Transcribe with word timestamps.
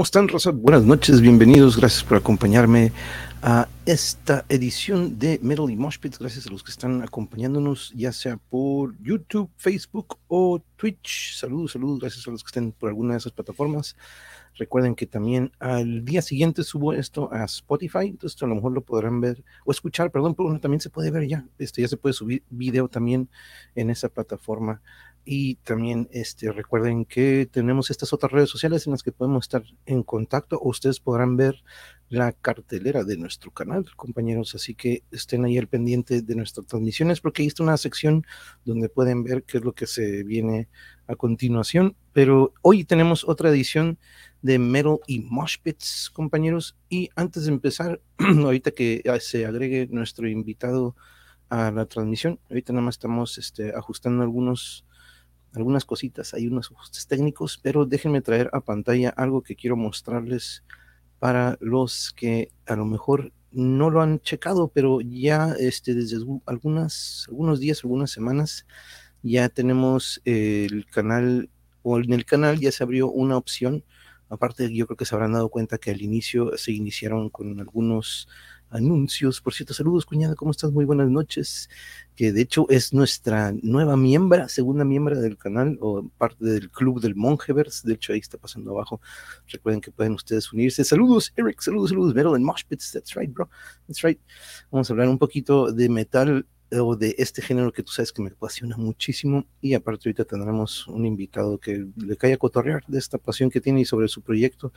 ¿cómo 0.00 0.06
están, 0.06 0.28
Rosa? 0.28 0.50
Buenas 0.50 0.84
noches, 0.84 1.20
bienvenidos, 1.20 1.76
gracias 1.76 2.02
por 2.02 2.16
acompañarme 2.16 2.90
a 3.42 3.68
esta 3.84 4.46
edición 4.48 5.18
de 5.18 5.38
Metal 5.42 5.70
y 5.70 5.76
Moshpit. 5.76 6.16
Gracias 6.16 6.46
a 6.46 6.50
los 6.50 6.62
que 6.62 6.70
están 6.70 7.02
acompañándonos, 7.02 7.92
ya 7.94 8.10
sea 8.10 8.38
por 8.38 8.96
YouTube, 9.02 9.50
Facebook 9.58 10.16
o 10.26 10.62
Twitch. 10.76 11.34
Saludos, 11.36 11.72
saludos, 11.72 12.00
gracias 12.00 12.26
a 12.26 12.30
los 12.30 12.42
que 12.42 12.48
estén 12.48 12.72
por 12.72 12.88
alguna 12.88 13.12
de 13.12 13.18
esas 13.18 13.32
plataformas. 13.32 13.94
Recuerden 14.54 14.94
que 14.94 15.04
también 15.04 15.52
al 15.58 16.02
día 16.02 16.22
siguiente 16.22 16.64
subo 16.64 16.94
esto 16.94 17.30
a 17.30 17.44
Spotify, 17.44 18.06
entonces 18.06 18.42
a 18.42 18.46
lo 18.46 18.54
mejor 18.54 18.72
lo 18.72 18.80
podrán 18.80 19.20
ver 19.20 19.44
o 19.66 19.70
escuchar, 19.70 20.10
perdón, 20.10 20.34
pero 20.34 20.58
también 20.60 20.80
se 20.80 20.88
puede 20.88 21.10
ver 21.10 21.28
ya. 21.28 21.46
Este 21.58 21.82
ya 21.82 21.88
se 21.88 21.98
puede 21.98 22.14
subir 22.14 22.42
video 22.48 22.88
también 22.88 23.28
en 23.74 23.90
esa 23.90 24.08
plataforma. 24.08 24.80
Y 25.24 25.56
también 25.56 26.08
este, 26.12 26.50
recuerden 26.50 27.04
que 27.04 27.48
tenemos 27.50 27.90
estas 27.90 28.12
otras 28.12 28.32
redes 28.32 28.48
sociales 28.48 28.86
en 28.86 28.92
las 28.92 29.02
que 29.02 29.12
podemos 29.12 29.44
estar 29.44 29.62
en 29.84 30.02
contacto 30.02 30.58
ustedes 30.62 31.00
podrán 31.00 31.36
ver 31.36 31.62
la 32.08 32.32
cartelera 32.32 33.04
de 33.04 33.16
nuestro 33.16 33.50
canal, 33.50 33.84
compañeros. 33.96 34.54
Así 34.54 34.74
que 34.74 35.04
estén 35.10 35.44
ahí 35.44 35.58
al 35.58 35.68
pendiente 35.68 36.22
de 36.22 36.34
nuestras 36.34 36.66
transmisiones 36.66 37.20
porque 37.20 37.42
ahí 37.42 37.48
está 37.48 37.62
una 37.62 37.76
sección 37.76 38.26
donde 38.64 38.88
pueden 38.88 39.22
ver 39.22 39.44
qué 39.44 39.58
es 39.58 39.64
lo 39.64 39.72
que 39.74 39.86
se 39.86 40.24
viene 40.24 40.68
a 41.06 41.16
continuación. 41.16 41.96
Pero 42.12 42.52
hoy 42.62 42.84
tenemos 42.84 43.24
otra 43.28 43.50
edición 43.50 43.98
de 44.42 44.58
Metal 44.58 44.98
y 45.06 45.20
Moshpits, 45.20 46.10
compañeros. 46.10 46.76
Y 46.88 47.10
antes 47.14 47.44
de 47.44 47.52
empezar, 47.52 48.00
ahorita 48.18 48.72
que 48.72 49.02
se 49.20 49.46
agregue 49.46 49.86
nuestro 49.90 50.28
invitado 50.28 50.96
a 51.48 51.70
la 51.70 51.86
transmisión, 51.86 52.40
ahorita 52.48 52.72
nada 52.72 52.86
más 52.86 52.94
estamos 52.94 53.38
este, 53.38 53.74
ajustando 53.74 54.22
algunos 54.22 54.84
algunas 55.54 55.84
cositas, 55.84 56.34
hay 56.34 56.46
unos 56.46 56.70
ajustes 56.70 57.06
técnicos, 57.06 57.58
pero 57.62 57.86
déjenme 57.86 58.20
traer 58.20 58.50
a 58.52 58.60
pantalla 58.60 59.10
algo 59.10 59.42
que 59.42 59.56
quiero 59.56 59.76
mostrarles 59.76 60.64
para 61.18 61.56
los 61.60 62.12
que 62.16 62.50
a 62.66 62.76
lo 62.76 62.84
mejor 62.84 63.32
no 63.52 63.90
lo 63.90 64.00
han 64.00 64.20
checado, 64.20 64.68
pero 64.68 65.00
ya 65.00 65.54
este, 65.58 65.94
desde 65.94 66.16
algunas, 66.46 67.26
algunos 67.28 67.60
días, 67.60 67.80
algunas 67.82 68.10
semanas, 68.10 68.66
ya 69.22 69.48
tenemos 69.48 70.20
el 70.24 70.86
canal, 70.86 71.50
o 71.82 71.98
en 71.98 72.12
el 72.12 72.24
canal 72.24 72.58
ya 72.58 72.72
se 72.72 72.82
abrió 72.82 73.10
una 73.10 73.36
opción. 73.36 73.84
Aparte, 74.28 74.72
yo 74.72 74.86
creo 74.86 74.96
que 74.96 75.04
se 75.04 75.14
habrán 75.14 75.32
dado 75.32 75.48
cuenta 75.48 75.78
que 75.78 75.90
al 75.90 76.00
inicio 76.00 76.56
se 76.56 76.72
iniciaron 76.72 77.30
con 77.30 77.58
algunos 77.58 78.28
anuncios. 78.70 79.40
Por 79.40 79.52
cierto, 79.52 79.74
saludos, 79.74 80.06
cuñada, 80.06 80.34
¿cómo 80.34 80.50
estás? 80.50 80.72
Muy 80.72 80.84
buenas 80.84 81.10
noches. 81.10 81.68
Que 82.14 82.32
de 82.32 82.42
hecho 82.42 82.66
es 82.70 82.92
nuestra 82.92 83.52
nueva 83.62 83.96
miembro, 83.96 84.48
segunda 84.48 84.84
miembro 84.84 85.20
del 85.20 85.36
canal 85.36 85.78
o 85.80 86.08
parte 86.18 86.44
del 86.44 86.70
club 86.70 87.00
del 87.00 87.14
Monjevers. 87.14 87.82
De 87.82 87.94
hecho, 87.94 88.12
ahí 88.12 88.18
está 88.18 88.38
pasando 88.38 88.70
abajo. 88.72 89.00
Recuerden 89.48 89.80
que 89.80 89.90
pueden 89.90 90.14
ustedes 90.14 90.52
unirse. 90.52 90.84
Saludos, 90.84 91.32
Eric, 91.36 91.60
saludos, 91.60 91.90
saludos, 91.90 92.14
Metal 92.14 92.34
and 92.34 92.44
Moshpits. 92.44 92.92
That's 92.92 93.14
right, 93.14 93.32
bro. 93.32 93.48
That's 93.86 94.02
right. 94.02 94.20
Vamos 94.70 94.88
a 94.90 94.92
hablar 94.92 95.08
un 95.08 95.18
poquito 95.18 95.72
de 95.72 95.88
metal 95.88 96.46
o 96.72 96.94
de 96.94 97.14
este 97.18 97.42
género 97.42 97.72
que 97.72 97.82
tú 97.82 97.90
sabes 97.90 98.12
que 98.12 98.22
me 98.22 98.30
apasiona 98.30 98.76
muchísimo 98.76 99.44
y 99.60 99.74
aparte 99.74 100.08
ahorita 100.08 100.24
tendremos 100.24 100.86
un 100.86 101.04
invitado 101.04 101.58
que 101.58 101.86
le 101.96 102.16
cae 102.16 102.32
a 102.32 102.36
cotorrear 102.36 102.84
de 102.86 102.98
esta 102.98 103.18
pasión 103.18 103.50
que 103.50 103.60
tiene 103.60 103.80
y 103.80 103.84
sobre 103.84 104.08
su 104.08 104.22
proyecto 104.22 104.72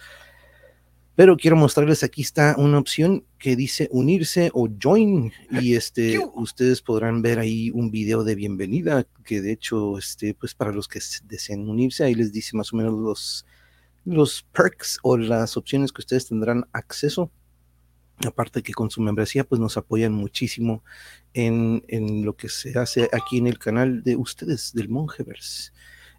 pero 1.15 1.37
quiero 1.37 1.55
mostrarles 1.55 2.03
aquí 2.03 2.21
está 2.21 2.55
una 2.57 2.79
opción 2.79 3.25
que 3.37 3.55
dice 3.55 3.87
unirse 3.91 4.49
o 4.53 4.67
join 4.81 5.31
y 5.51 5.75
este 5.75 6.19
ustedes 6.35 6.81
podrán 6.81 7.21
ver 7.21 7.39
ahí 7.39 7.69
un 7.71 7.91
video 7.91 8.23
de 8.23 8.35
bienvenida 8.35 9.05
que 9.23 9.41
de 9.41 9.51
hecho 9.51 9.97
este 9.97 10.33
pues 10.33 10.55
para 10.55 10.71
los 10.71 10.87
que 10.87 10.99
deseen 11.25 11.69
unirse 11.69 12.03
ahí 12.03 12.15
les 12.15 12.31
dice 12.31 12.57
más 12.57 12.73
o 12.73 12.77
menos 12.77 12.93
los 12.93 13.45
los 14.05 14.43
perks 14.51 14.99
o 15.01 15.17
las 15.17 15.57
opciones 15.57 15.91
que 15.91 16.01
ustedes 16.01 16.27
tendrán 16.27 16.67
acceso. 16.73 17.31
Aparte 18.25 18.61
que 18.61 18.73
con 18.73 18.89
su 18.91 19.01
membresía 19.01 19.43
pues 19.43 19.59
nos 19.59 19.75
apoyan 19.77 20.13
muchísimo 20.13 20.83
en, 21.33 21.83
en 21.87 22.23
lo 22.23 22.35
que 22.35 22.47
se 22.47 22.77
hace 22.77 23.09
aquí 23.11 23.37
en 23.37 23.47
el 23.47 23.57
canal 23.57 24.03
de 24.03 24.15
ustedes 24.15 24.71
del 24.73 24.89
Mongeverse 24.89 25.71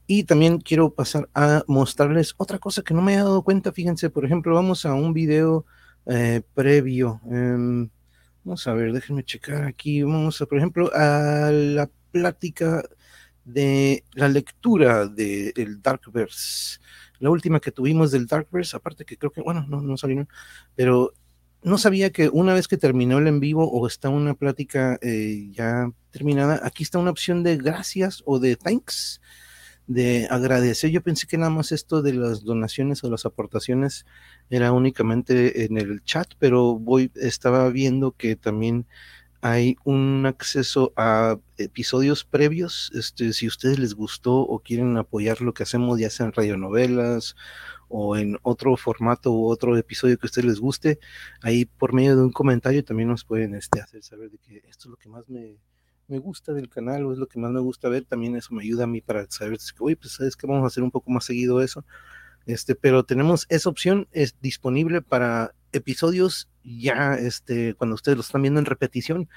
y 0.07 0.25
también 0.25 0.59
quiero 0.59 0.95
pasar 0.95 1.29
a 1.35 1.65
mostrarles 1.67 2.35
otra 2.37 2.59
cosa 2.59 2.83
que 2.83 2.95
no 2.95 3.03
me 3.03 3.15
he 3.15 3.17
dado 3.17 3.43
cuenta. 3.43 3.73
Fíjense, 3.73 4.11
por 4.11 4.25
ejemplo, 4.25 4.55
vamos 4.55 4.85
a 4.85 4.95
un 4.95 5.13
video 5.13 5.65
eh, 6.07 6.43
previo. 6.55 7.21
Em, 7.31 7.89
vamos 8.45 8.67
a 8.67 8.75
ver, 8.75 8.93
déjenme 8.93 9.25
checar 9.25 9.65
aquí. 9.65 10.03
Vamos 10.03 10.41
a, 10.41 10.47
por 10.47 10.59
ejemplo, 10.59 10.91
a 10.95 11.51
la 11.51 11.91
plática 12.11 12.83
de 13.45 14.05
la 14.13 14.29
lectura 14.29 15.07
del 15.07 15.81
Darkverse. 15.83 16.81
La 17.19 17.31
última 17.31 17.61
que 17.61 17.73
tuvimos 17.73 18.11
del 18.11 18.27
Darkverse, 18.27 18.77
aparte 18.77 19.05
que 19.05 19.17
creo 19.17 19.33
que, 19.33 19.41
bueno, 19.41 19.65
no, 19.69 19.81
no 19.81 19.97
salieron, 19.97 20.29
pero 20.75 21.15
no 21.63 21.79
sabía 21.79 22.11
que 22.13 22.29
una 22.29 22.53
vez 22.53 22.69
que 22.69 22.77
terminó 22.77 23.19
el 23.19 23.27
en 23.27 23.41
vivo 23.41 23.71
o 23.71 23.87
está 23.87 24.11
una 24.11 24.35
plática 24.35 24.99
eh, 25.01 25.49
ya 25.53 25.91
terminada, 26.11 26.61
aquí 26.63 26.83
está 26.83 26.99
una 26.99 27.11
opción 27.11 27.43
de 27.43 27.57
gracias 27.57 28.23
o 28.27 28.39
de 28.39 28.57
thanks 28.57 29.23
de 29.87 30.27
agradecer. 30.31 30.91
Yo 30.91 31.03
pensé 31.03 31.27
que 31.27 31.39
nada 31.39 31.51
más 31.51 31.73
esto 31.73 32.03
de 32.03 32.15
las 32.15 32.45
donaciones 32.45 33.05
o 33.05 33.11
las 33.11 33.27
aportaciones 33.27 34.07
era 34.51 34.73
únicamente 34.73 35.65
en 35.65 35.79
el 35.79 36.03
chat, 36.05 36.29
pero 36.39 36.79
voy, 36.79 37.11
estaba 37.15 37.69
viendo 37.71 38.13
que 38.13 38.37
también 38.37 38.87
hay 39.43 39.77
un 39.85 40.25
acceso 40.27 40.95
a 40.97 41.39
episodios 41.59 42.25
previos. 42.25 42.91
Este, 42.95 43.35
si 43.35 43.47
ustedes 43.47 43.79
les 43.79 43.95
gustó 43.95 44.37
o 44.37 44.59
quieren 44.61 44.97
apoyar 44.97 45.43
lo 45.43 45.53
que 45.53 45.65
hacemos, 45.65 45.99
ya 46.01 46.09
sea 46.09 46.27
en 46.27 46.33
radionovelas 46.33 47.37
o 47.89 48.17
en 48.17 48.39
otro 48.43 48.77
formato 48.79 49.33
u 49.33 49.47
otro 49.47 49.77
episodio 49.77 50.17
que 50.17 50.27
a 50.27 50.29
ustedes 50.29 50.47
les 50.47 50.61
guste, 50.61 50.99
ahí 51.43 51.67
por 51.67 51.93
medio 51.93 52.17
de 52.17 52.23
un 52.23 52.33
comentario 52.33 52.83
también 52.85 53.11
nos 53.11 53.25
pueden 53.25 53.55
este, 53.55 53.81
hacer 53.83 54.03
saber 54.03 54.31
de 54.31 54.39
que 54.39 54.63
esto 54.67 54.89
es 54.89 54.91
lo 54.93 54.97
que 54.97 55.11
más 55.11 55.29
me, 55.29 55.59
me 56.09 56.19
gusta 56.19 56.53
del 56.53 56.69
canal 56.69 57.05
o 57.07 57.13
es 57.13 57.19
lo 57.19 57.27
que 57.27 57.39
más 57.39 57.51
me 57.51 57.61
gusta 57.61 57.89
ver, 57.89 58.05
también 58.05 58.37
eso 58.37 58.55
me 58.55 58.63
ayuda 58.63 58.85
a 58.85 58.87
mí 58.87 59.01
para 59.01 59.31
saber, 59.31 59.59
oye, 59.81 59.97
pues 59.97 60.15
sabes 60.15 60.37
que 60.37 60.47
vamos 60.47 60.65
a 60.65 60.67
hacer 60.69 60.83
un 60.83 60.91
poco 60.91 61.11
más 61.11 61.25
seguido 61.25 61.61
eso. 61.63 61.85
Este, 62.47 62.75
pero 62.75 63.05
tenemos 63.05 63.47
esa 63.49 63.71
opción 63.71 64.07
es 64.13 64.39
disponible 64.41 65.01
para 65.01 65.55
episodios 65.73 66.49
ya 66.63 67.15
este, 67.15 67.75
cuando 67.75 67.95
ustedes 67.95 68.17
lo 68.17 68.23
están 68.23 68.43
viendo 68.43 68.61
en 68.61 68.67
repetición. 68.67 69.29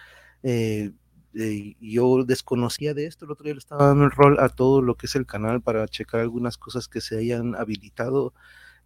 Eh, 0.43 0.91
eh, 1.33 1.75
yo 1.79 2.23
desconocía 2.23 2.93
de 2.93 3.05
esto, 3.05 3.25
el 3.25 3.31
otro 3.31 3.43
día 3.45 3.53
le 3.53 3.59
estaba 3.59 3.87
dando 3.87 4.05
el 4.05 4.11
rol 4.11 4.39
a 4.39 4.49
todo 4.49 4.81
lo 4.81 4.95
que 4.95 5.05
es 5.05 5.15
el 5.15 5.25
canal 5.25 5.61
para 5.61 5.87
checar 5.87 6.21
algunas 6.21 6.57
cosas 6.57 6.87
que 6.87 7.01
se 7.01 7.17
hayan 7.17 7.55
habilitado 7.55 8.33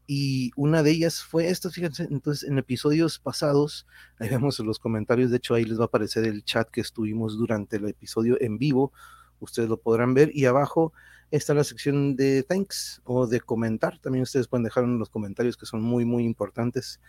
y 0.07 0.51
una 0.55 0.83
de 0.83 0.91
ellas 0.91 1.23
fue 1.23 1.49
esto, 1.49 1.69
fíjense, 1.69 2.07
entonces 2.09 2.49
en 2.49 2.57
episodios 2.57 3.19
pasados, 3.19 3.85
ahí 4.19 4.29
vemos 4.29 4.59
los 4.59 4.79
comentarios, 4.79 5.31
de 5.31 5.37
hecho 5.37 5.53
ahí 5.53 5.63
les 5.63 5.79
va 5.79 5.83
a 5.83 5.85
aparecer 5.85 6.25
el 6.25 6.43
chat 6.43 6.69
que 6.69 6.81
estuvimos 6.81 7.37
durante 7.37 7.77
el 7.77 7.87
episodio 7.87 8.37
en 8.41 8.57
vivo, 8.57 8.91
ustedes 9.39 9.69
lo 9.69 9.77
podrán 9.77 10.13
ver 10.13 10.31
y 10.33 10.45
abajo 10.45 10.93
está 11.31 11.53
la 11.53 11.63
sección 11.63 12.15
de 12.15 12.43
thanks 12.43 13.01
o 13.05 13.25
de 13.25 13.39
comentar, 13.39 13.99
también 13.99 14.23
ustedes 14.23 14.47
pueden 14.47 14.63
dejar 14.65 14.83
en 14.83 14.99
los 14.99 15.09
comentarios 15.09 15.55
que 15.55 15.65
son 15.65 15.81
muy, 15.81 16.03
muy 16.03 16.25
importantes, 16.25 16.99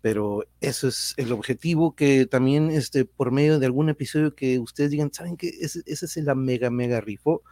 pero 0.00 0.44
eso 0.60 0.88
es 0.88 1.14
el 1.16 1.32
objetivo 1.32 1.94
que 1.94 2.26
también 2.26 2.70
este, 2.70 3.04
por 3.04 3.30
medio 3.30 3.58
de 3.58 3.66
algún 3.66 3.88
episodio 3.88 4.34
que 4.34 4.58
ustedes 4.58 4.90
digan, 4.90 5.12
¿saben 5.12 5.36
que 5.36 5.48
ese, 5.48 5.82
ese 5.86 6.06
es 6.06 6.16
la 6.18 6.34
mega, 6.34 6.70
mega 6.70 7.00
rifo? 7.00 7.42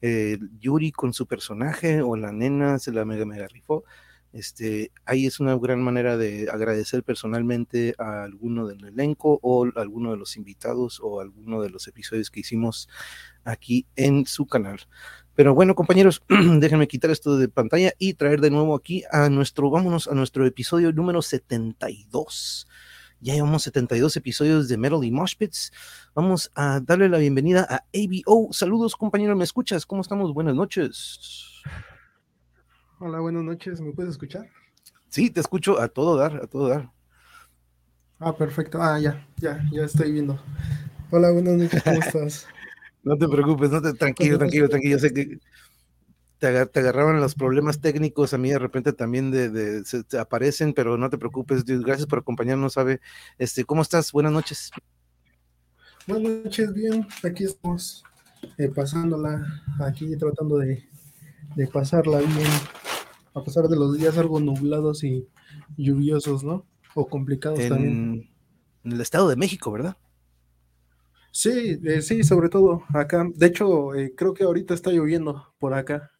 Eh, 0.00 0.38
Yuri 0.58 0.92
con 0.92 1.12
su 1.12 1.26
personaje 1.26 2.02
o 2.02 2.16
la 2.16 2.32
nena 2.32 2.78
se 2.78 2.92
la 2.92 3.04
mega, 3.04 3.24
mega 3.24 3.46
rifo 3.48 3.84
este, 4.32 4.92
ahí 5.04 5.26
es 5.26 5.40
una 5.40 5.56
gran 5.56 5.82
manera 5.82 6.16
de 6.16 6.48
agradecer 6.50 7.02
personalmente 7.02 7.94
a 7.98 8.24
alguno 8.24 8.66
del 8.66 8.84
elenco 8.84 9.38
o 9.42 9.66
a 9.66 9.80
alguno 9.80 10.10
de 10.10 10.18
los 10.18 10.36
invitados 10.36 11.00
o 11.02 11.20
a 11.20 11.22
alguno 11.22 11.62
de 11.62 11.70
los 11.70 11.88
episodios 11.88 12.30
que 12.30 12.40
hicimos 12.40 12.88
aquí 13.44 13.86
en 13.96 14.26
su 14.26 14.46
canal. 14.46 14.80
Pero 15.34 15.54
bueno, 15.54 15.74
compañeros, 15.74 16.22
déjenme 16.58 16.88
quitar 16.88 17.10
esto 17.10 17.38
de 17.38 17.48
pantalla 17.48 17.92
y 17.98 18.14
traer 18.14 18.40
de 18.40 18.50
nuevo 18.50 18.74
aquí 18.74 19.04
a 19.10 19.28
nuestro, 19.30 19.70
vámonos 19.70 20.08
a 20.08 20.14
nuestro 20.14 20.44
episodio 20.44 20.92
número 20.92 21.22
72. 21.22 22.66
Ya 23.20 23.34
llevamos 23.34 23.62
72 23.64 24.16
episodios 24.16 24.68
de 24.68 24.76
Metal 24.76 25.02
y 25.02 25.10
Moshpits. 25.10 25.72
Vamos 26.14 26.52
a 26.54 26.80
darle 26.80 27.08
la 27.08 27.18
bienvenida 27.18 27.66
a 27.68 27.84
ABO. 27.92 28.52
Saludos, 28.52 28.94
compañero, 28.94 29.34
¿me 29.34 29.44
escuchas? 29.44 29.86
¿Cómo 29.86 30.02
estamos? 30.02 30.32
Buenas 30.32 30.54
noches. 30.54 31.62
Hola, 33.00 33.20
buenas 33.20 33.44
noches. 33.44 33.80
¿Me 33.80 33.92
puedes 33.92 34.10
escuchar? 34.10 34.50
Sí, 35.08 35.30
te 35.30 35.38
escucho 35.38 35.80
a 35.80 35.86
todo 35.86 36.16
dar, 36.16 36.34
a 36.42 36.46
todo 36.48 36.68
dar. 36.68 36.90
Ah, 38.18 38.36
perfecto. 38.36 38.82
Ah, 38.82 38.98
ya, 38.98 39.24
ya, 39.36 39.64
ya 39.70 39.84
estoy 39.84 40.10
viendo. 40.10 40.36
Hola, 41.12 41.30
buenas 41.30 41.54
noches, 41.54 41.80
¿cómo 41.84 41.98
estás? 42.00 42.48
no 43.04 43.16
te 43.16 43.28
preocupes, 43.28 43.70
no 43.70 43.80
te, 43.80 43.92
tranquilo, 43.94 44.36
tranquilo, 44.36 44.68
tranquilo. 44.68 44.98
Sé 44.98 45.12
que 45.12 45.38
te, 46.40 46.48
agarraban 46.48 47.20
los 47.20 47.36
problemas 47.36 47.80
técnicos, 47.80 48.34
a 48.34 48.38
mí 48.38 48.50
de 48.50 48.58
repente 48.58 48.92
también 48.92 49.30
de, 49.30 49.84
se, 49.84 50.18
aparecen, 50.18 50.74
pero 50.74 50.98
no 50.98 51.08
te 51.08 51.18
preocupes, 51.18 51.64
Dios, 51.64 51.84
gracias 51.84 52.08
por 52.08 52.18
acompañarnos, 52.18 52.72
sabe. 52.72 53.00
Este, 53.38 53.64
¿cómo 53.64 53.82
estás? 53.82 54.10
Buenas 54.10 54.32
noches. 54.32 54.72
Buenas 56.04 56.44
noches, 56.44 56.74
bien, 56.74 57.06
aquí 57.22 57.44
estamos 57.44 58.02
eh, 58.56 58.68
pasándola, 58.74 59.62
aquí 59.78 60.16
tratando 60.16 60.58
de, 60.58 60.84
de 61.54 61.66
pasarla 61.68 62.18
bien 62.18 62.87
a 63.34 63.42
pesar 63.42 63.68
de 63.68 63.76
los 63.76 63.96
días 63.96 64.16
algo 64.18 64.40
nublados 64.40 65.04
y 65.04 65.26
lluviosos, 65.76 66.44
¿no? 66.44 66.66
O 66.94 67.06
complicados 67.06 67.60
también. 67.68 68.30
En 68.84 68.92
el 68.92 69.00
Estado 69.00 69.28
de 69.28 69.36
México, 69.36 69.70
¿verdad? 69.70 69.96
Sí, 71.30 71.78
eh, 71.84 72.02
sí, 72.02 72.24
sobre 72.24 72.48
todo 72.48 72.82
acá. 72.94 73.26
De 73.34 73.46
hecho, 73.46 73.94
eh, 73.94 74.12
creo 74.16 74.34
que 74.34 74.44
ahorita 74.44 74.74
está 74.74 74.90
lloviendo 74.90 75.54
por 75.58 75.74
acá. 75.74 76.10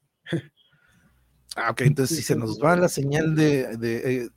Ah, 1.57 1.71
ok, 1.73 1.81
entonces 1.81 2.19
si 2.19 2.23
se 2.23 2.37
nos 2.37 2.61
va 2.63 2.77
la 2.77 2.89
señal 2.89 3.35
de, 3.35 3.67
eh, 3.83 4.29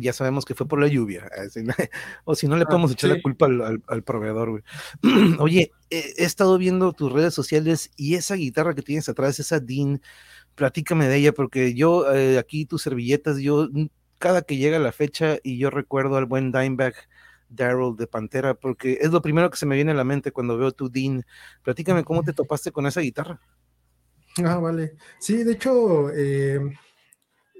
ya 0.00 0.12
sabemos 0.12 0.44
que 0.44 0.56
fue 0.56 0.66
por 0.66 0.80
la 0.80 0.88
lluvia, 0.88 1.30
o 2.24 2.34
si 2.34 2.48
no 2.48 2.56
le 2.56 2.64
ah, 2.64 2.66
podemos 2.66 2.90
echar 2.90 3.10
la 3.10 3.22
culpa 3.22 3.46
al, 3.46 4.02
proveedor, 4.02 4.50
güey. 4.50 4.62
Oye, 5.38 5.70
he 5.90 6.24
estado 6.24 6.58
viendo 6.58 6.92
tus 6.94 7.12
redes 7.12 7.32
sociales 7.32 7.92
y 7.96 8.14
esa 8.14 8.34
guitarra 8.34 8.74
que 8.74 8.82
tienes 8.82 9.08
atrás, 9.08 9.38
esa 9.38 9.60
Dean, 9.60 10.00
platícame 10.58 11.08
de 11.08 11.16
ella, 11.16 11.32
porque 11.32 11.72
yo 11.72 12.04
aquí 12.38 12.66
tus 12.66 12.82
servilletas, 12.82 13.38
yo 13.38 13.68
cada 14.18 14.42
que 14.42 14.56
llega 14.56 14.78
la 14.78 14.92
fecha 14.92 15.38
y 15.42 15.56
yo 15.56 15.70
recuerdo 15.70 16.16
al 16.16 16.26
buen 16.26 16.50
Dimebag 16.52 16.94
Daryl 17.48 17.96
de 17.96 18.06
Pantera, 18.06 18.54
porque 18.54 18.98
es 19.00 19.10
lo 19.10 19.22
primero 19.22 19.48
que 19.48 19.56
se 19.56 19.64
me 19.64 19.76
viene 19.76 19.92
a 19.92 19.94
la 19.94 20.04
mente 20.04 20.32
cuando 20.32 20.58
veo 20.58 20.72
tu 20.72 20.90
Dean. 20.90 21.24
Platícame 21.62 22.04
cómo 22.04 22.22
te 22.22 22.32
topaste 22.32 22.72
con 22.72 22.86
esa 22.86 23.00
guitarra. 23.00 23.40
Ah, 24.44 24.58
vale. 24.58 24.96
Sí, 25.20 25.44
de 25.44 25.52
hecho, 25.52 26.10
eh, 26.12 26.60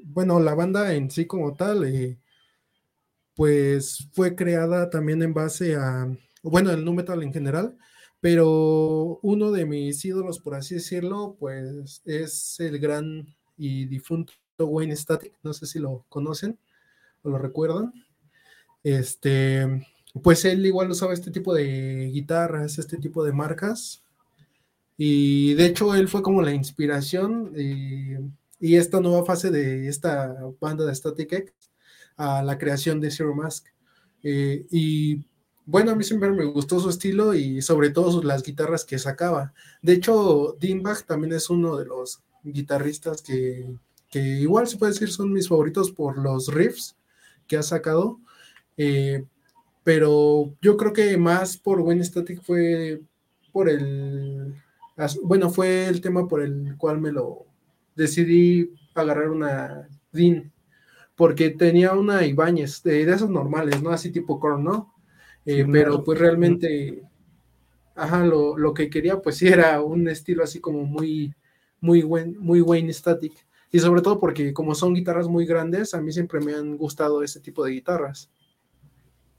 bueno, 0.05 0.41
la 0.41 0.55
banda 0.55 0.93
en 0.93 1.11
sí 1.11 1.27
como 1.27 1.55
tal, 1.55 1.85
eh, 1.85 2.19
pues 3.35 4.09
fue 4.13 4.35
creada 4.35 4.91
también 4.91 5.23
en 5.23 5.33
base 5.33 5.77
a, 5.77 6.07
bueno, 6.43 6.71
el 6.71 6.85
nu 6.85 6.93
metal 6.93 7.23
en 7.23 7.33
general, 7.33 7.79
pero 8.21 9.21
uno 9.23 9.53
de 9.53 9.67
mis 9.67 10.05
ídolos, 10.05 10.41
por 10.41 10.55
así 10.55 10.75
decirlo, 10.75 11.37
pues 11.39 12.03
es 12.05 12.59
el 12.61 12.79
gran 12.79 13.35
y 13.57 13.87
difunto 13.87 14.33
Wayne 14.59 14.97
Static, 14.97 15.35
no 15.43 15.53
sé 15.53 15.67
si 15.67 15.79
lo 15.79 16.05
conocen 16.09 16.59
o 17.23 17.31
lo 17.31 17.39
recuerdan. 17.39 17.93
Este, 18.83 19.87
pues 20.23 20.45
él 20.45 20.65
igual 20.67 20.91
usaba 20.91 21.13
este 21.15 21.31
tipo 21.31 21.55
de 21.55 22.11
guitarras, 22.13 22.79
este 22.79 22.97
tipo 22.97 23.25
de 23.25 23.33
marcas. 23.33 24.03
Y 24.97 25.55
de 25.55 25.67
hecho 25.67 25.95
él 25.95 26.09
fue 26.09 26.23
como 26.23 26.43
la 26.43 26.53
inspiración 26.53 27.53
eh, 27.57 28.21
y 28.61 28.77
esta 28.77 29.01
nueva 29.01 29.25
fase 29.25 29.51
de 29.51 29.89
esta 29.89 30.35
banda 30.61 30.85
de 30.85 30.95
Static 30.95 31.33
X 31.33 31.55
a 32.17 32.43
la 32.43 32.59
creación 32.59 33.01
de 33.01 33.11
Zero 33.11 33.35
Mask. 33.35 33.67
Eh, 34.25 34.67
y 34.71 35.25
bueno, 35.71 35.91
a 35.91 35.95
mí 35.95 36.03
siempre 36.03 36.31
me 36.31 36.47
gustó 36.47 36.81
su 36.81 36.89
estilo 36.89 37.35
y 37.35 37.61
sobre 37.61 37.91
todo 37.91 38.23
las 38.23 38.43
guitarras 38.43 38.87
que 38.87 38.99
sacaba. 38.99 39.53
De 39.83 39.93
hecho, 39.93 40.57
Bach 40.81 41.05
también 41.05 41.35
es 41.35 41.51
uno 41.51 41.77
de 41.77 41.85
los 41.85 42.23
guitarristas 42.43 43.21
que, 43.21 43.71
que 44.09 44.19
igual 44.19 44.67
se 44.67 44.79
puede 44.79 44.93
decir 44.93 45.11
son 45.11 45.31
mis 45.31 45.47
favoritos 45.47 45.91
por 45.91 46.17
los 46.17 46.55
riffs 46.55 46.97
que 47.47 47.59
ha 47.59 47.63
sacado. 47.63 48.19
Eh, 48.79 49.27
pero 49.85 50.55
yo 50.63 50.79
creo 50.79 50.95
que 50.95 51.19
más 51.19 51.59
por 51.59 51.81
Wayne 51.81 52.03
Static 52.03 52.43
fue 52.43 53.03
por 53.53 53.69
el, 53.69 54.55
bueno, 55.23 55.51
fue 55.51 55.87
el 55.87 56.01
tema 56.01 56.27
por 56.27 56.41
el 56.41 56.77
cual 56.79 56.99
me 56.99 57.13
lo 57.13 57.45
decidí 57.95 58.73
agarrar 58.95 59.29
una 59.29 59.87
DIN, 60.13 60.51
porque 61.15 61.51
tenía 61.51 61.93
una 61.93 62.25
Ibáñez, 62.25 62.83
de, 62.83 63.05
de 63.05 63.13
esos 63.13 63.29
normales, 63.29 63.83
¿no? 63.83 63.91
Así 63.91 64.11
tipo 64.11 64.41
Korn, 64.41 64.65
¿no? 64.65 64.95
Eh, 65.51 65.65
pero 65.73 66.05
pues 66.05 66.19
realmente, 66.19 67.03
ajá, 67.95 68.23
lo, 68.27 68.59
lo, 68.59 68.75
que 68.75 68.91
quería 68.91 69.23
pues 69.23 69.39
sí 69.39 69.49
era 69.49 69.81
un 69.81 70.07
estilo 70.07 70.45
así 70.45 70.61
como 70.61 70.85
muy, 70.85 71.35
muy, 71.81 72.03
buen, 72.03 72.39
muy 72.39 72.61
Wayne 72.61 72.93
Static. 72.93 73.33
Y 73.73 73.79
sobre 73.79 74.03
todo 74.03 74.21
porque 74.21 74.53
como 74.53 74.75
son 74.75 74.93
guitarras 74.93 75.27
muy 75.27 75.47
grandes, 75.47 75.95
a 75.95 76.03
mí 76.03 76.13
siempre 76.13 76.41
me 76.41 76.53
han 76.53 76.77
gustado 76.77 77.23
ese 77.23 77.41
tipo 77.41 77.65
de 77.65 77.73
guitarras 77.73 78.31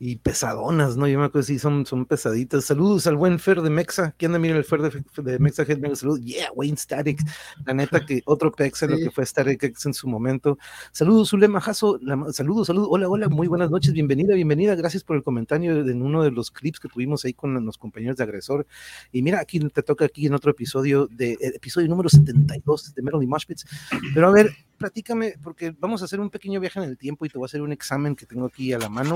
y 0.02 0.16
pesadonas, 0.16 0.96
¿no? 0.96 1.08
Yo 1.08 1.20
me 1.20 1.26
acuerdo 1.26 1.46
si 1.46 1.60
son, 1.60 1.86
son 1.86 2.06
pesaditas. 2.06 2.64
Saludos 2.64 3.06
al 3.06 3.18
buen 3.18 3.38
Fer 3.38 3.62
de 3.62 3.70
Mexa. 3.70 4.16
¿Quién 4.18 4.30
anda? 4.30 4.40
Mira 4.40 4.56
el 4.56 4.64
Fer 4.64 4.82
de, 4.82 5.04
de 5.22 5.40
Mexa 5.40 5.66
Saludos. 5.66 6.22
Yeah, 6.22 6.50
Wayne 6.56 6.78
Static. 6.78 7.20
La 7.66 7.74
neta 7.74 8.00
que 8.06 8.22
otro 8.26 8.50
pex 8.50 8.82
en 8.84 8.92
lo 8.92 8.98
que 8.98 9.12
fue 9.12 9.26
Static 9.26 9.62
X 9.62 9.88
en 9.88 9.94
su 9.94 10.08
momento. 10.08 10.58
Saludos, 10.94 11.30
Zulema 11.30 11.60
Jasso. 11.60 12.00
Saludos, 12.32 12.68
saludos. 12.68 12.88
Hola, 12.90 13.10
hola. 13.10 13.28
Muy 13.28 13.48
buenas 13.48 13.70
noches. 13.72 13.92
Bienvenida, 13.92 14.36
bienvenida. 14.36 14.74
Gracias 14.76 15.04
por 15.04 15.18
el 15.18 15.24
comentario 15.24 15.86
en 15.86 16.02
uno 16.02 16.24
de 16.24 16.32
los 16.32 16.50
clips 16.50 16.80
que 16.80 16.88
tuvimos 16.88 17.26
ahí 17.26 17.34
con 17.34 17.66
los 17.66 17.78
compañeros 17.78 18.16
de 18.16 18.24
Agresor. 18.24 18.66
Y 19.12 19.22
mira, 19.22 19.42
aquí 19.42 19.60
te 19.60 19.84
toca 19.84 20.06
aquí 20.06 20.28
en 20.28 20.34
otro 20.34 20.52
episodio 20.52 21.08
de 21.08 21.34
eh, 21.34 21.52
episodio 21.56 21.90
número 21.90 22.08
72 22.08 22.96
de 22.96 23.02
Melody 23.02 23.28
Moshpits. 23.28 23.66
Pero 24.14 24.30
a 24.30 24.32
ver, 24.32 24.50
platícame, 24.80 25.36
porque 25.44 25.76
vamos 25.78 26.02
a 26.02 26.06
hacer 26.06 26.20
un 26.20 26.32
pequeño 26.32 26.60
viaje 26.60 26.80
en 26.80 26.90
el 26.90 26.98
tiempo 26.98 27.26
y 27.26 27.30
te 27.30 27.38
voy 27.38 27.46
a 27.46 27.48
hacer 27.48 27.62
un 27.62 27.72
examen 27.72 28.16
que 28.16 28.26
tengo 28.26 28.48
aquí 28.48 28.74
a 28.74 28.80
la 28.80 28.90
mano. 28.90 29.14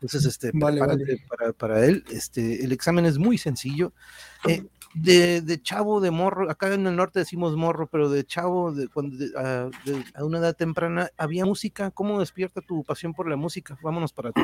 Entonces, 0.00 0.24
este, 0.24 0.52
Para, 0.52 1.52
para, 1.52 1.84
él. 1.84 2.04
Este, 2.10 2.64
el 2.64 2.72
examen 2.72 3.04
es 3.04 3.18
muy 3.18 3.36
sencillo. 3.36 3.92
Eh, 4.48 4.64
de, 4.94 5.40
de, 5.42 5.62
chavo, 5.62 6.00
de 6.00 6.10
morro, 6.10 6.50
acá 6.50 6.72
en 6.72 6.86
el 6.86 6.96
norte 6.96 7.20
decimos 7.20 7.54
morro, 7.56 7.86
pero 7.86 8.08
de 8.08 8.24
chavo, 8.24 8.72
de, 8.72 8.88
cuando, 8.88 9.16
a, 9.36 10.24
una 10.24 10.38
edad 10.38 10.56
temprana, 10.56 11.10
¿había 11.16 11.44
música? 11.44 11.90
¿Cómo 11.90 12.18
despierta 12.20 12.60
tu 12.60 12.82
pasión 12.84 13.12
por 13.12 13.28
la 13.28 13.36
música? 13.36 13.78
Vámonos 13.82 14.12
para 14.12 14.32
ti. 14.32 14.40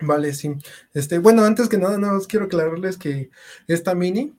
Vale, 0.00 0.32
sí. 0.32 0.52
Este, 0.94 1.18
bueno, 1.18 1.44
antes 1.44 1.68
que 1.68 1.78
nada, 1.78 1.98
nada 1.98 2.14
más 2.14 2.26
quiero 2.26 2.46
aclararles 2.46 2.96
que 2.96 3.30
esta 3.66 3.94
mini, 3.94 4.34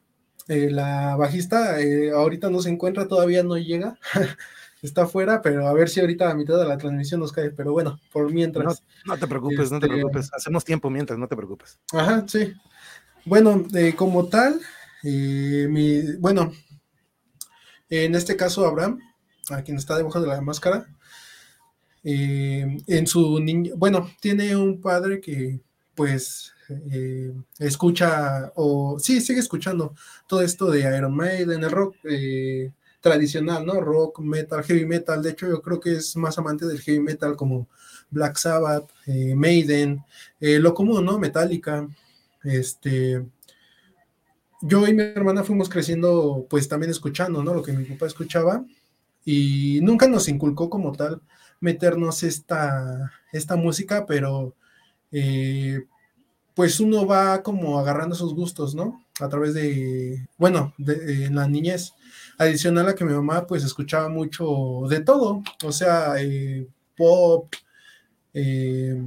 eh, 0.47 0.69
la 0.71 1.15
bajista, 1.15 1.79
eh, 1.79 2.11
ahorita 2.11 2.49
no 2.49 2.61
se 2.61 2.69
encuentra, 2.69 3.07
todavía 3.07 3.43
no 3.43 3.57
llega. 3.57 3.99
está 4.81 5.03
afuera, 5.03 5.41
pero 5.41 5.67
a 5.67 5.73
ver 5.73 5.89
si 5.89 5.99
ahorita 5.99 6.29
a 6.29 6.35
mitad 6.35 6.57
de 6.57 6.65
la 6.65 6.77
transmisión 6.77 7.19
nos 7.19 7.31
cae. 7.31 7.51
Pero 7.51 7.71
bueno, 7.73 7.99
por 8.11 8.31
mientras. 8.31 8.83
No, 9.05 9.17
te 9.17 9.27
preocupes, 9.27 9.71
no 9.71 9.79
te 9.79 9.87
este, 9.87 9.97
preocupes. 9.97 10.29
Hacemos 10.33 10.63
tiempo 10.63 10.89
mientras, 10.89 11.19
no 11.19 11.27
te 11.27 11.35
preocupes. 11.35 11.79
Ajá, 11.93 12.25
sí. 12.27 12.53
Bueno, 13.25 13.65
eh, 13.75 13.93
como 13.95 14.27
tal, 14.27 14.59
eh, 15.03 15.67
mi, 15.69 16.15
bueno, 16.17 16.53
en 17.89 18.15
este 18.15 18.35
caso 18.35 18.65
Abraham, 18.65 18.99
a 19.49 19.61
quien 19.61 19.77
está 19.77 19.97
debajo 19.97 20.21
de 20.21 20.27
la 20.27 20.41
máscara, 20.41 20.87
eh, 22.03 22.77
en 22.87 23.07
su 23.07 23.39
niño, 23.39 23.73
bueno, 23.75 24.09
tiene 24.21 24.55
un 24.55 24.79
padre 24.79 25.19
que 25.19 25.61
pues 25.95 26.53
escucha 27.57 28.51
o 28.55 28.99
sí, 28.99 29.21
sigue 29.21 29.39
escuchando 29.39 29.95
todo 30.27 30.43
esto 30.43 30.69
de 30.69 30.81
Iron 30.81 31.15
Maiden, 31.15 31.63
el 31.63 31.71
rock, 31.71 31.95
tradicional, 33.01 33.65
¿no? 33.65 33.79
Rock, 33.81 34.19
metal, 34.19 34.63
heavy 34.63 34.85
metal. 34.85 35.21
De 35.21 35.31
hecho, 35.31 35.47
yo 35.47 35.61
creo 35.61 35.79
que 35.79 35.93
es 35.93 36.15
más 36.15 36.37
amante 36.37 36.65
del 36.65 36.81
heavy 36.81 36.99
metal 36.99 37.35
como 37.35 37.67
Black 38.09 38.37
Sabbath, 38.37 38.89
eh, 39.05 39.35
Maiden, 39.35 40.03
eh, 40.39 40.59
lo 40.59 40.73
común, 40.73 41.05
¿no? 41.05 41.19
Metallica. 41.19 41.87
Este. 42.43 43.25
Yo 44.61 44.87
y 44.87 44.93
mi 44.93 45.03
hermana 45.03 45.43
fuimos 45.43 45.69
creciendo, 45.69 46.45
pues 46.49 46.67
también 46.67 46.91
escuchando, 46.91 47.43
¿no? 47.43 47.53
Lo 47.53 47.63
que 47.63 47.71
mi 47.71 47.85
papá 47.85 48.07
escuchaba. 48.07 48.65
Y 49.23 49.79
nunca 49.83 50.07
nos 50.07 50.27
inculcó 50.27 50.69
como 50.69 50.91
tal 50.93 51.21
meternos 51.59 52.23
esta, 52.23 53.11
esta 53.31 53.55
música, 53.55 54.05
pero 54.05 54.55
eh, 55.11 55.85
pues 56.59 56.81
uno 56.81 57.07
va 57.07 57.41
como 57.41 57.79
agarrando 57.79 58.15
sus 58.15 58.35
gustos, 58.35 58.75
¿no? 58.75 59.05
A 59.21 59.29
través 59.29 59.53
de, 59.53 60.27
bueno, 60.37 60.73
de, 60.77 61.23
en 61.27 61.35
la 61.35 61.47
niñez. 61.47 61.93
Adicional 62.37 62.89
a 62.89 62.95
que 62.95 63.05
mi 63.05 63.13
mamá 63.13 63.47
pues 63.47 63.63
escuchaba 63.63 64.09
mucho 64.09 64.81
de 64.89 64.99
todo, 64.99 65.41
o 65.63 65.71
sea, 65.71 66.15
eh, 66.21 66.67
pop, 66.97 67.53
eh, 68.33 69.01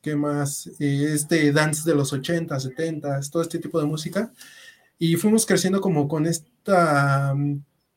¿qué 0.00 0.14
más? 0.14 0.68
Eh, 0.78 1.14
este 1.14 1.50
dance 1.50 1.82
de 1.84 1.96
los 1.96 2.12
80, 2.12 2.60
70, 2.60 3.22
todo 3.28 3.42
este 3.42 3.58
tipo 3.58 3.80
de 3.80 3.86
música. 3.86 4.32
Y 5.00 5.16
fuimos 5.16 5.46
creciendo 5.46 5.80
como 5.80 6.06
con 6.06 6.26
esta, 6.26 7.34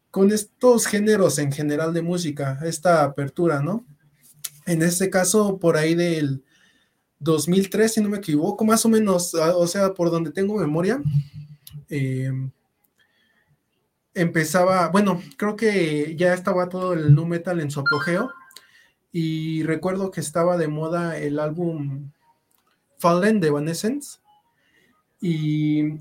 con 0.10 0.32
estos 0.32 0.88
géneros 0.88 1.38
en 1.38 1.52
general 1.52 1.94
de 1.94 2.02
música, 2.02 2.58
esta 2.64 3.04
apertura, 3.04 3.62
¿no? 3.62 3.86
En 4.66 4.82
este 4.82 5.12
caso, 5.12 5.60
por 5.60 5.78
ahí 5.78 5.94
del 5.94 6.44
2003, 7.22 7.94
si 7.94 8.02
no 8.02 8.10
me 8.10 8.18
equivoco, 8.18 8.66
más 8.66 8.86
o 8.86 8.90
menos, 8.90 9.34
o 9.34 9.68
sea, 9.68 9.94
por 9.94 10.12
donde 10.12 10.32
tengo 10.32 10.58
memoria, 10.58 11.02
eh, 11.90 12.32
empezaba, 14.14 14.90
bueno, 14.90 15.22
creo 15.38 15.56
que 15.56 16.16
ya 16.18 16.34
estaba 16.34 16.68
todo 16.68 16.94
el 16.94 17.16
nu 17.16 17.26
metal 17.26 17.60
en 17.62 17.72
su 17.72 17.80
apogeo 17.80 18.32
y 19.12 19.64
recuerdo 19.64 20.12
que 20.12 20.20
estaba 20.20 20.58
de 20.58 20.68
moda 20.68 21.18
el 21.18 21.40
álbum 21.40 22.12
Fallen 22.98 23.40
de 23.40 23.48
Evanescence 23.48 24.20
y 25.22 26.00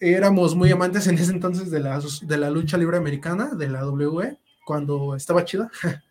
éramos 0.00 0.54
muy 0.54 0.70
amantes 0.70 1.06
en 1.06 1.16
ese 1.16 1.32
entonces 1.32 1.70
de 1.70 1.80
la, 1.80 2.00
de 2.22 2.36
la 2.36 2.50
lucha 2.50 2.76
libre 2.76 2.96
americana, 2.96 3.50
de 3.54 3.68
la 3.68 3.86
WWE, 3.86 4.38
cuando 4.64 5.14
estaba 5.14 5.44
chida. 5.44 5.70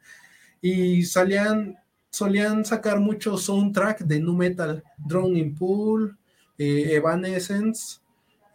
y 0.62 1.03
salían, 1.03 1.77
solían 2.15 2.63
sacar 2.63 3.00
mucho 3.00 3.38
soundtrack 3.38 4.00
de 4.00 4.19
nu 4.19 4.34
metal, 4.34 4.84
Drowning 4.98 5.53
Pool, 5.55 6.17
eh, 6.57 6.95
Evanescence, 6.95 8.00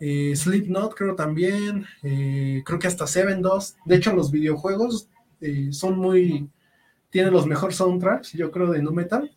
eh, 0.00 0.34
Slipknot 0.34 0.94
creo 0.94 1.14
también, 1.14 1.84
eh, 2.02 2.62
creo 2.64 2.78
que 2.78 2.86
hasta 2.86 3.06
Seven 3.06 3.42
2. 3.42 3.76
De 3.84 3.96
hecho, 3.96 4.14
los 4.14 4.30
videojuegos 4.30 5.10
eh, 5.42 5.68
son 5.72 5.98
muy, 5.98 6.48
tienen 7.10 7.34
los 7.34 7.46
mejores 7.46 7.76
soundtracks, 7.76 8.32
yo 8.32 8.50
creo, 8.50 8.70
de 8.70 8.82
nu 8.82 8.92
metal, 8.92 9.30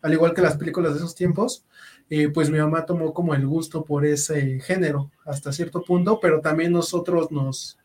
al 0.00 0.12
igual 0.14 0.32
que 0.32 0.40
las 0.40 0.56
películas 0.56 0.92
de 0.92 0.98
esos 1.00 1.14
tiempos, 1.14 1.64
pues 2.32 2.48
mi 2.48 2.58
mamá 2.58 2.86
tomó 2.86 3.12
como 3.12 3.34
el 3.34 3.46
gusto 3.46 3.84
por 3.84 4.06
ese 4.06 4.60
género 4.60 5.10
hasta 5.26 5.52
cierto 5.52 5.82
punto, 5.82 6.20
pero 6.20 6.40
también 6.40 6.72
nosotros 6.72 7.30
nos, 7.30 7.76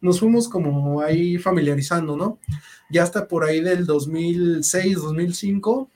nos 0.00 0.20
fuimos 0.20 0.48
como 0.48 1.00
ahí 1.00 1.38
familiarizando, 1.38 2.16
¿no? 2.16 2.38
Ya 2.90 3.02
hasta 3.02 3.26
por 3.26 3.44
ahí 3.44 3.60
del 3.60 3.86
2006, 3.86 4.96
2005, 4.96 5.90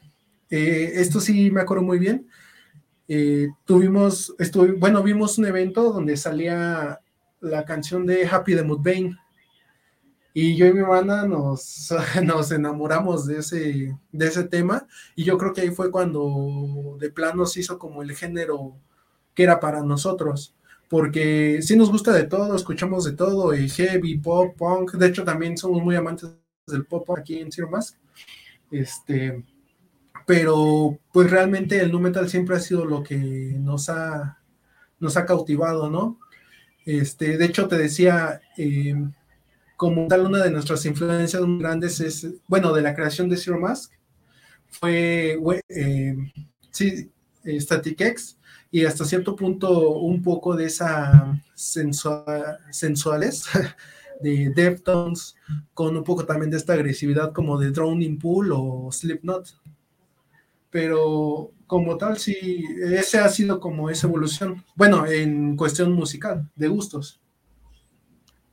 eh, 0.50 0.93
esto 0.95 1.21
sí 1.21 1.50
me 1.50 1.61
acuerdo 1.61 1.83
muy 1.83 1.99
bien, 1.99 2.28
eh, 3.09 3.49
tuvimos, 3.64 4.35
bueno, 4.78 5.02
vimos 5.02 5.38
un 5.38 5.47
evento 5.47 5.93
donde 5.93 6.16
salía 6.16 7.00
la 7.40 7.64
canción 7.64 8.07
de 8.07 8.26
Happy 8.26 8.55
de 8.55 8.64
Mudvayne 8.64 9.16
y 10.38 10.57
yo 10.57 10.66
y 10.66 10.73
mi 10.75 10.81
hermana 10.81 11.25
nos, 11.26 11.95
nos 12.23 12.50
enamoramos 12.52 13.26
de 13.26 13.38
ese, 13.38 13.97
de 14.12 14.26
ese 14.26 14.45
tema. 14.45 14.87
Y 15.14 15.25
yo 15.25 15.38
creo 15.38 15.55
que 15.55 15.62
ahí 15.62 15.71
fue 15.71 15.90
cuando 15.90 16.99
de 17.00 17.11
plano 17.11 17.47
se 17.47 17.61
hizo 17.61 17.78
como 17.78 18.02
el 18.02 18.14
género 18.14 18.76
que 19.35 19.45
era 19.45 19.61
para 19.61 19.83
nosotros, 19.83 20.55
porque 20.88 21.61
sí 21.62 21.76
nos 21.76 21.90
gusta 21.90 22.12
de 22.12 22.25
todo, 22.25 22.55
escuchamos 22.55 23.05
de 23.05 23.12
todo, 23.12 23.52
heavy, 23.52 24.19
pop, 24.19 24.57
punk, 24.57 24.93
de 24.93 25.07
hecho 25.09 25.25
también 25.25 25.57
somos 25.57 25.83
muy 25.83 25.97
amantes 25.97 26.31
del 26.66 26.85
pop 26.85 27.11
aquí 27.12 27.38
en 27.38 27.50
Zero 27.50 27.71
Mask, 27.71 27.97
este, 28.71 29.45
pero 30.26 30.99
pues 31.12 31.31
realmente 31.31 31.81
el 31.81 31.93
nu 31.93 32.00
metal 32.00 32.28
siempre 32.28 32.57
ha 32.57 32.61
sido 32.61 32.85
lo 32.85 33.02
que 33.02 33.16
nos 33.16 33.88
ha, 33.88 34.38
nos 34.99 35.16
ha 35.16 35.26
cautivado, 35.26 35.90
¿no? 35.90 36.19
Este, 36.85 37.37
de 37.37 37.45
hecho 37.45 37.69
te 37.69 37.78
decía, 37.78 38.40
eh, 38.57 38.95
como 39.76 40.09
tal, 40.09 40.26
una 40.26 40.43
de 40.43 40.50
nuestras 40.50 40.85
influencias 40.87 41.43
muy 41.43 41.59
grandes 41.59 42.00
es, 42.00 42.26
bueno, 42.49 42.73
de 42.73 42.83
la 42.83 42.95
creación 42.95 43.28
de 43.28 43.37
Zero 43.37 43.59
Mask, 43.61 43.93
fue, 44.69 45.38
eh, 45.69 46.16
sí, 46.71 47.11
Static 47.45 48.00
X, 48.00 48.36
y 48.70 48.85
hasta 48.85 49.04
cierto 49.04 49.37
punto 49.37 49.90
un 49.90 50.23
poco 50.23 50.56
de 50.56 50.66
esa 50.66 51.40
sensuales 51.54 53.44
de 54.20 54.52
Deftones, 54.54 55.37
con 55.75 55.96
un 55.96 56.04
poco 56.04 56.25
también 56.25 56.50
de 56.50 56.56
esta 56.56 56.75
agresividad 56.75 57.32
como 57.32 57.58
de 57.58 57.70
Drowning 57.70 58.18
Pool 58.18 58.52
o 58.52 58.90
Slipknot. 58.90 59.58
Pero 60.70 61.52
como 61.66 61.96
tal, 61.96 62.18
sí, 62.18 62.64
ese 62.82 63.18
ha 63.18 63.28
sido 63.28 63.61
como 63.61 63.88
esa 63.90 64.06
evolución. 64.06 64.64
Bueno, 64.75 65.06
en 65.06 65.56
cuestión 65.56 65.92
musical, 65.92 66.50
de 66.54 66.68
gustos. 66.68 67.20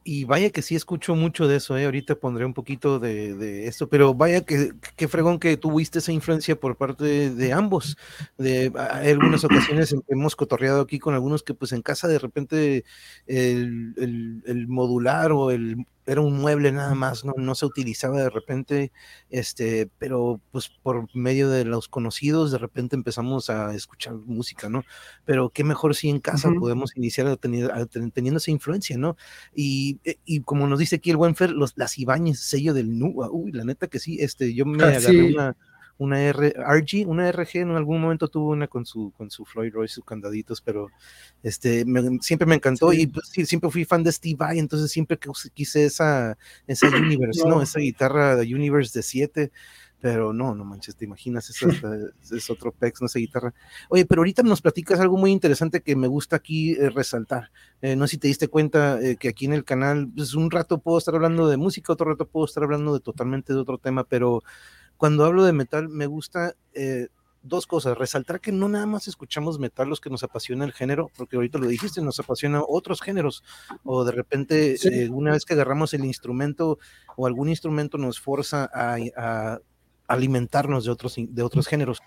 Y 0.06 0.26
vaya 0.26 0.50
que 0.50 0.62
sí 0.62 0.76
escucho 0.76 1.16
mucho 1.16 1.48
de 1.48 1.58
eso, 1.58 1.78
¿eh? 1.78 1.86
ahorita 1.86 2.16
pondré 2.16 2.46
un 2.46 2.54
poquito 2.54 3.00
de, 3.00 3.36
de 3.36 3.68
esto, 3.68 3.88
pero 3.88 4.14
vaya 4.14 4.42
que, 4.42 4.74
qué 4.98 5.08
fregón 5.08 5.40
que 5.40 5.56
tuviste 5.56 6.00
esa 6.00 6.12
influencia 6.12 6.60
por 6.60 6.76
parte 6.76 7.30
de, 7.30 7.54
ambos. 7.54 7.98
De, 8.38 8.72
hay 8.76 9.12
algunas 9.12 9.44
ocasiones 9.46 9.96
hemos 10.10 10.36
cotorreado 10.36 10.82
aquí 10.82 11.00
con 11.00 11.14
algunos 11.14 11.42
que 11.44 11.54
pues 11.54 11.72
en 11.72 11.82
casa 11.82 12.08
de 12.10 12.20
repente 12.20 12.84
el, 13.28 13.94
el, 13.98 14.44
el 14.46 14.68
modular 14.68 15.32
o 15.32 15.52
el 15.52 15.86
era 16.06 16.22
un 16.22 16.40
mueble 16.40 16.72
nada 16.72 16.96
más, 16.96 17.24
no, 17.24 17.34
no 17.38 17.56
se 17.56 17.66
utilizaba 17.66 18.22
de 18.22 18.30
repente, 18.30 18.92
este, 19.30 19.90
pero 19.98 20.42
pues 20.52 20.70
por 20.70 21.08
medio 21.16 21.50
de 21.50 21.66
los 21.66 21.88
conocidos 21.88 22.52
de 22.52 22.58
repente 22.58 22.96
empezamos 22.96 23.50
a 23.50 23.74
escuchar 23.74 24.14
música, 24.14 24.70
¿no? 24.70 24.84
Pero 25.26 25.50
qué 25.50 25.64
mejor 25.64 25.96
si 25.96 26.10
en 26.10 26.20
casa 26.20 26.52
podemos 26.60 26.96
iniciar 26.96 27.28
a 27.28 27.38
tener, 27.38 27.72
teniendo 28.14 28.38
esa 28.38 28.52
influencia, 28.52 28.98
¿no? 28.98 29.16
Y, 29.54 30.00
eh, 30.04 30.18
y, 30.26 30.42
como 30.42 30.68
nos 30.68 30.80
dice 30.80 30.98
aquí 30.98 31.10
el 31.10 31.18
buen 31.18 31.36
Fer, 31.36 31.52
los, 31.52 31.74
las 31.76 31.98
Ibáñez, 31.98 32.40
sello 32.40 32.74
del 32.74 32.98
NUA, 32.98 33.30
uy, 33.32 33.52
la 33.52 33.64
neta 33.64 33.88
que 33.88 34.00
sí, 34.00 34.18
este, 34.20 34.54
yo 34.54 34.66
me 34.66 34.84
ah, 34.84 34.88
agarré 34.88 35.34
una 35.34 35.56
una 35.98 36.22
R, 36.22 36.54
RG, 36.58 37.08
una 37.08 37.32
RG, 37.32 37.58
en 37.58 37.72
algún 37.72 38.02
momento 38.02 38.28
tuvo 38.28 38.52
una 38.52 38.68
con 38.68 38.86
su, 38.86 39.12
con 39.16 39.30
su 39.30 39.46
Floyd 39.46 39.74
Royce, 39.74 39.96
sus 39.96 40.06
candaditos, 40.06 40.62
pero 40.62 40.90
este, 41.44 41.86
siempre 42.22 42.46
me 42.46 42.56
encantó 42.56 42.94
y 42.94 43.08
pues, 43.08 43.30
siempre 43.30 43.70
fui 43.70 43.86
fan 43.86 44.04
de 44.04 44.12
Steve 44.12 44.36
Vai, 44.38 44.60
entonces 44.60 44.92
siempre 44.92 45.20
quise 45.54 45.86
esa, 45.86 46.38
esa 46.68 46.88
Universe, 46.98 47.48
no. 47.48 47.62
Esa 47.62 47.80
guitarra 47.80 48.36
de 48.36 48.54
Universe 48.54 48.98
de 48.98 49.04
7, 49.04 49.52
pero 50.04 50.34
no, 50.34 50.54
no 50.54 50.66
manches, 50.66 50.98
te 50.98 51.06
imaginas, 51.06 51.50
es, 51.50 51.64
es 52.30 52.50
otro 52.50 52.74
pex, 52.74 53.00
no 53.00 53.06
esa 53.06 53.20
guitarra. 53.20 53.54
Oye, 53.88 54.06
pero 54.06 54.20
ahorita 54.20 54.44
nos 54.44 54.62
platicas 54.62 55.00
algo 55.00 55.16
muy 55.16 55.32
interesante 55.32 55.82
que 55.82 55.96
me 55.96 56.08
gusta 56.08 56.36
aquí 56.36 56.74
eh, 56.74 56.90
resaltar. 56.90 57.52
Eh, 57.82 57.96
no 57.96 58.06
sé 58.06 58.12
si 58.12 58.18
te 58.18 58.28
diste 58.28 58.50
cuenta 58.50 59.00
eh, 59.02 59.16
que 59.16 59.30
aquí 59.30 59.46
en 59.46 59.54
el 59.54 59.64
canal, 59.64 60.12
pues 60.14 60.34
un 60.34 60.52
rato 60.52 60.80
puedo 60.80 60.98
estar 60.98 61.16
hablando 61.16 61.48
de 61.48 61.56
música, 61.56 61.94
otro 61.94 62.10
rato 62.10 62.28
puedo 62.28 62.46
estar 62.46 62.64
hablando 62.64 62.94
de 62.94 63.00
totalmente 63.00 63.54
de 63.54 63.60
otro 63.60 63.78
tema, 63.78 64.04
pero 64.04 64.44
cuando 65.04 65.26
hablo 65.26 65.44
de 65.44 65.52
metal 65.52 65.90
me 65.90 66.06
gusta 66.06 66.56
eh, 66.74 67.10
dos 67.42 67.68
cosas, 67.68 67.98
resaltar 67.98 68.40
que 68.40 68.54
no 68.54 68.70
nada 68.70 68.86
más 68.86 69.10
escuchamos 69.10 69.60
metal 69.60 69.90
los 69.90 70.00
que 70.00 70.10
nos 70.10 70.24
apasiona 70.24 70.64
el 70.64 70.72
género, 70.72 71.12
porque 71.18 71.36
ahorita 71.36 71.58
lo 71.58 71.68
dijiste, 71.68 72.02
nos 72.02 72.22
apasiona 72.22 72.62
otros 72.66 73.02
géneros, 73.02 73.44
o 73.84 74.06
de 74.06 74.14
repente 74.14 74.78
eh, 74.82 75.10
una 75.10 75.34
vez 75.34 75.44
que 75.44 75.56
agarramos 75.56 75.94
el 75.94 76.06
instrumento 76.06 76.80
o 77.18 77.28
algún 77.28 77.50
instrumento 77.50 77.98
nos 77.98 78.22
forza 78.22 78.72
a, 78.74 79.60
alimentarnos 80.08 80.86
de 80.86 80.92
otros, 80.92 81.16
de 81.18 81.44
otros 81.44 81.68
géneros. 81.68 82.00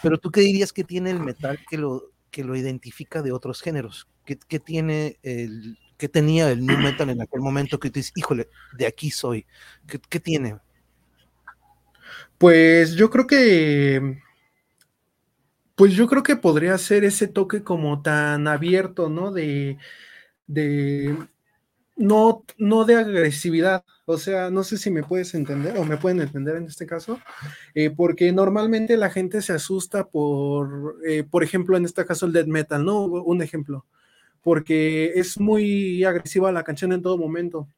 Pero 0.00 0.16
tú 0.16 0.30
qué 0.30 0.42
dirías 0.42 0.72
que 0.72 0.84
tiene 0.84 1.10
el 1.10 1.18
metal 1.18 1.58
que 1.68 1.78
lo, 1.78 2.12
que 2.30 2.44
lo 2.44 2.54
identifica 2.54 3.22
de 3.22 3.32
otros 3.32 3.60
géneros? 3.60 4.06
¿Qué, 4.24 4.60
tiene 4.60 5.18
el, 5.24 5.80
qué 5.98 6.08
tenía 6.08 6.48
el 6.52 6.64
new 6.64 6.78
metal 6.78 7.10
en 7.10 7.22
aquel 7.22 7.40
momento 7.40 7.80
que 7.80 7.90
tú 7.90 7.98
dices, 7.98 8.12
híjole, 8.14 8.48
de 8.78 8.86
aquí 8.86 9.10
soy? 9.10 9.46
¿Qué, 9.88 9.98
qué 9.98 10.20
tiene? 10.20 10.60
Pues 12.38 12.94
yo 12.94 13.10
creo 13.10 13.26
que. 13.26 14.20
Pues 15.74 15.92
yo 15.92 16.06
creo 16.06 16.22
que 16.22 16.36
podría 16.36 16.78
ser 16.78 17.04
ese 17.04 17.28
toque 17.28 17.62
como 17.62 18.02
tan 18.02 18.48
abierto, 18.48 19.08
¿no? 19.10 19.32
De. 19.32 19.78
de 20.46 21.16
no, 21.96 22.44
no 22.58 22.84
de 22.84 22.96
agresividad. 22.96 23.84
O 24.06 24.18
sea, 24.18 24.50
no 24.50 24.64
sé 24.64 24.78
si 24.78 24.90
me 24.90 25.02
puedes 25.04 25.34
entender 25.34 25.76
o 25.78 25.84
me 25.84 25.96
pueden 25.98 26.20
entender 26.20 26.56
en 26.56 26.66
este 26.66 26.86
caso, 26.86 27.20
eh, 27.74 27.90
porque 27.90 28.32
normalmente 28.32 28.96
la 28.96 29.10
gente 29.10 29.42
se 29.42 29.52
asusta 29.54 30.08
por, 30.08 30.96
eh, 31.06 31.24
por 31.24 31.42
ejemplo, 31.44 31.76
en 31.76 31.84
este 31.86 32.06
caso 32.06 32.26
el 32.26 32.32
death 32.32 32.46
metal, 32.46 32.84
¿no? 32.84 33.04
Un 33.04 33.42
ejemplo, 33.42 33.86
porque 34.42 35.12
es 35.16 35.40
muy 35.40 36.04
agresiva 36.04 36.52
la 36.52 36.64
canción 36.64 36.92
en 36.92 37.02
todo 37.02 37.18
momento. 37.18 37.68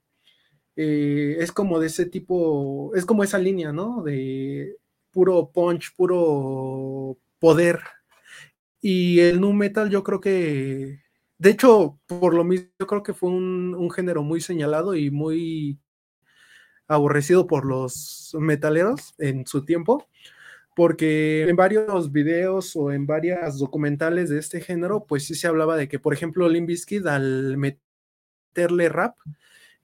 Eh, 0.80 1.38
es 1.40 1.50
como 1.50 1.80
de 1.80 1.88
ese 1.88 2.06
tipo, 2.06 2.92
es 2.94 3.04
como 3.04 3.25
esa 3.25 3.38
línea, 3.38 3.73
¿no? 3.73 4.04
De 4.04 4.76
puro 5.11 5.50
punch, 5.50 5.92
puro 5.97 7.18
poder. 7.40 7.80
Y 8.80 9.18
el 9.20 9.40
nu 9.40 9.52
metal 9.52 9.90
yo 9.90 10.04
creo 10.04 10.20
que, 10.20 11.00
de 11.38 11.50
hecho, 11.50 11.99
por 12.06 12.32
lo 12.35 12.44
mismo, 12.44 12.68
yo 12.78 12.87
creo 12.87 13.02
que 13.02 13.14
fue 13.14 13.30
un, 13.30 13.90
género 13.90 14.23
muy 14.23 14.40
señalado 14.40 14.94
y 14.94 15.11
muy 15.11 15.80
aborrecido 16.87 17.49
por 17.49 17.66
los 17.66 18.37
metaleros 18.38 19.14
en 19.18 19.47
su 19.47 19.64
tiempo, 19.64 20.06
porque 20.76 21.49
en 21.49 21.56
varios 21.56 22.12
videos 22.12 22.76
o 22.76 22.92
en 22.92 23.06
varias 23.06 23.58
documentales 23.58 24.30
de 24.30 24.38
este 24.38 24.61
género, 24.61 25.06
pues 25.06 25.26
sí 25.26 25.35
se 25.35 25.49
hablaba 25.49 25.76
de 25.76 25.88
que, 25.88 25.99
por 25.99 26.14
ejemplo, 26.14 26.49
Limp 26.49 26.68
Bizkit 26.68 27.06
al 27.06 27.56
meterle 27.58 28.88
rap, 28.88 29.16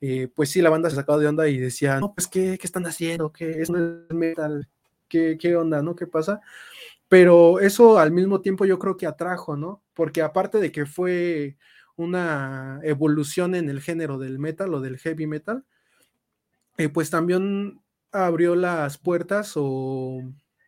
eh, 0.06 0.28
pues 0.28 0.50
sí, 0.50 0.60
la 0.60 0.68
banda 0.68 0.90
se 0.90 0.96
sacaba 0.96 1.18
de 1.18 1.26
onda 1.26 1.48
y 1.48 1.56
decía, 1.56 1.98
no, 1.98 2.12
pues, 2.14 2.26
¿qué, 2.28 2.58
qué 2.58 2.66
están 2.66 2.84
haciendo? 2.84 3.32
¿Qué 3.32 3.62
es 3.62 3.70
metal? 4.10 4.68
¿Qué, 5.08 5.38
¿Qué 5.40 5.56
onda? 5.56 5.82
¿No? 5.82 5.96
¿Qué 5.96 6.06
pasa? 6.06 6.42
Pero 7.08 7.58
eso 7.58 7.98
al 7.98 8.12
mismo 8.12 8.42
tiempo 8.42 8.66
yo 8.66 8.78
creo 8.78 8.98
que 8.98 9.06
atrajo, 9.06 9.56
¿no? 9.56 9.82
Porque 9.94 10.20
aparte 10.20 10.58
de 10.58 10.72
que 10.72 10.84
fue 10.84 11.56
una 11.96 12.80
evolución 12.82 13.54
en 13.54 13.70
el 13.70 13.80
género 13.80 14.18
del 14.18 14.38
metal 14.38 14.74
o 14.74 14.80
del 14.82 14.98
heavy 14.98 15.26
metal, 15.26 15.64
eh, 16.76 16.90
pues 16.90 17.08
también 17.08 17.80
abrió 18.12 18.56
las 18.56 18.98
puertas 18.98 19.52
o, 19.56 20.22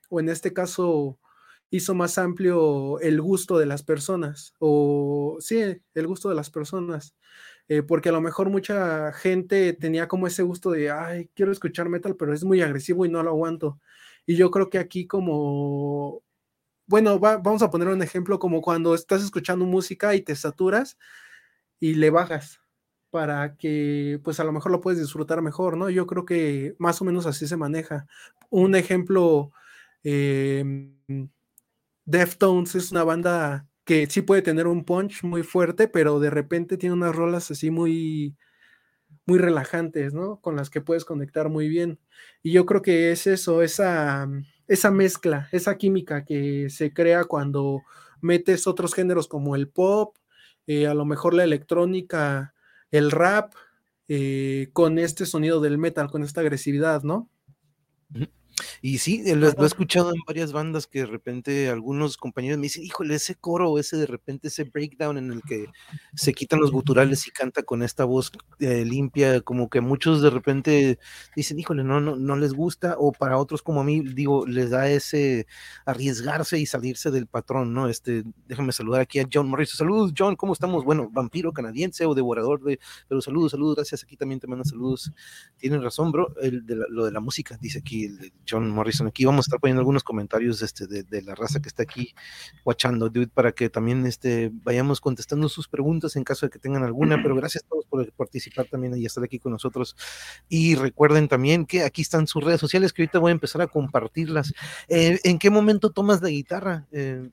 o 0.09 0.21
en 0.21 0.29
este 0.31 0.55
caso 0.55 1.19
hizo 1.77 1.95
más 1.95 2.19
amplio 2.19 3.01
el 3.01 3.21
gusto 3.23 3.59
de 3.59 3.67
las 3.67 3.83
personas, 3.83 4.55
o 4.59 5.37
sí, 5.41 5.61
el 5.95 6.07
gusto 6.07 6.29
de 6.29 6.35
las 6.37 6.51
personas. 6.51 7.15
Eh, 7.69 7.83
porque 7.83 8.11
a 8.11 8.13
lo 8.13 8.21
mejor 8.21 8.49
mucha 8.51 9.13
gente 9.13 9.73
tenía 9.73 10.07
como 10.09 10.27
ese 10.29 10.43
gusto 10.45 10.71
de, 10.71 10.91
ay, 10.91 11.31
quiero 11.35 11.51
escuchar 11.53 11.89
metal, 11.89 12.17
pero 12.17 12.33
es 12.35 12.45
muy 12.45 12.63
agresivo 12.63 13.05
y 13.07 13.09
no 13.11 13.23
lo 13.25 13.31
aguanto. 13.31 13.81
Y 14.27 14.37
yo 14.37 14.51
creo 14.53 14.71
que 14.71 14.79
aquí 14.79 15.07
como, 15.07 16.23
bueno, 16.87 17.19
vamos 17.21 17.63
a 17.63 17.71
poner 17.71 17.89
un 17.89 18.03
ejemplo 18.03 18.39
como 18.41 18.63
cuando 18.63 18.95
estás 18.95 19.23
escuchando 19.25 19.65
música 19.67 20.15
y 20.17 20.23
te 20.23 20.37
saturas 20.37 20.99
y 21.81 21.95
le 21.95 22.11
bajas 22.11 22.61
para 23.11 23.57
que 23.57 24.21
pues 24.25 24.41
a 24.41 24.45
lo 24.45 24.53
mejor 24.53 24.73
lo 24.73 24.81
puedes 24.81 25.01
disfrutar 25.01 25.43
mejor, 25.43 25.77
¿no? 25.77 25.91
Yo 25.91 26.07
creo 26.07 26.25
que 26.27 26.75
más 26.79 27.01
o 27.03 27.05
menos 27.05 27.27
así 27.27 27.47
se 27.49 27.57
maneja. 27.57 28.07
Un 28.51 28.75
ejemplo, 28.75 29.53
em, 30.05 30.97
Deftones 32.07 32.75
es 32.77 32.93
una 32.93 33.05
banda 33.05 33.67
que 33.85 34.07
sí 34.07 34.23
puede 34.23 34.43
tener 34.43 34.67
un 34.67 34.85
punch 34.85 35.23
muy 35.25 35.43
fuerte, 35.43 35.89
pero 35.89 36.19
de 36.21 36.31
repente 36.31 36.77
tiene 36.77 36.95
unas 36.95 37.15
rolas 37.15 37.51
así 37.51 37.71
muy, 37.71 38.37
muy 39.27 39.39
relajantes, 39.39 40.15
¿no? 40.15 40.41
Con 40.41 40.57
las 40.57 40.71
que 40.71 40.81
puedes 40.81 41.05
conectar 41.05 41.49
muy 41.49 41.69
bien. 41.69 41.99
Y 42.43 42.53
yo 42.53 42.65
creo 42.67 42.83
que 42.83 43.13
es 43.13 43.27
eso, 43.27 43.63
esa, 43.63 44.29
esa 44.69 44.91
mezcla, 44.91 45.49
esa 45.53 45.77
química 45.79 46.25
que 46.25 46.71
se 46.71 46.93
crea 46.93 47.25
cuando 47.25 47.83
metes 48.21 48.67
otros 48.67 48.95
géneros 48.95 49.29
como 49.29 49.57
el 49.57 49.69
pop, 49.69 50.17
eh, 50.67 50.87
a 50.87 50.95
lo 50.95 51.05
mejor 51.05 51.35
la 51.35 51.45
electrónica, 51.45 52.55
el 52.91 53.11
rap, 53.11 53.53
eh, 54.09 54.69
con 54.73 54.99
este 54.99 55.27
sonido 55.27 55.61
del 55.61 55.79
metal, 55.79 56.11
con 56.11 56.23
esta 56.23 56.41
agresividad, 56.41 57.03
¿no? 57.03 57.29
Y 58.81 58.99
sí, 58.99 59.23
lo, 59.35 59.49
he 59.49 59.67
escuchado 59.67 60.11
en 60.11 60.21
varias 60.27 60.53
bandas 60.53 60.87
que 60.87 61.01
de 61.01 61.07
repente 61.07 61.69
algunos 61.69 62.17
compañeros 62.17 62.59
me 62.59 62.65
dicen, 62.65 62.85
híjole, 62.85 63.15
ese 63.15 63.35
coro, 63.35 63.79
ese 63.79 63.97
de 63.97 64.07
repente, 64.07 64.49
ese 64.49 64.65
breakdown 64.65 65.19
en 65.19 65.33
el 65.33 65.43
que 65.43 65.67
se 66.15 66.33
quitan 66.33 66.61
los 66.61 66.71
guturales 66.71 67.27
y 67.27 67.31
canta 67.31 67.63
con 67.63 67.83
esta 67.83 68.05
voz 68.05 68.33
eh, 68.61 68.85
limpia, 68.85 69.41
como 69.41 69.69
que 69.69 69.81
muchos 69.81 70.23
de 70.23 70.31
repente 70.31 70.99
dicen, 71.35 71.59
híjole, 71.59 71.85
no, 71.85 72.01
no, 72.01 72.17
no 72.17 72.37
les 72.37 72.53
gusta, 72.53 72.97
o 72.99 73.13
para 73.13 73.39
otros 73.39 73.63
como 73.63 73.81
a 73.81 73.85
mí, 73.85 74.01
digo, 74.01 74.47
les 74.47 74.71
da 74.71 74.89
ese 74.89 75.47
arriesgarse 75.85 76.59
y 76.59 76.67
salirse 76.67 77.11
del 77.11 77.27
patrón, 77.27 77.75
¿no? 77.75 77.89
Este, 77.89 78.25
déjame 78.47 78.73
saludar 78.73 79.01
aquí 79.03 79.19
a 79.21 79.29
John 79.33 79.49
Morris. 79.49 79.71
Saludos, 79.71 80.13
John, 80.17 80.37
¿cómo 80.37 80.53
estamos? 80.53 80.85
Bueno, 80.85 81.09
vampiro 81.11 81.53
canadiense 81.53 82.07
o 82.07 82.15
devorador 82.15 82.63
de, 82.63 82.79
pero 83.09 83.21
saludos, 83.21 83.53
saludos, 83.53 83.77
gracias, 83.77 84.03
aquí 84.05 84.17
también 84.17 84.41
te 84.41 84.47
mandan 84.47 84.65
saludos. 84.65 85.13
Tienen 85.57 85.83
razón, 85.83 86.13
bro, 86.13 86.35
el 86.41 86.65
de 86.65 86.77
lo 86.89 87.05
de 87.05 87.13
la 87.13 87.21
música, 87.21 87.59
dice 87.61 87.79
aquí 87.81 88.05
el 88.05 88.33
John 88.49 88.71
Morrison. 88.71 89.07
Aquí 89.07 89.25
vamos 89.25 89.45
a 89.45 89.49
estar 89.49 89.61
poniendo 89.61 89.81
algunos 89.81 90.05
comentarios 90.05 90.63
este, 90.63 90.87
de, 90.87 91.23
la 91.23 91.35
raza 91.35 91.61
que 91.61 91.69
está 91.69 91.83
aquí 91.83 92.15
watchando, 92.65 93.09
dude, 93.09 93.29
para 93.29 93.53
que 93.53 93.69
también 93.69 94.07
este, 94.07 94.51
vayamos 94.53 95.01
contestando 95.01 95.49
sus 95.49 95.69
preguntas 95.69 96.17
en 96.17 96.25
caso 96.25 96.47
de 96.47 96.51
que 96.51 96.59
tengan 96.59 96.85
alguna. 96.85 97.23
Pero 97.23 97.35
gracias 97.37 97.65
a 97.65 97.69
todos 97.69 97.87
por 97.87 98.13
participar 98.13 98.67
también 98.67 98.97
y 98.97 99.05
estar 99.07 99.25
aquí 99.25 99.39
con 99.39 99.53
nosotros. 99.53 99.97
Y 100.49 100.75
recuerden 100.75 101.29
también 101.29 101.67
que 101.67 101.83
aquí 101.83 102.03
están 102.03 102.27
sus 102.27 102.45
redes 102.45 102.61
sociales, 102.61 102.93
que 102.93 103.03
ahorita 103.03 103.19
voy 103.19 103.31
a 103.31 103.33
empezar 103.33 103.63
a 103.63 103.67
compartirlas. 103.67 104.53
Eh, 104.89 105.19
¿En 105.25 105.39
qué 105.39 105.51
momento 105.51 105.91
tomas 105.91 106.23
la 106.23 106.29
guitarra? 106.29 106.87
Eh, 106.93 107.31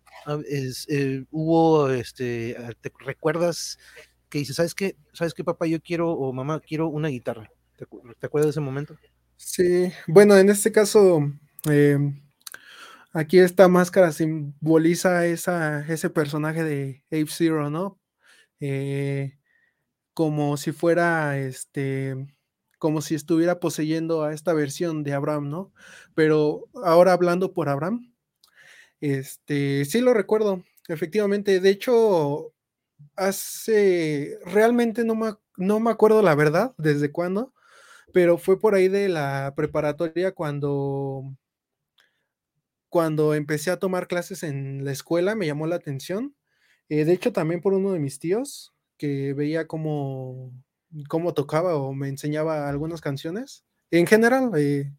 eh, 0.50 1.26
hubo, 1.32 1.90
este, 1.90 2.56
¿te 2.82 2.92
recuerdas 3.00 3.78
que 4.30 4.40
dices, 4.40 4.56
¿sabes 4.56 4.74
qué? 4.74 4.96
¿Sabes 5.14 5.34
qué, 5.34 5.44
papá? 5.44 5.68
Yo 5.68 5.80
quiero, 5.80 6.12
o 6.12 6.34
mamá, 6.34 6.60
quiero 6.60 6.88
una 6.88 7.10
guitarra. 7.10 7.50
¿Te 7.78 8.26
acuerdas 8.26 8.48
de 8.48 8.52
ese 8.52 8.60
momento? 8.62 8.98
Sí, 9.46 9.92
bueno, 10.08 10.38
en 10.38 10.50
este 10.50 10.72
caso, 10.72 11.20
eh, 11.70 11.98
aquí 13.14 13.40
esta 13.40 13.68
máscara 13.68 14.12
simboliza 14.12 15.26
esa, 15.26 15.86
ese 15.88 16.10
personaje 16.10 16.64
de 16.64 17.04
Ape 17.08 17.28
Zero, 17.30 17.70
¿no? 17.70 18.00
Eh, 18.60 19.38
como 20.14 20.58
si 20.58 20.72
fuera 20.74 21.40
este, 21.40 22.16
como 22.80 23.02
si 23.02 23.16
estuviera 23.16 23.60
poseyendo 23.60 24.24
a 24.24 24.34
esta 24.34 24.54
versión 24.54 25.04
de 25.04 25.14
Abraham, 25.14 25.50
¿no? 25.50 25.74
Pero 26.16 26.70
ahora 26.84 27.14
hablando 27.14 27.54
por 27.54 27.70
Abraham, 27.70 28.14
este, 29.02 29.86
sí 29.86 30.02
lo 30.02 30.14
recuerdo, 30.14 30.64
efectivamente, 30.88 31.60
de 31.60 31.70
hecho, 31.70 32.54
hace, 33.18 34.40
realmente 34.46 35.06
no 35.06 35.16
me, 35.16 35.34
no 35.58 35.80
me 35.80 35.92
acuerdo 35.92 36.22
la 36.24 36.36
verdad 36.36 36.76
desde 36.78 37.12
cuándo, 37.12 37.53
pero 38.14 38.38
fue 38.38 38.60
por 38.60 38.76
ahí 38.76 38.88
de 38.88 39.10
la 39.10 39.54
preparatoria 39.58 40.32
cuando, 40.34 41.36
cuando 42.90 43.34
empecé 43.34 43.72
a 43.72 43.80
tomar 43.80 44.08
clases 44.08 44.44
en 44.44 44.86
la 44.86 44.92
escuela, 44.92 45.36
me 45.36 45.48
llamó 45.48 45.66
la 45.66 45.76
atención. 45.76 46.36
Eh, 46.90 47.06
de 47.06 47.14
hecho, 47.14 47.34
también 47.34 47.60
por 47.60 47.74
uno 47.74 47.92
de 47.92 48.00
mis 48.00 48.20
tíos, 48.20 48.72
que 48.98 49.34
veía 49.34 49.68
cómo, 49.68 50.54
cómo 51.10 51.34
tocaba 51.34 51.76
o 51.76 51.94
me 51.94 52.08
enseñaba 52.08 52.70
algunas 52.70 53.02
canciones. 53.02 53.66
En 53.90 54.06
general, 54.06 54.52
eh, 54.58 54.94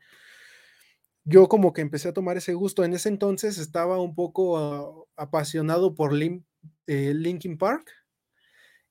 yo 1.25 1.49
como 1.49 1.73
que 1.73 1.83
empecé 1.83 2.09
a 2.09 2.13
tomar 2.13 2.37
ese 2.37 2.55
gusto. 2.55 2.85
En 2.85 2.95
ese 2.95 3.09
entonces 3.11 3.59
estaba 3.59 4.01
un 4.01 4.17
poco 4.17 5.09
apasionado 5.17 5.95
por 5.95 6.13
eh, 6.21 7.15
Linkin 7.15 7.59
Park 7.59 7.91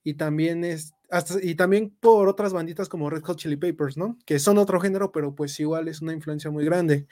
y 0.02 0.14
también 0.16 0.64
es, 0.64 0.94
y 1.42 1.56
también 1.56 1.96
por 2.00 2.28
otras 2.28 2.54
banditas 2.54 2.90
como 2.90 3.10
Red 3.10 3.24
Hot 3.24 3.38
Chili 3.38 3.58
Papers, 3.58 3.98
¿no? 3.98 4.18
Que 4.26 4.40
son 4.40 4.58
otro 4.58 4.80
género, 4.80 5.12
pero 5.12 5.36
pues 5.36 5.60
igual 5.60 5.88
es 5.88 6.02
una 6.02 6.14
influencia 6.14 6.50
muy 6.52 6.66
grande. 6.66 7.08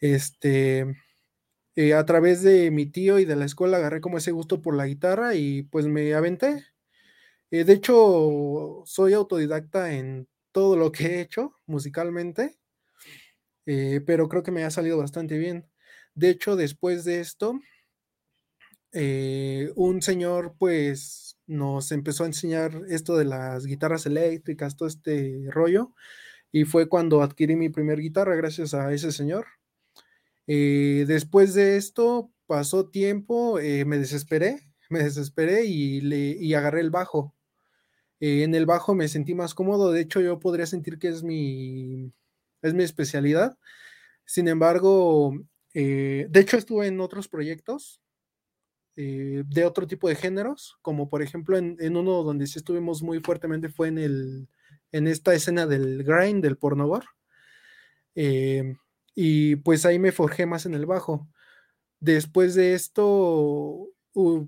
Este, 0.00 0.96
eh, 1.76 1.94
a 1.94 2.04
través 2.06 2.42
de 2.42 2.70
mi 2.70 2.86
tío 2.86 3.18
y 3.18 3.24
de 3.24 3.36
la 3.36 3.46
escuela 3.46 3.78
agarré 3.78 4.00
como 4.00 4.18
ese 4.18 4.30
gusto 4.30 4.62
por 4.62 4.76
la 4.76 4.86
guitarra 4.86 5.34
y 5.34 5.64
pues 5.64 5.86
me 5.86 6.14
aventé. 6.14 6.64
Eh, 7.50 7.64
de 7.64 7.72
hecho, 7.74 8.82
soy 8.86 9.14
autodidacta 9.14 9.94
en 9.94 10.28
todo 10.52 10.76
lo 10.76 10.92
que 10.92 11.06
he 11.06 11.20
hecho 11.22 11.54
musicalmente, 11.66 12.58
eh, 13.66 14.00
pero 14.06 14.28
creo 14.28 14.42
que 14.42 14.50
me 14.52 14.64
ha 14.64 14.70
salido 14.70 14.98
bastante 14.98 15.38
bien. 15.38 15.66
De 16.14 16.30
hecho, 16.30 16.56
después 16.56 17.04
de 17.04 17.20
esto, 17.20 17.58
un 19.76 20.02
señor 20.02 20.54
pues 20.58 21.33
nos 21.46 21.92
empezó 21.92 22.24
a 22.24 22.26
enseñar 22.26 22.82
esto 22.88 23.16
de 23.16 23.24
las 23.24 23.66
guitarras 23.66 24.06
eléctricas, 24.06 24.76
todo 24.76 24.88
este 24.88 25.46
rollo, 25.50 25.92
y 26.52 26.64
fue 26.64 26.88
cuando 26.88 27.22
adquirí 27.22 27.56
mi 27.56 27.68
primer 27.68 28.00
guitarra 28.00 28.36
gracias 28.36 28.74
a 28.74 28.92
ese 28.92 29.12
señor. 29.12 29.46
Eh, 30.46 31.04
después 31.08 31.54
de 31.54 31.76
esto 31.76 32.30
pasó 32.46 32.88
tiempo, 32.90 33.58
eh, 33.58 33.84
me 33.84 33.98
desesperé, 33.98 34.60
me 34.90 35.02
desesperé 35.02 35.64
y, 35.64 36.00
le, 36.00 36.56
agarré 36.56 36.80
el 36.80 36.90
bajo. 36.90 37.34
Eh, 38.20 38.44
en 38.44 38.54
el 38.54 38.66
bajo 38.66 38.94
me 38.94 39.08
sentí 39.08 39.34
más 39.34 39.54
cómodo, 39.54 39.92
de 39.92 40.00
hecho 40.02 40.20
yo 40.20 40.38
podría 40.38 40.66
sentir 40.66 40.98
que 40.98 41.08
es 41.08 41.22
mi, 41.22 42.12
es 42.62 42.74
mi 42.74 42.84
especialidad. 42.84 43.58
Sin 44.24 44.48
embargo, 44.48 45.34
de 45.74 46.28
hecho 46.32 46.56
estuve 46.56 46.86
en 46.86 47.00
otros 47.00 47.28
proyectos, 47.28 48.00
eh, 48.96 49.42
de 49.46 49.64
otro 49.64 49.86
tipo 49.86 50.08
de 50.08 50.14
géneros, 50.14 50.78
como 50.80 51.08
por 51.08 51.22
ejemplo 51.22 51.58
en, 51.58 51.96
uno 51.96 52.22
donde 52.22 52.46
sí 52.46 52.58
estuvimos 52.58 53.02
muy 53.02 53.20
fuertemente 53.20 53.68
fue 53.68 53.88
en, 53.88 53.98
el, 53.98 54.48
en 54.92 55.08
esta 55.08 55.34
escena 55.34 55.66
del 55.66 56.04
grind, 56.04 56.42
del 56.42 56.56
pornogor. 56.56 57.04
Eh, 58.14 58.76
y 59.14 59.56
pues 59.56 59.84
ahí 59.86 59.98
me 59.98 60.12
forjé 60.12 60.46
más 60.46 60.66
en 60.66 60.74
el 60.74 60.86
bajo. 60.86 61.28
Después 62.00 62.54
de 62.54 62.74
esto, 62.74 63.88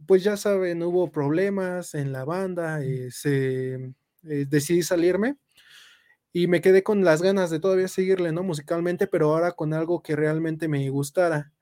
pues 0.06 0.22
ya 0.22 0.36
saben, 0.36 0.82
hubo 0.82 1.10
problemas 1.10 1.94
en 1.94 2.12
la 2.12 2.24
banda, 2.24 2.82
eh, 2.84 3.10
se, 3.10 3.94
decidí 4.22 4.82
salirme 4.82 5.36
y 6.32 6.46
me 6.48 6.60
quedé 6.60 6.82
con 6.82 7.04
las 7.04 7.22
ganas 7.22 7.50
de 7.50 7.60
todavía 7.60 7.88
seguirle, 7.88 8.32
¿no? 8.32 8.42
Musicalmente, 8.42 9.06
pero 9.06 9.32
ahora 9.34 9.52
con 9.52 9.72
algo 9.72 10.02
que 10.02 10.16
realmente 10.16 10.68
me 10.68 10.88
gustara 10.90 11.52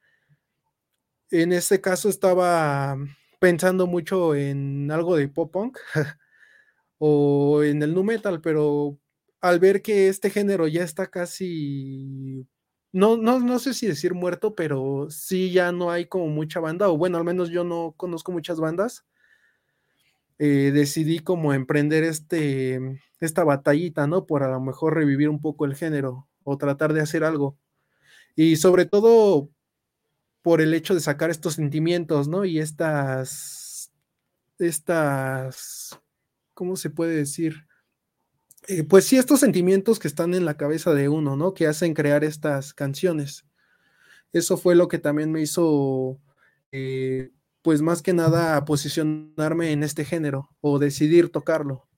en 1.31 1.53
este 1.53 1.81
caso 1.81 2.09
estaba 2.09 2.97
pensando 3.41 3.87
mucho 3.87 4.35
en 4.35 4.91
algo 4.91 5.17
de 5.17 5.29
pop 5.29 5.53
punk 5.53 5.79
o 6.99 7.63
en 7.63 7.83
el 7.83 7.95
nu 7.95 8.03
metal, 8.05 8.41
pero 8.41 8.99
al 9.41 9.59
ver 9.61 9.83
que 9.83 10.09
este 10.09 10.31
género 10.31 10.69
ya 10.69 10.83
está 10.85 11.09
casi, 11.09 12.47
no, 12.93 13.17
no, 13.17 13.41
no 13.41 13.59
sé 13.59 13.75
si 13.75 13.87
decir 13.87 14.15
muerto, 14.15 14.55
pero 14.55 15.09
sí 15.11 15.53
ya 15.53 15.73
no 15.73 15.91
hay 15.91 16.07
como 16.07 16.29
mucha 16.29 16.61
banda, 16.61 16.89
o 16.89 16.97
bueno, 16.97 17.19
al 17.19 17.25
menos 17.25 17.51
yo 17.51 17.65
no 17.65 17.95
conozco 17.97 18.33
muchas 18.33 18.61
bandas, 18.61 19.05
eh, 20.39 20.71
decidí 20.73 21.21
como 21.21 21.55
emprender 21.55 22.05
este, 22.05 23.01
esta 23.21 23.45
batallita, 23.45 24.07
¿no? 24.07 24.27
Por 24.27 24.43
a 24.43 24.51
lo 24.51 24.61
mejor 24.61 24.95
revivir 24.95 25.29
un 25.29 25.41
poco 25.41 25.65
el 25.65 25.77
género 25.77 26.29
o 26.43 26.59
tratar 26.59 26.93
de 26.93 27.03
hacer 27.03 27.25
algo. 27.25 27.57
Y 28.37 28.57
sobre 28.57 28.87
todo 28.87 29.51
por 30.45 30.61
el 30.61 30.75
hecho 30.75 30.93
de 30.93 31.01
sacar 31.01 31.31
estos 31.31 31.55
sentimientos, 31.55 32.29
¿no? 32.29 32.45
Y 32.45 32.59
estas, 32.59 33.91
estas, 34.59 35.99
¿cómo 36.53 36.77
se 36.77 36.91
puede 36.91 37.17
decir? 37.17 37.67
Eh, 38.69 38.85
pues 38.85 39.07
sí, 39.07 39.17
estos 39.17 39.41
sentimientos 39.41 39.99
que 39.99 40.07
están 40.07 40.35
en 40.35 40.45
la 40.45 40.59
cabeza 40.59 40.93
de 40.93 41.09
uno, 41.09 41.35
¿no? 41.35 41.55
Que 41.55 41.67
hacen 41.67 41.95
crear 41.95 42.25
estas 42.25 42.75
canciones. 42.75 43.47
Eso 44.35 44.59
fue 44.59 44.75
lo 44.75 44.87
que 44.87 44.99
también 44.99 45.33
me 45.33 45.41
hizo, 45.41 46.21
eh, 46.73 47.31
pues 47.63 47.81
más 47.81 48.03
que 48.03 48.13
nada, 48.13 48.63
posicionarme 48.67 49.73
en 49.73 49.83
este 49.83 50.05
género 50.05 50.51
o 50.61 50.79
decidir 50.79 51.33
tocarlo. 51.33 51.89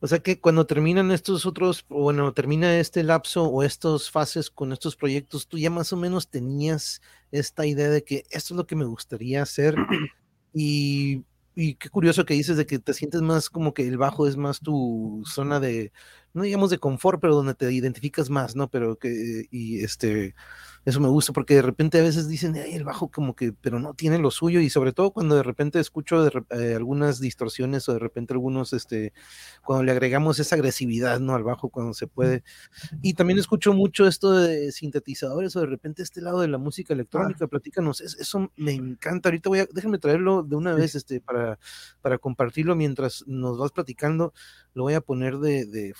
O 0.00 0.06
sea 0.06 0.18
que 0.18 0.40
cuando 0.40 0.66
terminan 0.66 1.10
estos 1.10 1.46
otros, 1.46 1.84
bueno, 1.88 2.32
termina 2.32 2.78
este 2.78 3.02
lapso 3.02 3.44
o 3.44 3.62
estas 3.62 4.10
fases 4.10 4.50
con 4.50 4.72
estos 4.72 4.96
proyectos, 4.96 5.48
tú 5.48 5.58
ya 5.58 5.70
más 5.70 5.92
o 5.92 5.96
menos 5.96 6.28
tenías 6.28 7.00
esta 7.32 7.66
idea 7.66 7.88
de 7.88 8.04
que 8.04 8.24
esto 8.30 8.54
es 8.54 8.58
lo 8.58 8.66
que 8.66 8.76
me 8.76 8.84
gustaría 8.84 9.42
hacer 9.42 9.74
y, 10.52 11.24
qué 11.54 11.88
curioso 11.90 12.26
que 12.26 12.34
dices 12.34 12.58
de 12.58 12.66
que 12.66 12.78
te 12.78 12.92
sientes 12.92 13.22
más 13.22 13.48
como 13.48 13.72
que 13.72 13.88
el 13.88 13.96
bajo 13.96 14.26
es 14.26 14.36
más 14.36 14.60
tu 14.60 15.22
zona 15.24 15.58
de 15.58 15.92
no 16.36 16.42
digamos 16.42 16.68
de 16.68 16.78
confort, 16.78 17.18
pero 17.18 17.34
donde 17.34 17.54
te 17.54 17.72
identificas 17.72 18.28
más, 18.28 18.54
¿no? 18.54 18.68
Pero 18.68 18.96
que, 18.98 19.46
y 19.50 19.82
este, 19.82 20.34
eso 20.84 21.00
me 21.00 21.08
gusta 21.08 21.32
porque 21.32 21.54
de 21.54 21.62
repente 21.62 21.98
a 21.98 22.02
veces 22.02 22.28
dicen, 22.28 22.54
Ay, 22.56 22.74
el 22.74 22.84
bajo 22.84 23.10
como 23.10 23.34
que, 23.34 23.54
pero 23.54 23.80
no 23.80 23.94
tiene 23.94 24.18
lo 24.18 24.30
suyo 24.30 24.60
y 24.60 24.68
sobre 24.68 24.92
todo 24.92 25.12
cuando 25.12 25.34
de 25.34 25.42
repente 25.42 25.80
escucho 25.80 26.22
de, 26.22 26.44
eh, 26.50 26.74
algunas 26.76 27.20
distorsiones 27.20 27.88
o 27.88 27.94
de 27.94 28.00
repente 28.00 28.34
algunos, 28.34 28.74
este, 28.74 29.14
cuando 29.64 29.84
le 29.84 29.92
agregamos 29.92 30.38
esa 30.38 30.56
agresividad, 30.56 31.20
¿no? 31.20 31.34
Al 31.34 31.42
bajo 31.42 31.70
cuando 31.70 31.94
se 31.94 32.06
puede. 32.06 32.44
Y 33.00 33.14
también 33.14 33.38
escucho 33.38 33.72
mucho 33.72 34.06
esto 34.06 34.34
de 34.34 34.72
sintetizadores 34.72 35.56
o 35.56 35.60
de 35.60 35.66
repente 35.66 36.02
este 36.02 36.20
lado 36.20 36.42
de 36.42 36.48
la 36.48 36.58
música 36.58 36.92
ah. 36.92 36.96
electrónica, 36.96 37.46
platícanos, 37.46 38.02
eso 38.02 38.52
me 38.56 38.72
encanta. 38.72 39.30
Ahorita 39.30 39.48
voy 39.48 39.60
a, 39.60 39.66
déjenme 39.72 39.98
traerlo 39.98 40.42
de 40.42 40.56
una 40.56 40.74
vez, 40.74 40.94
este, 40.94 41.22
para, 41.22 41.58
para 42.02 42.18
compartirlo 42.18 42.76
mientras 42.76 43.24
nos 43.26 43.56
vas 43.56 43.72
platicando 43.72 44.34
lo 44.76 44.82
voy 44.82 44.92
a 44.92 45.00
poner 45.00 45.38
de, 45.38 45.64
de, 45.64 45.94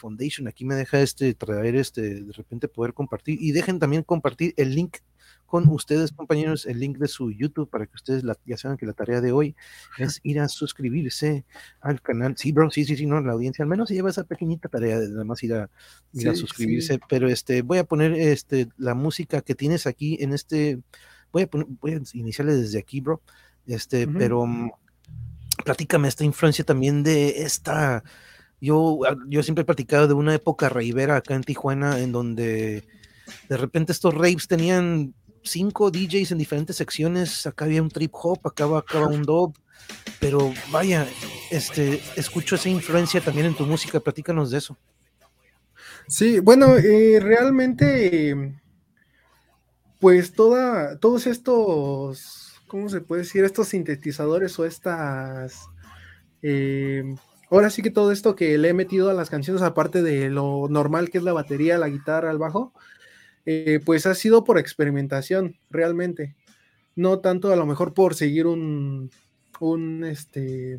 Aquí 0.47 0.65
me 0.65 0.75
deja 0.75 1.01
este 1.01 1.35
traer 1.35 1.77
este 1.77 2.23
de 2.23 2.33
repente 2.33 2.69
poder 2.69 2.95
compartir 2.95 3.39
y 3.41 3.53
dejen 3.53 3.79
también 3.79 4.03
compartir 4.03 4.55
el 4.57 4.75
link 4.75 4.99
con 5.47 5.69
ustedes, 5.69 6.13
compañeros, 6.13 6.67
el 6.67 6.81
link 6.81 6.99
de 6.99 7.09
su 7.09 7.31
YouTube 7.31 7.71
para 7.71 7.87
que 7.87 7.95
ustedes 7.95 8.25
ya 8.45 8.57
saben 8.57 8.77
que 8.77 8.85
la 8.85 8.93
tarea 8.93 9.21
de 9.21 9.33
hoy 9.33 9.55
es 9.97 10.21
ir 10.25 10.41
a 10.41 10.49
suscribirse 10.49 11.45
al 11.81 12.03
canal. 12.03 12.37
Sí, 12.37 12.53
bro, 12.53 12.71
sí, 12.71 12.85
sí, 12.85 12.97
sí, 12.97 13.07
no, 13.07 13.21
la 13.21 13.33
audiencia 13.33 13.63
al 13.63 13.69
menos 13.69 13.89
se 13.89 13.95
lleva 13.95 14.11
esa 14.11 14.25
pequeñita 14.25 14.69
tarea 14.69 14.99
de 14.99 15.09
nada 15.09 15.25
más 15.25 15.43
ir 15.43 15.55
a, 15.55 15.71
ir 16.13 16.29
a 16.29 16.35
suscribirse. 16.35 16.99
Pero 17.09 17.29
este, 17.29 17.63
voy 17.63 17.79
a 17.79 17.85
poner 17.85 18.13
este 18.13 18.69
la 18.77 18.95
música 18.95 19.41
que 19.41 19.55
tienes 19.55 19.87
aquí 19.87 20.19
en 20.21 20.33
este. 20.33 20.81
Voy 21.33 21.43
a 21.43 21.47
poner, 21.47 21.67
voy 21.81 21.95
a 21.95 22.01
iniciarle 22.15 22.55
desde 22.55 22.79
aquí, 22.79 23.01
bro. 23.01 23.23
Este, 23.67 24.07
pero 24.09 24.47
mm, 24.47 24.71
platícame 25.65 26.09
esta 26.09 26.25
influencia 26.25 26.65
también 26.65 27.03
de 27.03 27.43
esta 27.43 28.03
yo, 28.61 29.01
ah, 29.07 29.17
yo 29.29 29.43
siempre 29.43 29.63
he 29.63 29.67
platicado 29.67 30.09
de 30.09 30.15
una 30.15 30.35
época 30.35 30.69
raivera 30.69 31.17
acá 31.17 31.35
en 31.35 31.45
Tijuana, 31.45 32.01
en 32.01 32.13
donde 32.13 32.85
de 33.49 33.57
repente 33.57 33.93
estos 33.93 34.15
raves 34.15 34.49
tenían 34.49 35.15
cinco 35.43 35.91
DJs 35.91 36.33
en 36.33 36.39
diferentes 36.39 36.77
secciones. 36.77 37.47
Acá 37.47 37.65
había 37.65 37.83
un 37.83 37.91
trip 37.91 38.13
hop, 38.15 38.41
acá, 38.45 38.67
un 38.67 39.23
dub. 39.23 39.57
Pero 40.19 40.53
vaya, 40.71 41.07
este, 41.51 42.03
escucho 42.17 42.57
esa 42.57 42.69
influencia 42.69 43.21
también 43.21 43.47
en 43.47 43.57
tu 43.57 43.67
música. 43.67 44.01
Platícanos 44.01 44.51
de 44.51 44.59
eso. 44.59 44.77
Sí, 46.09 46.39
bueno, 46.41 46.77
eh, 46.77 47.19
realmente, 47.21 48.55
pues 49.99 50.33
toda, 50.33 50.99
todos 50.99 51.27
estos, 51.27 52.55
¿cómo 52.69 52.89
se 52.89 53.01
puede 53.01 53.23
decir? 53.23 53.45
Estos 53.45 53.69
sintetizadores 53.69 54.57
o 54.59 54.65
estas 54.65 55.69
eh, 56.43 57.03
ahora 57.51 57.71
sí 57.71 57.83
que 57.83 57.91
todo 57.91 58.13
esto 58.13 58.37
que 58.37 58.59
le 58.59 58.69
he 58.69 58.75
metido 58.75 59.11
a 59.11 59.15
las 59.15 59.31
canciones, 59.31 59.63
aparte 59.63 60.03
de 60.03 60.31
lo 60.31 60.69
normal 60.69 61.11
que 61.11 61.19
es 61.19 61.25
la 61.25 61.33
batería, 61.33 61.79
la 61.79 61.89
guitarra, 61.89 62.31
el 62.31 62.39
bajo, 62.39 62.73
eh, 63.45 63.81
pues 63.85 64.07
ha 64.07 64.15
sido 64.15 64.45
por 64.45 64.59
experimentación, 64.59 65.57
realmente. 65.71 66.35
No 66.97 67.21
tanto 67.21 67.53
a 67.53 67.57
lo 67.57 67.67
mejor 67.67 67.95
por 67.95 68.15
seguir 68.15 68.47
un, 68.47 69.11
un 69.61 70.05
este, 70.05 70.79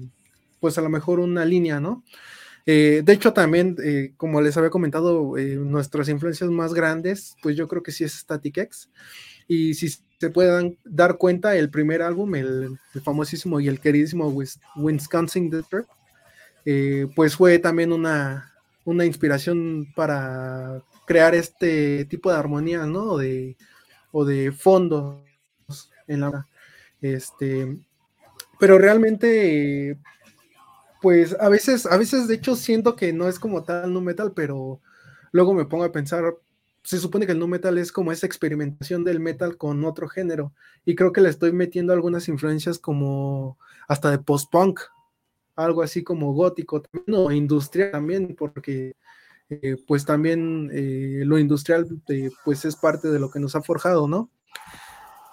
pues 0.59 0.77
a 0.77 0.81
lo 0.81 0.89
mejor 0.89 1.19
una 1.19 1.45
línea, 1.45 1.79
¿no? 1.79 2.03
Eh, 2.65 3.01
de 3.05 3.13
hecho, 3.13 3.31
también, 3.31 3.77
eh, 3.81 4.13
como 4.17 4.41
les 4.41 4.57
había 4.57 4.69
comentado, 4.69 5.35
nuestras 5.37 6.09
influencias 6.09 6.49
más 6.49 6.73
grandes, 6.73 7.35
pues 7.41 7.55
yo 7.55 7.67
creo 7.69 7.81
que 7.81 7.93
sí 7.93 8.03
es 8.03 8.13
Static 8.13 8.57
X. 8.57 8.89
Y 9.47 9.75
si 9.75 9.87
se 10.19 10.29
pueden 10.29 10.77
dar 10.83 11.17
cuenta, 11.17 11.55
el 11.55 11.69
primer 11.69 12.01
álbum, 12.01 12.35
el, 12.35 12.77
famosísimo 13.03 13.61
y 13.61 13.69
el 13.69 13.79
queridísimo 13.79 14.27
Wisconsin 14.75 15.49
District, 15.49 15.87
eh, 16.69 17.07
pues 17.15 17.37
fue 17.37 17.59
también 17.59 17.93
una, 17.93 18.51
inspiración 18.85 19.87
para 19.95 20.83
crear 21.05 21.33
este 21.33 22.03
tipo 22.03 22.29
de 22.29 22.35
armonía, 22.35 22.85
¿no? 22.85 23.15
De, 23.15 23.55
o 24.11 24.25
de 24.25 24.51
fondos 24.51 25.23
en 26.07 26.19
la 26.19 26.45
este 26.99 27.77
pero 28.59 28.77
realmente 28.79 29.97
pues 31.01 31.37
a 31.39 31.47
veces 31.47 31.85
a 31.85 31.95
veces 31.95 32.27
de 32.27 32.35
hecho 32.35 32.57
siento 32.57 32.97
que 32.97 33.13
no 33.13 33.29
es 33.29 33.39
como 33.39 33.63
tal 33.63 33.93
nu 33.93 34.01
metal 34.01 34.33
pero 34.35 34.81
luego 35.31 35.53
me 35.53 35.65
pongo 35.65 35.85
a 35.85 35.91
pensar 35.93 36.35
se 36.83 36.97
supone 36.97 37.25
que 37.25 37.31
el 37.31 37.39
nu 37.39 37.47
metal 37.47 37.77
es 37.77 37.93
como 37.93 38.11
esa 38.11 38.25
experimentación 38.25 39.05
del 39.05 39.21
metal 39.21 39.55
con 39.55 39.85
otro 39.85 40.09
género 40.09 40.51
y 40.83 40.95
creo 40.95 41.13
que 41.13 41.21
le 41.21 41.29
estoy 41.29 41.53
metiendo 41.53 41.93
algunas 41.93 42.27
influencias 42.27 42.77
como 42.77 43.57
hasta 43.87 44.11
de 44.11 44.19
post 44.19 44.51
punk 44.51 44.81
algo 45.57 45.81
así 45.81 46.03
como 46.03 46.33
gótico 46.33 46.81
también, 46.81 47.17
o 47.17 47.31
industrial 47.31 47.91
también, 47.91 48.35
porque 48.37 48.95
eh, 49.49 49.75
pues 49.87 50.05
también 50.05 50.69
eh, 50.73 51.23
lo 51.25 51.39
industrial 51.39 51.87
eh, 52.09 52.29
pues 52.45 52.65
es 52.65 52.75
parte 52.75 53.09
de 53.09 53.19
lo 53.19 53.29
que 53.29 53.39
nos 53.39 53.55
ha 53.55 53.61
forjado, 53.61 54.07
¿no? 54.07 54.29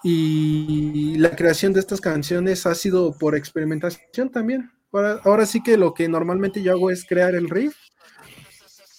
Y 0.03 1.17
la 1.17 1.35
creación 1.35 1.73
de 1.73 1.79
estas 1.79 2.01
canciones 2.01 2.65
ha 2.65 2.75
sido 2.75 3.17
por 3.17 3.35
experimentación 3.35 4.29
también. 4.29 4.71
Ahora, 4.91 5.19
ahora 5.23 5.45
sí 5.45 5.63
que 5.63 5.77
lo 5.77 5.93
que 5.93 6.07
normalmente 6.07 6.61
yo 6.61 6.73
hago 6.73 6.91
es 6.91 7.05
crear 7.05 7.35
el 7.35 7.49
riff 7.49 7.75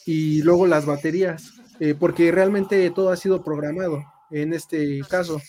y 0.05 0.43
luego 0.43 0.67
las 0.67 0.85
baterías, 0.85 1.53
porque 1.99 2.33
realmente 2.33 2.91
todo 2.91 3.11
ha 3.11 3.17
sido 3.17 3.45
programado 3.45 4.05
en 4.31 4.53
este 4.53 5.01
caso. 5.09 5.41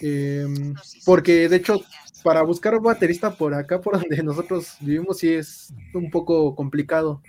Em, 0.00 0.74
porque 1.04 1.48
de 1.48 1.56
hecho 1.56 1.80
para 2.22 2.42
buscar 2.42 2.80
baterista 2.80 3.34
por 3.34 3.54
acá, 3.54 3.80
por 3.80 4.00
donde 4.00 4.22
nosotros 4.22 4.76
vivimos, 4.80 5.18
sí 5.18 5.32
es 5.34 5.72
un 5.94 6.10
poco 6.10 6.54
complicado. 6.54 7.22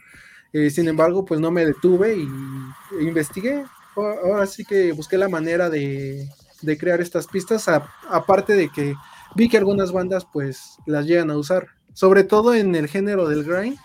Eh, 0.52 0.70
sin 0.70 0.88
embargo, 0.88 1.26
pues 1.26 1.40
no 1.40 1.52
me 1.52 1.66
detuve 1.66 2.18
y 2.18 2.28
e 3.00 3.04
investigué. 3.04 3.64
Ahora 3.96 4.46
sí 4.46 4.64
que 4.64 4.92
busqué 4.94 5.18
la 5.18 5.30
manera 5.30 5.70
de, 5.70 6.28
crear 6.80 7.02
estas 7.02 7.28
pistas, 7.28 7.68
aparte 7.68 8.54
de 8.54 8.70
que 8.70 8.96
vi 9.36 9.50
que 9.50 9.58
algunas 9.58 9.92
bandas 9.92 10.26
pues 10.32 10.78
las 10.86 11.06
llegan 11.06 11.32
a 11.32 11.38
usar, 11.38 11.68
sobre 11.94 12.24
todo 12.24 12.54
en 12.54 12.76
el 12.76 12.88
género 12.88 13.28
del 13.28 13.44
grind. 13.44 13.78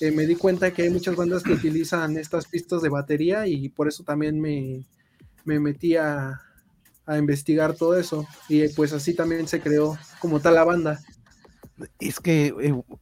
Eh, 0.00 0.10
me 0.10 0.26
di 0.26 0.36
cuenta 0.36 0.72
que 0.72 0.82
hay 0.82 0.90
muchas 0.90 1.16
bandas 1.16 1.42
que 1.42 1.52
utilizan 1.52 2.18
estas 2.18 2.46
pistas 2.46 2.82
de 2.82 2.90
batería 2.90 3.46
y 3.46 3.70
por 3.70 3.88
eso 3.88 4.04
también 4.04 4.38
me, 4.38 4.84
me 5.46 5.58
metí 5.58 5.96
a, 5.96 6.45
a 7.06 7.18
investigar 7.18 7.74
todo 7.74 7.98
eso. 7.98 8.26
Y 8.48 8.68
pues 8.68 8.92
así 8.92 9.14
también 9.14 9.48
se 9.48 9.60
creó 9.60 9.96
como 10.20 10.40
tal 10.40 10.54
la 10.54 10.64
banda. 10.64 11.00
Es 12.00 12.20
que, 12.20 12.54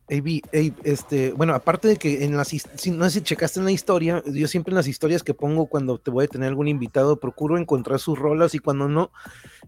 eh, 0.08 0.72
este, 0.82 1.32
bueno, 1.32 1.54
aparte 1.54 1.86
de 1.86 1.96
que 1.96 2.24
en 2.24 2.36
las, 2.36 2.48
si, 2.48 2.90
no 2.90 3.04
sé 3.04 3.10
si 3.10 3.20
checaste 3.20 3.60
en 3.60 3.66
la 3.66 3.70
historia, 3.70 4.20
yo 4.26 4.48
siempre 4.48 4.72
en 4.72 4.76
las 4.76 4.88
historias 4.88 5.22
que 5.22 5.32
pongo 5.32 5.66
cuando 5.66 5.98
te 5.98 6.10
voy 6.10 6.24
a 6.24 6.28
tener 6.28 6.48
algún 6.48 6.66
invitado, 6.66 7.20
procuro 7.20 7.56
encontrar 7.56 8.00
sus 8.00 8.18
rolas 8.18 8.52
y 8.56 8.58
cuando 8.58 8.88
no, 8.88 9.12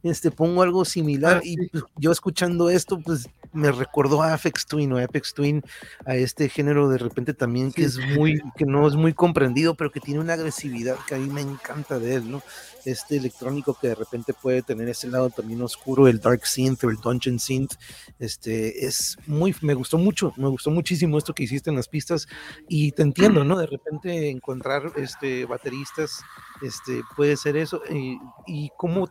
este, 0.02 0.32
pongo 0.32 0.62
algo 0.62 0.84
similar 0.84 1.36
ah, 1.36 1.40
y 1.44 1.68
pues, 1.68 1.84
yo 1.96 2.10
escuchando 2.10 2.68
esto, 2.68 2.98
pues 2.98 3.28
me 3.56 3.72
recordó 3.72 4.22
a 4.22 4.34
Apex 4.34 4.66
Twin 4.66 4.92
o 4.92 5.02
Apex 5.02 5.34
Twin, 5.34 5.62
a 6.04 6.14
este 6.14 6.48
género 6.48 6.88
de 6.88 6.98
repente 6.98 7.34
también 7.34 7.72
que 7.72 7.84
es 7.84 7.98
muy, 7.98 8.40
que 8.56 8.66
no 8.66 8.86
es 8.86 8.94
muy 8.94 9.14
comprendido, 9.14 9.74
pero 9.74 9.90
que 9.90 10.00
tiene 10.00 10.20
una 10.20 10.34
agresividad 10.34 10.96
que 11.06 11.14
a 11.14 11.18
mí 11.18 11.28
me 11.28 11.40
encanta 11.40 11.98
de 11.98 12.14
él, 12.14 12.30
¿no? 12.30 12.42
este 12.86 13.16
electrónico 13.16 13.76
que 13.78 13.88
de 13.88 13.94
repente 13.94 14.32
puede 14.32 14.62
tener 14.62 14.88
ese 14.88 15.08
lado 15.08 15.28
también 15.30 15.60
oscuro, 15.60 16.06
el 16.06 16.20
dark 16.20 16.46
synth 16.46 16.84
o 16.84 16.90
el 16.90 16.96
dungeon 16.96 17.38
synth, 17.38 17.74
este, 18.18 18.86
es 18.86 19.16
muy, 19.26 19.54
me 19.60 19.74
gustó 19.74 19.98
mucho, 19.98 20.32
me 20.36 20.48
gustó 20.48 20.70
muchísimo 20.70 21.18
esto 21.18 21.34
que 21.34 21.44
hiciste 21.44 21.70
en 21.70 21.76
las 21.76 21.88
pistas 21.88 22.28
y 22.68 22.92
te 22.92 23.02
entiendo, 23.02 23.44
¿no? 23.44 23.58
De 23.58 23.66
repente 23.66 24.30
encontrar 24.30 24.92
este, 24.96 25.44
bateristas, 25.46 26.22
este, 26.62 27.02
puede 27.16 27.36
ser 27.36 27.56
eso, 27.56 27.82
y, 27.90 28.18
y 28.46 28.70
cómo 28.76 29.08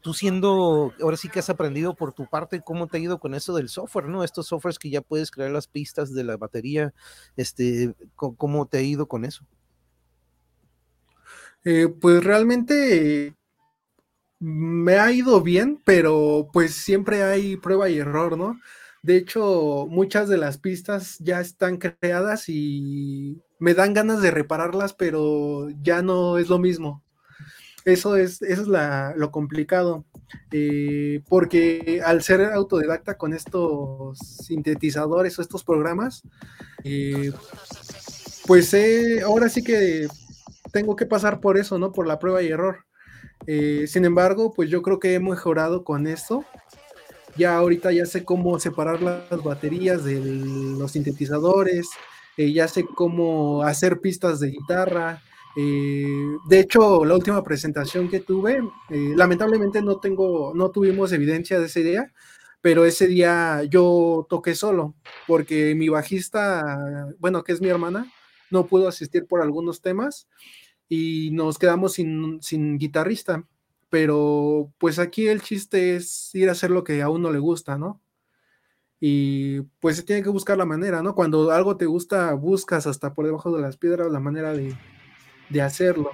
tú 0.00 0.14
siendo, 0.14 0.92
ahora 1.00 1.16
sí 1.16 1.28
que 1.28 1.38
has 1.38 1.50
aprendido 1.50 1.94
por 1.94 2.12
tu 2.12 2.26
parte, 2.26 2.62
¿cómo 2.62 2.86
te 2.86 2.98
ha 2.98 3.00
ido 3.00 3.18
con 3.18 3.34
eso 3.34 3.54
del 3.54 3.68
software, 3.68 4.08
no? 4.08 4.24
Estos 4.24 4.46
softwares 4.46 4.78
que 4.78 4.90
ya 4.90 5.00
puedes 5.00 5.30
crear 5.30 5.50
las 5.50 5.66
pistas 5.66 6.12
de 6.12 6.24
la 6.24 6.36
batería, 6.36 6.92
este, 7.36 7.94
¿cómo 8.16 8.66
te 8.66 8.78
ha 8.78 8.82
ido 8.82 9.06
con 9.06 9.24
eso? 9.24 9.44
Eh, 11.64 11.88
pues 11.88 12.22
realmente 12.22 13.34
me 14.40 14.94
ha 14.98 15.12
ido 15.12 15.42
bien, 15.42 15.80
pero 15.84 16.48
pues 16.52 16.74
siempre 16.74 17.22
hay 17.24 17.56
prueba 17.56 17.88
y 17.88 17.98
error, 17.98 18.38
¿no? 18.38 18.58
De 19.02 19.16
hecho, 19.16 19.86
muchas 19.88 20.28
de 20.28 20.38
las 20.38 20.58
pistas 20.58 21.18
ya 21.18 21.40
están 21.40 21.78
creadas 21.78 22.48
y 22.48 23.42
me 23.58 23.74
dan 23.74 23.94
ganas 23.94 24.22
de 24.22 24.30
repararlas, 24.30 24.92
pero 24.94 25.68
ya 25.82 26.02
no 26.02 26.38
es 26.38 26.48
lo 26.48 26.58
mismo. 26.58 27.02
Eso 27.88 28.16
es, 28.16 28.42
eso 28.42 28.62
es 28.62 29.16
lo 29.16 29.30
complicado, 29.30 30.04
eh, 30.52 31.22
porque 31.28 32.02
al 32.04 32.22
ser 32.22 32.42
autodidacta 32.42 33.16
con 33.16 33.32
estos 33.32 34.18
sintetizadores 34.18 35.38
o 35.38 35.42
estos 35.42 35.64
programas, 35.64 36.22
eh, 36.84 37.32
pues 38.46 38.76
ahora 39.24 39.48
sí 39.48 39.64
que 39.64 40.06
tengo 40.70 40.96
que 40.96 41.06
pasar 41.06 41.40
por 41.40 41.56
eso, 41.56 41.78
¿no? 41.78 41.92
Por 41.92 42.06
la 42.06 42.18
prueba 42.18 42.42
y 42.42 42.48
error. 42.48 42.84
Eh, 43.46 43.86
sin 43.86 44.04
embargo, 44.04 44.52
pues 44.52 44.68
yo 44.68 44.82
creo 44.82 44.98
que 44.98 45.14
he 45.14 45.20
mejorado 45.20 45.82
con 45.82 46.06
esto. 46.06 46.44
Ya 47.36 47.56
ahorita 47.56 47.92
ya 47.92 48.04
sé 48.04 48.24
cómo 48.24 48.58
separar 48.58 49.00
las 49.00 49.42
baterías 49.42 50.04
de 50.04 50.20
los 50.20 50.92
sintetizadores. 50.92 51.88
eh, 52.36 52.52
ya 52.52 52.68
sé 52.68 52.84
cómo 52.84 53.62
hacer 53.62 54.00
pistas 54.00 54.40
de 54.40 54.50
guitarra. 54.50 55.22
Eh, 55.60 56.36
de 56.46 56.60
hecho, 56.60 57.04
la 57.04 57.16
última 57.16 57.42
presentación 57.42 58.08
que 58.08 58.20
tuve, 58.20 58.60
eh, 58.90 59.12
lamentablemente 59.16 59.82
no 59.82 59.98
tengo, 59.98 60.52
no 60.54 60.70
tuvimos 60.70 61.10
evidencia 61.10 61.58
de 61.58 61.66
ese 61.66 61.82
día, 61.82 62.12
pero 62.60 62.84
ese 62.84 63.08
día 63.08 63.64
yo 63.64 64.24
toqué 64.30 64.54
solo, 64.54 64.94
porque 65.26 65.74
mi 65.74 65.88
bajista, 65.88 67.08
bueno, 67.18 67.42
que 67.42 67.50
es 67.50 67.60
mi 67.60 67.66
hermana, 67.66 68.06
no 68.52 68.68
pudo 68.68 68.86
asistir 68.86 69.26
por 69.26 69.42
algunos 69.42 69.82
temas 69.82 70.28
y 70.88 71.30
nos 71.32 71.58
quedamos 71.58 71.94
sin, 71.94 72.40
sin 72.40 72.78
guitarrista. 72.78 73.44
Pero 73.90 74.72
pues 74.78 75.00
aquí 75.00 75.26
el 75.26 75.42
chiste 75.42 75.96
es 75.96 76.32
ir 76.36 76.50
a 76.50 76.52
hacer 76.52 76.70
lo 76.70 76.84
que 76.84 77.02
a 77.02 77.08
uno 77.10 77.32
le 77.32 77.40
gusta, 77.40 77.78
¿no? 77.78 78.00
Y 79.00 79.62
pues 79.80 79.96
se 79.96 80.04
tiene 80.04 80.22
que 80.22 80.28
buscar 80.30 80.56
la 80.56 80.66
manera, 80.66 81.02
¿no? 81.02 81.16
Cuando 81.16 81.50
algo 81.50 81.76
te 81.76 81.86
gusta, 81.86 82.32
buscas 82.34 82.86
hasta 82.86 83.12
por 83.12 83.26
debajo 83.26 83.54
de 83.56 83.62
las 83.62 83.76
piedras 83.76 84.12
la 84.12 84.20
manera 84.20 84.52
de, 84.52 84.76
hacerlo. 85.62 86.10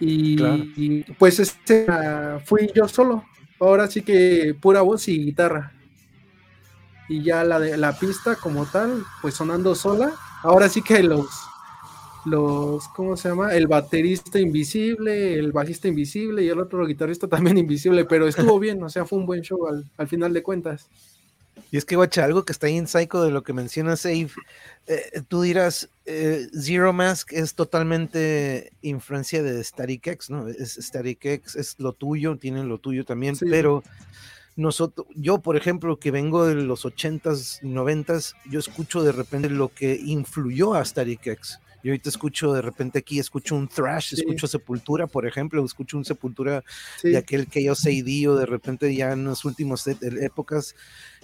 Y, 0.00 1.02
pues 1.18 1.38
este, 1.38 1.86
fui 2.44 2.70
yo 2.74 2.88
solo. 2.88 3.24
Ahora 3.60 3.86
sí 3.88 4.02
que 4.02 4.56
pura 4.60 4.82
voz 4.82 5.06
y 5.08 5.24
guitarra. 5.24 5.72
Y 7.08 7.22
ya 7.22 7.44
la 7.44 7.60
de 7.60 7.76
la 7.76 7.98
pista 7.98 8.36
como 8.36 8.66
tal, 8.66 9.04
pues 9.20 9.34
sonando 9.34 9.74
sola. 9.74 10.12
Ahora 10.42 10.68
sí 10.68 10.82
que 10.82 11.02
los 11.02 11.28
los, 12.24 12.86
¿cómo 12.88 13.16
se 13.16 13.28
llama? 13.28 13.54
El 13.54 13.66
baterista 13.66 14.38
invisible, 14.38 15.34
el 15.34 15.52
bajista 15.52 15.88
invisible 15.88 16.42
y 16.42 16.48
el 16.48 16.60
otro 16.60 16.86
guitarrista 16.86 17.28
también 17.28 17.58
invisible, 17.58 18.04
pero 18.04 18.28
estuvo 18.28 18.58
bien, 18.58 18.82
o 18.82 18.88
sea, 18.88 19.04
fue 19.04 19.18
un 19.18 19.26
buen 19.26 19.42
show 19.42 19.66
al, 19.66 20.08
final 20.08 20.32
de 20.32 20.42
cuentas. 20.42 20.88
Y 21.72 21.78
es 21.78 21.86
que, 21.86 21.96
guacha, 21.96 22.22
algo 22.22 22.44
que 22.44 22.52
está 22.52 22.66
ahí 22.66 22.76
en 22.76 22.86
Psycho 22.86 23.24
de 23.24 23.30
lo 23.30 23.42
que 23.42 23.54
menciona 23.54 23.96
Save, 23.96 24.28
eh, 24.86 25.22
tú 25.26 25.40
dirás, 25.40 25.88
eh, 26.04 26.46
Zero 26.52 26.92
Mask 26.92 27.32
es 27.32 27.54
totalmente 27.54 28.74
influencia 28.82 29.42
de 29.42 29.64
Static 29.64 30.06
X, 30.06 30.28
¿no? 30.28 30.48
Es 30.48 30.74
Static 30.74 31.24
X, 31.24 31.56
es 31.56 31.76
lo 31.78 31.94
tuyo, 31.94 32.36
tienen 32.36 32.68
lo 32.68 32.76
tuyo 32.76 33.06
también, 33.06 33.36
pero 33.40 33.82
nosotros, 34.54 35.06
yo 35.14 35.38
por 35.38 35.56
ejemplo, 35.56 35.98
que 35.98 36.10
vengo 36.10 36.46
de 36.46 36.56
los 36.56 36.84
80s, 36.84 37.62
90s, 37.62 38.34
yo 38.50 38.60
escucho 38.60 39.02
de 39.02 39.12
repente 39.12 39.48
lo 39.48 39.70
que 39.70 39.94
influyó 39.94 40.74
a 40.74 40.84
Static 40.84 41.26
X. 41.26 41.58
Yo 41.82 41.90
ahorita 41.90 42.08
escucho 42.08 42.52
de 42.52 42.62
repente 42.62 43.00
aquí, 43.00 43.18
escucho 43.18 43.56
un 43.56 43.68
thrash, 43.68 44.14
escucho 44.14 44.46
Sepultura, 44.46 45.06
por 45.06 45.26
ejemplo, 45.26 45.64
escucho 45.64 45.96
un 45.96 46.04
Sepultura 46.04 46.62
de 47.02 47.16
aquel 47.16 47.48
que 47.48 47.62
yo 47.64 47.74
sé 47.74 47.92
o 48.28 48.36
de 48.36 48.46
repente 48.46 48.94
ya 48.94 49.12
en 49.12 49.24
las 49.24 49.44
últimas 49.44 49.86
e, 49.86 49.96
épocas, 50.20 50.74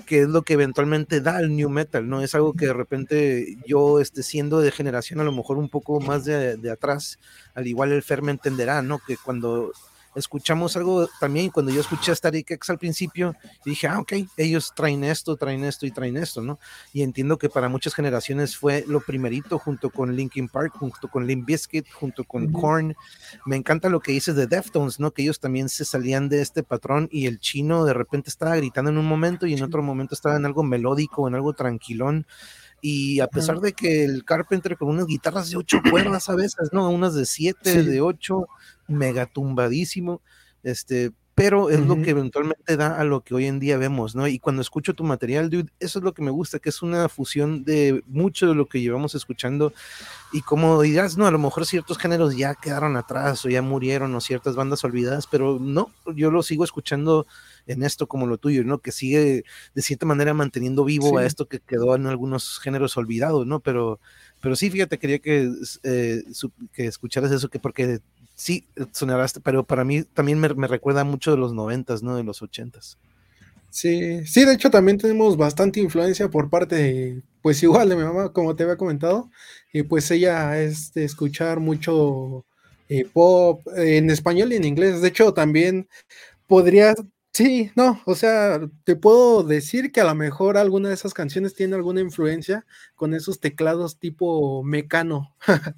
que 0.06 0.20
es 0.22 0.28
lo 0.28 0.42
que 0.42 0.54
eventualmente 0.54 1.20
da 1.20 1.40
el 1.40 1.54
new 1.54 1.70
metal, 1.70 2.08
¿no? 2.08 2.22
Es 2.22 2.34
algo 2.34 2.54
que 2.54 2.66
de 2.66 2.72
repente 2.72 3.56
yo, 3.66 4.00
este, 4.00 4.22
siendo 4.22 4.60
de 4.60 4.70
generación 4.70 5.20
a 5.20 5.24
lo 5.24 5.32
mejor 5.32 5.58
un 5.58 5.68
poco 5.68 6.00
más 6.00 6.24
de, 6.24 6.56
de 6.56 6.70
atrás, 6.70 7.18
al 7.54 7.66
igual 7.66 7.92
el 7.92 8.02
Fer 8.02 8.22
me 8.22 8.32
entenderá, 8.32 8.82
¿no? 8.82 8.98
Que 8.98 9.16
cuando 9.16 9.72
escuchamos 10.18 10.76
algo 10.76 11.08
también, 11.20 11.50
cuando 11.50 11.72
yo 11.72 11.80
escuché 11.80 12.12
a 12.12 12.14
Static 12.14 12.50
X 12.50 12.70
al 12.70 12.78
principio, 12.78 13.34
dije, 13.64 13.86
ah, 13.86 14.00
ok, 14.00 14.12
ellos 14.36 14.72
traen 14.74 15.04
esto, 15.04 15.36
traen 15.36 15.64
esto 15.64 15.86
y 15.86 15.90
traen 15.90 16.16
esto, 16.16 16.42
¿no? 16.42 16.58
Y 16.92 17.02
entiendo 17.02 17.38
que 17.38 17.48
para 17.48 17.68
muchas 17.68 17.94
generaciones 17.94 18.56
fue 18.56 18.84
lo 18.86 19.00
primerito 19.00 19.58
junto 19.58 19.90
con 19.90 20.14
Linkin 20.14 20.48
Park, 20.48 20.74
junto 20.76 21.08
con 21.08 21.26
Limp 21.26 21.46
Bizkit, 21.46 21.90
junto 21.92 22.24
con 22.24 22.52
Korn. 22.52 22.94
Me 23.46 23.56
encanta 23.56 23.88
lo 23.88 24.00
que 24.00 24.12
dices 24.12 24.36
de 24.36 24.46
Deftones, 24.46 25.00
¿no? 25.00 25.12
Que 25.12 25.22
ellos 25.22 25.40
también 25.40 25.68
se 25.68 25.84
salían 25.84 26.28
de 26.28 26.42
este 26.42 26.62
patrón 26.62 27.08
y 27.10 27.26
el 27.26 27.38
chino 27.38 27.84
de 27.84 27.94
repente 27.94 28.30
estaba 28.30 28.56
gritando 28.56 28.90
en 28.90 28.98
un 28.98 29.06
momento 29.06 29.46
y 29.46 29.54
en 29.54 29.62
otro 29.62 29.82
momento 29.82 30.14
estaba 30.14 30.36
en 30.36 30.46
algo 30.46 30.62
melódico, 30.62 31.28
en 31.28 31.34
algo 31.34 31.52
tranquilón 31.52 32.26
y 32.80 33.20
a 33.20 33.26
pesar 33.26 33.60
de 33.60 33.72
que 33.72 34.04
el 34.04 34.24
Carpenter 34.24 34.76
con 34.76 34.88
unas 34.88 35.06
guitarras 35.06 35.50
de 35.50 35.56
ocho 35.56 35.80
cuerdas 35.90 36.28
a 36.28 36.34
veces, 36.34 36.70
¿no? 36.72 36.88
Unas 36.90 37.14
de 37.14 37.26
siete, 37.26 37.82
de 37.82 38.00
ocho, 38.00 38.46
mega 38.86 39.26
tumbadísimo, 39.26 40.22
este, 40.62 41.12
pero 41.38 41.70
es 41.70 41.78
lo 41.78 42.02
que 42.02 42.10
eventualmente 42.10 42.76
da 42.76 42.98
a 42.98 43.04
lo 43.04 43.20
que 43.20 43.32
hoy 43.32 43.46
en 43.46 43.60
día 43.60 43.78
vemos, 43.78 44.16
¿no? 44.16 44.26
Y 44.26 44.40
cuando 44.40 44.60
escucho 44.60 44.94
tu 44.94 45.04
material, 45.04 45.48
dude, 45.48 45.70
eso 45.78 46.00
es 46.00 46.04
lo 46.04 46.12
que 46.12 46.20
me 46.20 46.32
gusta, 46.32 46.58
que 46.58 46.68
es 46.68 46.82
una 46.82 47.08
fusión 47.08 47.62
de 47.62 48.02
mucho 48.08 48.48
de 48.48 48.56
lo 48.56 48.66
que 48.66 48.80
llevamos 48.80 49.14
escuchando 49.14 49.72
y 50.32 50.42
como 50.42 50.82
dirás, 50.82 51.16
no, 51.16 51.28
a 51.28 51.30
lo 51.30 51.38
mejor 51.38 51.64
ciertos 51.64 51.96
géneros 51.96 52.36
ya 52.36 52.56
quedaron 52.56 52.96
atrás 52.96 53.44
o 53.44 53.48
ya 53.48 53.62
murieron 53.62 54.12
o 54.16 54.20
ciertas 54.20 54.56
bandas 54.56 54.82
olvidadas, 54.82 55.28
pero 55.28 55.60
no, 55.60 55.92
yo 56.16 56.32
lo 56.32 56.42
sigo 56.42 56.64
escuchando 56.64 57.24
en 57.68 57.82
esto 57.82 58.08
como 58.08 58.26
lo 58.26 58.38
tuyo, 58.38 58.64
¿no? 58.64 58.78
Que 58.78 58.92
sigue 58.92 59.44
de 59.74 59.82
cierta 59.82 60.06
manera 60.06 60.34
manteniendo 60.34 60.84
vivo 60.84 61.18
a 61.18 61.24
esto 61.24 61.46
que 61.46 61.60
quedó 61.60 61.94
en 61.94 62.06
algunos 62.06 62.58
géneros 62.58 62.96
olvidados, 62.96 63.46
¿no? 63.46 63.60
Pero, 63.60 64.00
pero 64.40 64.56
sí, 64.56 64.70
fíjate, 64.70 64.98
quería 64.98 65.18
que, 65.20 65.50
eh, 65.84 66.22
que 66.72 66.86
escucharas 66.86 67.30
eso, 67.30 67.48
que 67.48 67.58
porque 67.58 68.00
sí, 68.34 68.66
sonarás, 68.92 69.38
pero 69.42 69.64
para 69.64 69.84
mí 69.84 70.02
también 70.02 70.40
me, 70.40 70.48
recuerda 70.48 71.04
mucho 71.04 71.30
de 71.30 71.36
los 71.36 71.52
noventas, 71.52 72.02
¿no? 72.02 72.16
De 72.16 72.24
los 72.24 72.42
ochentas. 72.42 72.98
Sí, 73.70 74.26
sí, 74.26 74.44
de 74.46 74.54
hecho 74.54 74.70
también 74.70 74.96
tenemos 74.96 75.36
bastante 75.36 75.80
influencia 75.80 76.28
por 76.30 76.48
parte 76.48 76.74
de, 76.76 77.22
pues 77.42 77.62
igual 77.62 77.90
de 77.90 77.96
mi 77.96 78.02
mamá, 78.02 78.32
como 78.32 78.56
te 78.56 78.62
había 78.62 78.78
comentado, 78.78 79.30
y 79.72 79.82
pues 79.82 80.10
ella 80.10 80.60
es 80.60 80.92
de 80.94 81.04
escuchar 81.04 81.60
mucho 81.60 82.46
eh, 82.88 83.04
pop 83.12 83.60
en 83.76 84.10
español 84.10 84.52
y 84.52 84.56
en 84.56 84.64
inglés. 84.64 85.02
De 85.02 85.08
hecho, 85.08 85.34
también 85.34 85.88
podría, 86.46 86.94
sí, 87.38 87.70
no, 87.76 88.00
o 88.04 88.16
sea, 88.16 88.60
te 88.82 88.96
puedo 88.96 89.44
decir 89.44 89.92
que 89.92 90.00
a 90.00 90.04
lo 90.04 90.14
mejor 90.16 90.56
alguna 90.56 90.88
de 90.88 90.94
esas 90.94 91.14
canciones 91.14 91.54
tiene 91.54 91.76
alguna 91.76 92.00
influencia 92.00 92.66
con 92.96 93.14
esos 93.14 93.38
teclados 93.38 93.96
tipo 94.00 94.64
mecano. 94.64 95.36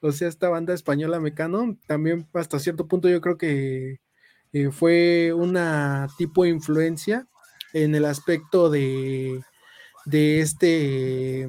o 0.00 0.12
sea, 0.12 0.28
esta 0.28 0.48
banda 0.48 0.72
española 0.72 1.18
Mecano, 1.18 1.76
también 1.88 2.28
hasta 2.32 2.60
cierto 2.60 2.86
punto 2.86 3.08
yo 3.08 3.20
creo 3.20 3.36
que 3.36 4.00
eh, 4.52 4.70
fue 4.70 5.32
una 5.34 6.06
tipo 6.16 6.44
de 6.44 6.50
influencia 6.50 7.26
en 7.72 7.96
el 7.96 8.04
aspecto 8.04 8.70
de, 8.70 9.42
de 10.04 10.40
este 10.40 11.48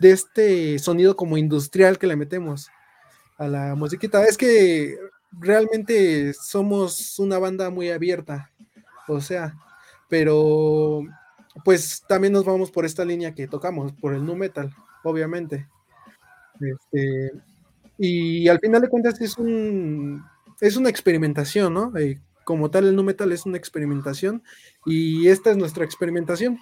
de 0.00 0.10
este 0.10 0.78
sonido 0.80 1.14
como 1.14 1.38
industrial 1.38 1.98
que 1.98 2.08
le 2.08 2.16
metemos 2.16 2.70
a 3.38 3.46
la 3.46 3.76
musiquita. 3.76 4.24
Es 4.24 4.36
que 4.36 4.96
realmente 5.30 6.32
somos 6.34 7.18
una 7.20 7.38
banda 7.38 7.70
muy 7.70 7.90
abierta, 7.90 8.50
o 9.12 9.20
sea, 9.20 9.54
pero 10.08 11.02
pues 11.64 12.04
también 12.08 12.32
nos 12.32 12.44
vamos 12.44 12.70
por 12.70 12.84
esta 12.86 13.04
línea 13.04 13.34
que 13.34 13.48
tocamos, 13.48 13.92
por 13.92 14.14
el 14.14 14.24
nu 14.24 14.36
metal, 14.36 14.74
obviamente. 15.04 15.68
Este, 16.60 17.32
y 17.98 18.48
al 18.48 18.60
final 18.60 18.82
de 18.82 18.88
cuentas 18.88 19.20
es 19.20 19.38
un 19.38 20.24
es 20.60 20.76
una 20.76 20.90
experimentación, 20.90 21.74
¿no? 21.74 21.96
Eh, 21.98 22.20
como 22.44 22.70
tal, 22.70 22.86
el 22.86 22.96
nu 22.96 23.02
metal 23.02 23.32
es 23.32 23.46
una 23.46 23.56
experimentación 23.58 24.42
y 24.86 25.28
esta 25.28 25.50
es 25.50 25.56
nuestra 25.56 25.84
experimentación. 25.84 26.58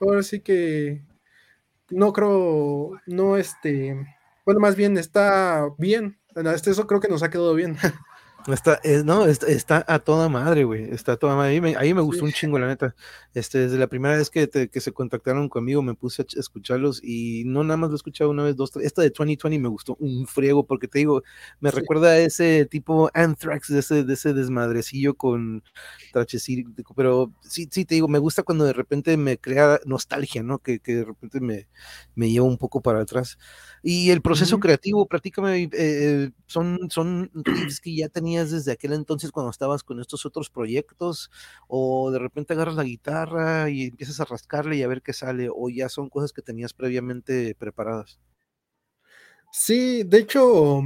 Ahora 0.00 0.22
sí 0.22 0.40
que 0.40 1.02
no 1.90 2.12
creo, 2.12 3.00
no 3.06 3.36
este, 3.36 3.96
bueno, 4.44 4.60
más 4.60 4.76
bien 4.76 4.98
está 4.98 5.68
bien. 5.78 6.18
Este, 6.54 6.70
eso 6.70 6.86
creo 6.86 7.00
que 7.00 7.08
nos 7.08 7.22
ha 7.22 7.30
quedado 7.30 7.54
bien. 7.54 7.76
Está, 8.48 8.80
no, 9.04 9.26
está, 9.26 9.84
a 9.88 9.98
toda 9.98 10.28
madre, 10.28 10.62
güey. 10.64 10.84
Está 10.84 11.12
a 11.12 11.16
toda 11.16 11.34
madre. 11.34 11.50
Ahí 11.52 11.60
me, 11.60 11.76
ahí 11.76 11.94
me 11.94 12.00
gustó 12.00 12.24
un 12.24 12.32
chingo, 12.32 12.58
la 12.58 12.68
neta. 12.68 12.94
Este, 13.34 13.58
desde 13.58 13.76
la 13.76 13.88
primera 13.88 14.16
vez 14.16 14.30
que, 14.30 14.48
que 14.48 14.80
se 14.80 14.92
contactaron 14.92 15.48
conmigo, 15.48 15.82
me 15.82 15.94
puse 15.94 16.22
a 16.22 16.26
escucharlos 16.38 17.02
y 17.02 17.42
no 17.44 17.64
nada 17.64 17.76
más 17.76 17.90
lo 17.90 17.96
he 17.96 17.98
escuchado 17.98 18.30
una 18.30 18.44
vez, 18.44 18.54
dos, 18.54 18.70
tres. 18.70 18.86
Esta 18.86 19.02
de 19.02 19.10
2020 19.10 19.58
me 19.58 19.68
gustó 19.68 19.96
un 19.98 20.26
friego 20.28 20.64
porque 20.64 20.86
te 20.86 21.00
digo, 21.00 21.22
me 21.58 21.72
recuerda 21.72 22.10
a 22.10 22.18
ese 22.18 22.66
tipo 22.66 23.10
Anthrax, 23.14 23.68
de 23.68 23.80
ese, 23.80 24.04
de 24.04 24.14
ese 24.14 24.32
desmadrecillo 24.32 25.14
con 25.14 25.64
trachecito. 26.12 26.70
Pero 26.94 27.32
sí, 27.40 27.68
sí, 27.70 27.84
te 27.84 27.96
digo, 27.96 28.06
me 28.06 28.18
gusta 28.20 28.44
cuando 28.44 28.64
de 28.64 28.72
repente 28.72 29.16
me 29.16 29.38
crea 29.38 29.80
nostalgia, 29.86 30.42
¿no? 30.44 30.60
Que, 30.60 30.78
que 30.78 30.94
de 30.94 31.04
repente 31.04 31.40
me, 31.40 31.68
me 32.14 32.30
lleva 32.30 32.46
un 32.46 32.58
poco 32.58 32.80
para 32.80 33.00
atrás. 33.00 33.38
Y 33.82 34.10
el 34.10 34.22
proceso 34.22 34.58
creativo, 34.60 35.06
prácticamente 35.06 35.76
eh, 35.78 36.30
son, 36.46 36.88
son 36.90 37.30
que 37.82 37.94
ya 37.94 38.08
desde 38.44 38.72
aquel 38.72 38.92
entonces 38.92 39.32
cuando 39.32 39.50
estabas 39.50 39.82
con 39.82 40.00
estos 40.00 40.26
otros 40.26 40.50
proyectos, 40.50 41.30
o 41.68 42.10
de 42.10 42.18
repente 42.18 42.52
agarras 42.54 42.76
la 42.76 42.84
guitarra 42.84 43.70
y 43.70 43.84
empiezas 43.84 44.20
a 44.20 44.24
rascarle 44.24 44.76
y 44.76 44.82
a 44.82 44.88
ver 44.88 45.02
qué 45.02 45.12
sale, 45.12 45.48
o 45.52 45.68
ya 45.68 45.88
son 45.88 46.08
cosas 46.10 46.32
que 46.32 46.42
tenías 46.42 46.72
previamente 46.74 47.54
preparadas. 47.54 48.20
Sí, 49.52 50.02
de 50.04 50.18
hecho, 50.18 50.82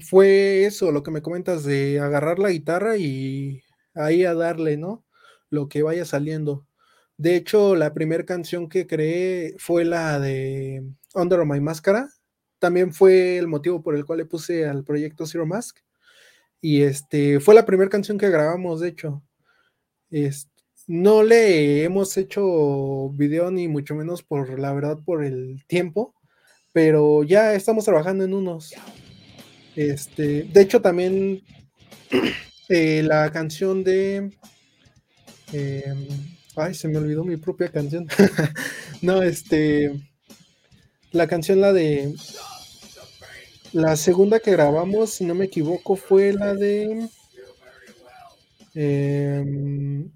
fue 0.00 0.64
eso 0.64 0.92
lo 0.92 1.02
que 1.02 1.10
me 1.10 1.22
comentas 1.22 1.64
de 1.64 2.00
agarrar 2.00 2.38
la 2.38 2.50
guitarra 2.50 2.96
y 2.96 3.62
ahí 3.94 4.24
a 4.24 4.34
darle, 4.34 4.76
¿no? 4.76 5.04
Lo 5.50 5.68
que 5.68 5.82
vaya 5.82 6.04
saliendo. 6.04 6.66
De 7.18 7.36
hecho, 7.36 7.76
la 7.76 7.94
primera 7.94 8.24
canción 8.24 8.68
que 8.68 8.86
creé 8.86 9.54
fue 9.58 9.84
la 9.84 10.18
de 10.20 10.84
Under 11.14 11.44
My 11.46 11.60
Máscara, 11.60 12.10
también 12.58 12.92
fue 12.92 13.38
el 13.38 13.48
motivo 13.48 13.82
por 13.82 13.94
el 13.94 14.04
cual 14.04 14.18
le 14.18 14.26
puse 14.26 14.66
al 14.66 14.84
proyecto 14.84 15.26
Zero 15.26 15.46
Mask. 15.46 15.78
Y 16.68 16.82
este 16.82 17.38
fue 17.38 17.54
la 17.54 17.64
primera 17.64 17.88
canción 17.88 18.18
que 18.18 18.28
grabamos, 18.28 18.80
de 18.80 18.88
hecho. 18.88 19.22
no 20.88 21.22
le 21.22 21.84
hemos 21.84 22.16
hecho 22.16 23.08
video 23.10 23.52
ni 23.52 23.68
mucho 23.68 23.94
menos 23.94 24.24
por 24.24 24.58
la 24.58 24.72
verdad 24.72 24.98
por 25.04 25.24
el 25.24 25.64
tiempo, 25.68 26.16
pero 26.72 27.22
ya 27.22 27.54
estamos 27.54 27.84
trabajando 27.84 28.24
en 28.24 28.34
unos. 28.34 28.74
Este, 29.76 30.42
de 30.42 30.60
hecho, 30.60 30.82
también 30.82 31.40
eh, 32.68 33.04
la 33.04 33.30
canción 33.30 33.84
de. 33.84 34.32
Em, 35.52 36.08
ay, 36.56 36.74
se 36.74 36.88
me 36.88 36.98
olvidó 36.98 37.22
mi 37.22 37.36
propia 37.36 37.70
canción. 37.70 38.08
no, 39.02 39.22
este. 39.22 39.92
La 41.12 41.28
canción, 41.28 41.60
la 41.60 41.72
de. 41.72 42.12
La 43.76 43.94
segunda 43.96 44.40
que 44.40 44.52
grabamos, 44.52 45.10
si 45.10 45.26
no 45.26 45.34
me 45.34 45.44
equivoco, 45.44 45.96
fue 45.96 46.32
la 46.32 46.54
de. 46.54 47.10
Em, 48.74 50.10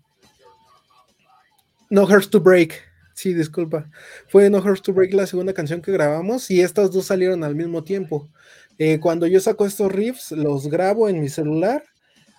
no 1.90 2.04
Hurts 2.04 2.30
to 2.30 2.40
Break. 2.40 2.72
Sí, 3.12 3.34
disculpa. 3.34 3.90
Fue 4.28 4.48
No 4.48 4.60
Hurts 4.60 4.80
to 4.80 4.94
Break 4.94 5.12
la 5.12 5.26
segunda 5.26 5.52
canción 5.52 5.82
que 5.82 5.92
grabamos 5.92 6.50
y 6.50 6.62
estas 6.62 6.90
dos 6.90 7.04
salieron 7.04 7.44
al 7.44 7.54
mismo 7.54 7.84
tiempo. 7.84 8.30
Eh, 8.78 8.98
cuando 8.98 9.26
yo 9.26 9.40
saco 9.40 9.66
estos 9.66 9.92
riffs, 9.92 10.32
los 10.32 10.68
grabo 10.68 11.10
en 11.10 11.20
mi 11.20 11.28
celular 11.28 11.84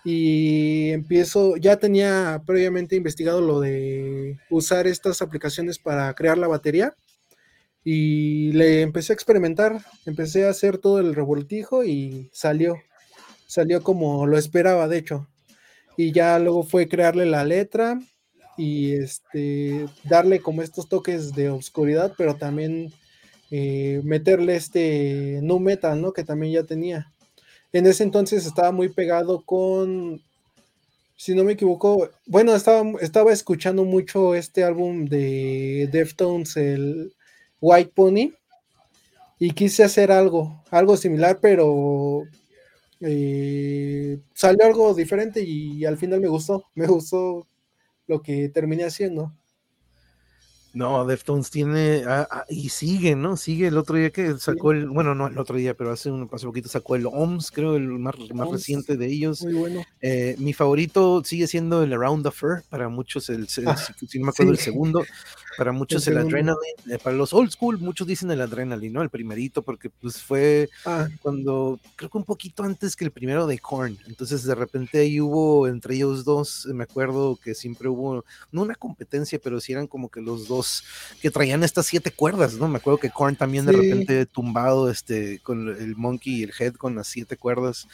y 0.03 0.89
empiezo, 0.89 1.55
ya 1.55 1.77
tenía 1.77 2.41
previamente 2.47 2.95
investigado 2.95 3.41
lo 3.41 3.59
de 3.59 4.39
usar 4.49 4.87
estas 4.87 5.21
aplicaciones 5.21 5.77
para 5.77 6.11
crear 6.15 6.39
la 6.39 6.47
batería 6.47 6.95
y 7.83 8.51
le 8.53 8.81
empecé 8.81 9.13
a 9.13 9.15
experimentar, 9.15 9.83
empecé 10.05 10.45
a 10.45 10.51
hacer 10.51 10.77
todo 10.77 10.99
el 10.99 11.15
revoltijo 11.15 11.83
y 11.83 12.29
salió, 12.31 12.75
salió 13.47 13.81
como 13.81 14.27
lo 14.27 14.37
esperaba, 14.37 14.87
de 14.87 14.99
hecho. 14.99 15.27
Y 15.97 16.11
ya 16.11 16.37
luego 16.39 16.63
fue 16.63 16.87
crearle 16.87 17.25
la 17.25 17.43
letra 17.43 17.99
y 18.57 18.93
este, 18.93 19.87
darle 20.03 20.39
como 20.41 20.61
estos 20.61 20.87
toques 20.87 21.33
de 21.33 21.49
oscuridad, 21.49 22.13
pero 22.17 22.35
también 22.35 22.93
eh, 23.49 24.01
meterle 24.03 24.55
este 24.55 25.39
nu 25.41 25.59
metal, 25.59 26.01
¿no? 26.01 26.13
Que 26.13 26.23
también 26.23 26.53
ya 26.53 26.63
tenía. 26.63 27.11
En 27.73 27.85
ese 27.87 28.03
entonces 28.03 28.45
estaba 28.45 28.71
muy 28.71 28.89
pegado 28.89 29.43
con, 29.43 30.21
si 31.15 31.33
no 31.33 31.43
me 31.43 31.53
equivoco, 31.53 32.09
bueno, 32.25 32.55
estaba, 32.55 32.83
estaba 33.01 33.33
escuchando 33.33 33.85
mucho 33.85 34.35
este 34.35 34.63
álbum 34.63 35.05
de 35.05 35.89
Deftones, 35.91 36.57
el 36.57 37.13
White 37.61 37.93
Pony, 37.95 38.33
y 39.39 39.51
quise 39.51 39.83
hacer 39.83 40.11
algo, 40.11 40.61
algo 40.69 40.97
similar, 40.97 41.39
pero 41.41 42.23
eh, 42.99 44.19
salió 44.33 44.65
algo 44.65 44.93
diferente 44.93 45.41
y 45.41 45.85
al 45.85 45.97
final 45.97 46.19
me 46.19 46.27
gustó, 46.27 46.65
me 46.75 46.85
gustó 46.87 47.47
lo 48.07 48.21
que 48.21 48.49
terminé 48.49 48.83
haciendo. 48.83 49.33
No, 50.73 51.05
Deftones 51.05 51.49
tiene, 51.49 52.03
ah, 52.07 52.27
ah, 52.31 52.45
y 52.47 52.69
sigue, 52.69 53.15
¿no? 53.15 53.35
Sigue 53.35 53.67
el 53.67 53.77
otro 53.77 53.97
día 53.97 54.09
que 54.11 54.37
sacó 54.37 54.71
el, 54.71 54.87
bueno, 54.87 55.13
no 55.13 55.27
el 55.27 55.37
otro 55.37 55.57
día, 55.57 55.73
pero 55.73 55.91
hace 55.91 56.09
un 56.09 56.29
hace 56.31 56.45
poquito 56.45 56.69
sacó 56.69 56.95
el 56.95 57.07
OMS, 57.07 57.51
creo, 57.51 57.75
el 57.75 57.87
más, 57.87 58.15
más 58.33 58.49
reciente 58.49 58.95
de 58.95 59.07
ellos. 59.07 59.43
Muy 59.43 59.53
bueno. 59.53 59.83
Eh, 60.01 60.35
mi 60.37 60.53
favorito 60.53 61.23
sigue 61.25 61.47
siendo 61.47 61.83
el 61.83 61.91
Around 61.91 62.23
the 62.23 62.31
Fur, 62.31 62.63
para 62.69 62.87
muchos, 62.87 63.29
el, 63.29 63.47
ah, 63.65 63.75
si 64.07 64.19
no 64.19 64.25
me 64.25 64.29
acuerdo, 64.29 64.53
el 64.53 64.59
segundo. 64.59 65.03
Para 65.57 65.71
muchos 65.71 66.07
el, 66.07 66.17
Adrenaline, 66.17 66.55
eh, 66.89 66.97
para 67.01 67.15
los 67.15 67.33
old 67.33 67.51
school, 67.51 67.77
muchos 67.79 68.07
dicen 68.07 68.31
el 68.31 68.41
Adrenaline, 68.41 68.93
¿no? 68.93 69.01
El 69.01 69.09
primerito, 69.09 69.61
porque 69.61 69.89
pues 69.89 70.21
fue 70.21 70.69
ah. 70.85 71.07
cuando, 71.21 71.79
creo 71.95 72.09
que 72.09 72.17
un 72.17 72.23
poquito 72.23 72.63
antes 72.63 72.95
que 72.95 73.05
el 73.05 73.11
primero 73.11 73.47
de 73.47 73.59
Korn. 73.59 73.97
Entonces 74.07 74.43
de 74.43 74.55
repente 74.55 74.99
ahí 74.99 75.19
hubo 75.19 75.67
entre 75.67 75.95
ellos 75.95 76.23
dos, 76.23 76.67
me 76.73 76.83
acuerdo 76.83 77.37
que 77.43 77.53
siempre 77.55 77.89
hubo, 77.89 78.23
no 78.51 78.61
una 78.61 78.75
competencia, 78.75 79.39
pero 79.43 79.59
sí 79.59 79.73
eran 79.73 79.87
como 79.87 80.09
que 80.09 80.21
los 80.21 80.47
dos 80.47 80.83
que 81.21 81.31
traían 81.31 81.63
estas 81.63 81.85
siete 81.85 82.11
cuerdas, 82.11 82.53
¿no? 82.55 82.67
Me 82.67 82.77
acuerdo 82.77 82.99
que 82.99 83.09
Korn 83.09 83.35
también 83.35 83.65
de 83.65 83.73
repente 83.73 84.25
tumbado 84.25 84.89
este, 84.89 85.39
con 85.39 85.69
el 85.69 85.95
Monkey 85.95 86.33
y 86.33 86.43
el 86.43 86.53
Head 86.57 86.75
con 86.75 86.95
las 86.95 87.07
siete 87.07 87.37
cuerdas. 87.37 87.87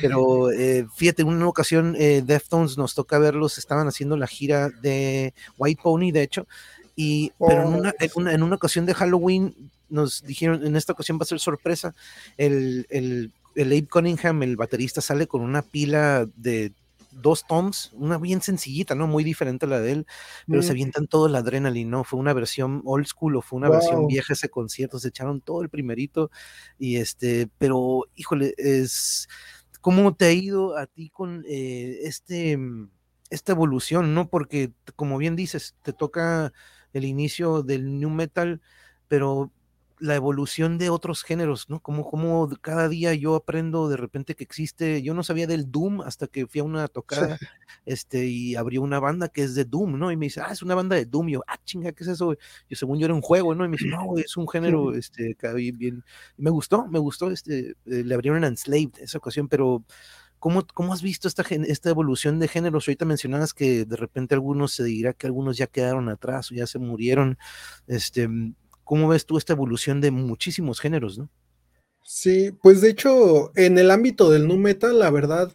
Pero 0.00 0.50
eh, 0.50 0.86
fíjate, 0.96 1.22
en 1.22 1.28
una 1.28 1.48
ocasión 1.48 1.96
eh, 1.98 2.22
Deftones 2.24 2.76
nos 2.76 2.94
toca 2.94 3.18
verlos, 3.18 3.58
estaban 3.58 3.88
haciendo 3.88 4.16
la 4.16 4.26
gira 4.26 4.68
de 4.68 5.34
White 5.56 5.80
Pony, 5.82 6.10
de 6.12 6.22
hecho, 6.22 6.46
y, 7.00 7.30
pero 7.38 7.62
en 7.62 7.74
una, 7.74 7.94
en 8.32 8.42
una, 8.42 8.56
ocasión 8.56 8.84
de 8.84 8.92
Halloween 8.92 9.70
nos 9.88 10.24
dijeron, 10.24 10.66
en 10.66 10.74
esta 10.74 10.94
ocasión 10.94 11.16
va 11.16 11.22
a 11.22 11.26
ser 11.26 11.38
sorpresa, 11.38 11.94
el, 12.36 12.88
el, 12.90 13.30
el 13.54 13.68
Abe 13.68 13.86
Cunningham, 13.86 14.42
el 14.42 14.56
baterista, 14.56 15.00
sale 15.00 15.28
con 15.28 15.42
una 15.42 15.62
pila 15.62 16.26
de 16.34 16.72
dos 17.12 17.46
toms, 17.46 17.92
una 17.94 18.18
bien 18.18 18.42
sencillita, 18.42 18.96
¿no? 18.96 19.06
Muy 19.06 19.22
diferente 19.22 19.66
a 19.66 19.68
la 19.68 19.78
de 19.78 19.92
él, 19.92 20.06
pero 20.48 20.60
se 20.60 20.72
avientan 20.72 21.06
todo 21.06 21.28
el 21.28 21.36
adrenaline, 21.36 21.88
¿no? 21.88 22.02
Fue 22.02 22.18
una 22.18 22.32
versión 22.32 22.82
old 22.84 23.06
school 23.06 23.36
o 23.36 23.42
fue 23.42 23.58
una 23.58 23.70
versión 23.70 24.08
vieja 24.08 24.32
ese 24.32 24.48
concierto, 24.48 24.98
se 24.98 25.06
echaron 25.06 25.40
todo 25.40 25.62
el 25.62 25.68
primerito 25.68 26.32
y 26.80 26.96
este, 26.96 27.48
pero 27.58 28.06
híjole, 28.16 28.54
es, 28.58 29.28
¿cómo 29.80 30.16
te 30.16 30.24
ha 30.24 30.32
ido 30.32 30.76
a 30.76 30.86
ti 30.86 31.10
con 31.10 31.44
eh, 31.46 32.00
este, 32.02 32.58
esta 33.30 33.52
evolución, 33.52 34.14
¿no? 34.14 34.28
Porque 34.28 34.72
como 34.96 35.16
bien 35.16 35.36
dices, 35.36 35.76
te 35.84 35.92
toca 35.92 36.52
el 36.92 37.04
inicio 37.04 37.62
del 37.62 37.98
new 37.98 38.10
metal, 38.10 38.60
pero 39.08 39.50
la 40.00 40.14
evolución 40.14 40.78
de 40.78 40.90
otros 40.90 41.22
géneros, 41.22 41.68
¿no? 41.68 41.80
Como, 41.80 42.08
como 42.08 42.48
cada 42.60 42.88
día 42.88 43.14
yo 43.14 43.34
aprendo 43.34 43.88
de 43.88 43.96
repente 43.96 44.34
que 44.34 44.44
existe, 44.44 45.02
yo 45.02 45.14
no 45.14 45.22
sabía 45.22 45.46
del 45.46 45.70
Doom 45.70 46.02
hasta 46.02 46.26
que 46.26 46.46
fui 46.46 46.60
a 46.60 46.64
una 46.64 46.88
tocada, 46.88 47.38
este, 47.86 48.26
y 48.26 48.54
abrió 48.54 48.82
una 48.82 49.00
banda 49.00 49.28
que 49.28 49.42
es 49.42 49.54
de 49.54 49.64
Doom, 49.64 49.98
¿no? 49.98 50.12
Y 50.12 50.16
me 50.16 50.26
dice, 50.26 50.40
ah, 50.40 50.52
es 50.52 50.62
una 50.62 50.74
banda 50.74 50.96
de 50.96 51.04
Doom, 51.04 51.28
y 51.28 51.32
yo, 51.32 51.44
ah, 51.46 51.58
chinga, 51.64 51.92
¿qué 51.92 52.04
es 52.04 52.10
eso? 52.10 52.34
Yo 52.68 52.76
según 52.76 52.98
yo 52.98 53.06
era 53.06 53.14
un 53.14 53.22
juego, 53.22 53.54
¿no? 53.54 53.64
Y 53.64 53.68
me 53.68 53.76
dice, 53.76 53.88
no, 53.88 54.16
es 54.16 54.36
un 54.36 54.48
género, 54.48 54.94
este, 54.94 55.36
bien, 55.54 55.78
bien, 55.78 56.04
me 56.36 56.50
gustó, 56.50 56.86
me 56.86 56.98
gustó, 56.98 57.30
este, 57.30 57.70
eh, 57.70 57.74
le 58.04 58.14
abrieron 58.14 58.44
Enslaved 58.44 58.98
esa 59.00 59.18
ocasión, 59.18 59.48
pero 59.48 59.84
¿Cómo, 60.38 60.66
¿Cómo, 60.74 60.92
has 60.92 61.02
visto 61.02 61.28
esta, 61.28 61.42
esta 61.42 61.90
evolución 61.90 62.38
de 62.38 62.48
géneros? 62.48 62.86
Ahorita 62.86 63.04
mencionabas 63.04 63.52
que 63.52 63.84
de 63.84 63.96
repente 63.96 64.34
algunos 64.34 64.72
se 64.72 64.84
dirá 64.84 65.12
que 65.12 65.26
algunos 65.26 65.56
ya 65.56 65.66
quedaron 65.66 66.08
atrás 66.08 66.50
o 66.50 66.54
ya 66.54 66.66
se 66.66 66.78
murieron. 66.78 67.38
Este, 67.86 68.28
¿Cómo 68.84 69.08
ves 69.08 69.26
tú 69.26 69.36
esta 69.36 69.52
evolución 69.52 70.00
de 70.00 70.10
muchísimos 70.10 70.80
géneros, 70.80 71.18
no? 71.18 71.28
Sí, 72.02 72.52
pues 72.62 72.80
de 72.80 72.90
hecho, 72.90 73.52
en 73.54 73.76
el 73.76 73.90
ámbito 73.90 74.30
del 74.30 74.48
nu 74.48 74.56
metal, 74.56 74.98
la 74.98 75.10
verdad, 75.10 75.54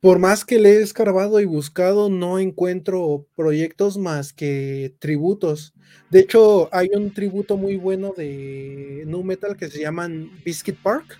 por 0.00 0.18
más 0.18 0.44
que 0.44 0.58
le 0.58 0.72
he 0.72 0.82
escarbado 0.82 1.40
y 1.40 1.46
buscado, 1.46 2.10
no 2.10 2.38
encuentro 2.38 3.26
proyectos 3.34 3.96
más 3.96 4.32
que 4.32 4.94
tributos. 4.98 5.72
De 6.10 6.20
hecho, 6.20 6.68
hay 6.72 6.90
un 6.94 7.14
tributo 7.14 7.56
muy 7.56 7.76
bueno 7.76 8.12
de 8.16 9.04
nu 9.06 9.22
metal 9.22 9.56
que 9.56 9.70
se 9.70 9.80
llaman 9.80 10.30
Biscuit 10.44 10.76
Park 10.82 11.18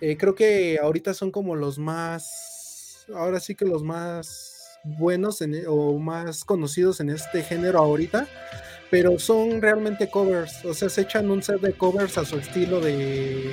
eh, 0.00 0.16
creo 0.16 0.34
que 0.34 0.78
ahorita 0.80 1.14
son 1.14 1.30
como 1.30 1.54
los 1.54 1.78
más, 1.78 3.06
ahora 3.14 3.40
sí 3.40 3.54
que 3.54 3.64
los 3.64 3.82
más 3.82 4.78
buenos 4.84 5.40
e, 5.40 5.66
o 5.66 5.98
más 5.98 6.44
conocidos 6.44 7.00
en 7.00 7.10
este 7.10 7.42
género 7.42 7.78
ahorita, 7.78 8.28
pero 8.90 9.18
son 9.18 9.62
realmente 9.62 10.10
covers, 10.10 10.64
o 10.64 10.74
sea, 10.74 10.88
se 10.88 11.02
echan 11.02 11.30
un 11.30 11.42
set 11.42 11.60
de 11.60 11.72
covers 11.72 12.18
a 12.18 12.24
su 12.24 12.36
estilo 12.36 12.80
de 12.80 13.52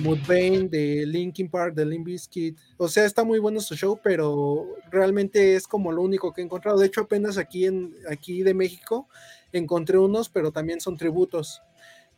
Mudvayne, 0.00 0.68
de 0.68 1.06
Linkin 1.06 1.48
Park, 1.48 1.74
de 1.74 1.86
Limp 1.86 2.06
Bizkit, 2.06 2.58
o 2.76 2.88
sea, 2.88 3.04
está 3.04 3.24
muy 3.24 3.38
bueno 3.38 3.60
su 3.60 3.74
show, 3.74 3.98
pero 4.02 4.66
realmente 4.90 5.56
es 5.56 5.66
como 5.66 5.92
lo 5.92 6.02
único 6.02 6.32
que 6.32 6.40
he 6.40 6.44
encontrado. 6.44 6.78
De 6.78 6.86
hecho, 6.86 7.02
apenas 7.02 7.36
aquí 7.38 7.66
en 7.66 7.94
aquí 8.08 8.42
de 8.42 8.54
México 8.54 9.08
encontré 9.52 9.98
unos, 9.98 10.28
pero 10.28 10.52
también 10.52 10.80
son 10.80 10.96
tributos 10.96 11.62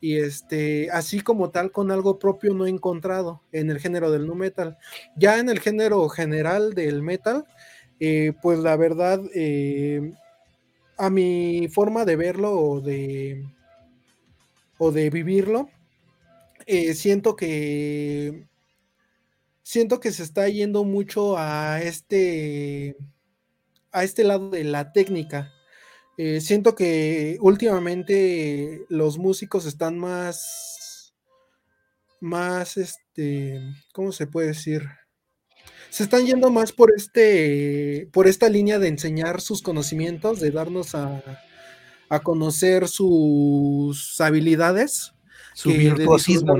y 0.02 0.16
este, 0.18 0.90
así 0.90 1.20
como 1.20 1.50
tal 1.50 1.70
con 1.70 1.92
algo 1.92 2.18
propio 2.18 2.54
no 2.54 2.66
encontrado 2.66 3.40
en 3.52 3.70
el 3.70 3.78
género 3.78 4.10
del 4.10 4.26
nu 4.26 4.34
metal. 4.34 4.76
Ya 5.16 5.38
en 5.38 5.48
el 5.48 5.60
género 5.60 6.08
general 6.08 6.74
del 6.74 7.02
metal, 7.02 7.46
eh, 8.00 8.32
pues 8.42 8.58
la 8.58 8.76
verdad, 8.76 9.20
eh, 9.32 10.12
a 10.98 11.08
mi 11.08 11.68
forma 11.68 12.04
de 12.04 12.16
verlo 12.16 12.50
o 12.50 12.80
de, 12.80 13.46
o 14.76 14.90
de 14.90 15.08
vivirlo, 15.08 15.70
eh, 16.66 16.94
siento 16.94 17.36
que 17.36 18.48
siento 19.62 20.00
que 20.00 20.10
se 20.10 20.24
está 20.24 20.48
yendo 20.48 20.82
mucho 20.82 21.38
a 21.38 21.80
este 21.80 22.96
a 23.92 24.02
este 24.02 24.24
lado 24.24 24.50
de 24.50 24.64
la 24.64 24.92
técnica 24.92 25.52
eh, 26.18 26.40
siento 26.40 26.74
que 26.74 27.38
últimamente 27.40 28.84
los 28.88 29.18
músicos 29.18 29.64
están 29.64 29.98
más, 29.98 31.14
más, 32.20 32.76
este, 32.76 33.60
¿cómo 33.92 34.12
se 34.12 34.26
puede 34.26 34.48
decir? 34.48 34.82
Se 35.88 36.02
están 36.02 36.26
yendo 36.26 36.50
más 36.50 36.72
por 36.72 36.92
este, 36.94 38.08
por 38.12 38.26
esta 38.26 38.48
línea 38.48 38.78
de 38.78 38.88
enseñar 38.88 39.40
sus 39.40 39.62
conocimientos, 39.62 40.40
de 40.40 40.50
darnos 40.50 40.94
a, 40.94 41.22
conocer 42.22 42.88
sus 42.88 44.20
habilidades. 44.20 45.14
Su 45.54 45.70
virtuosismo, 45.70 46.56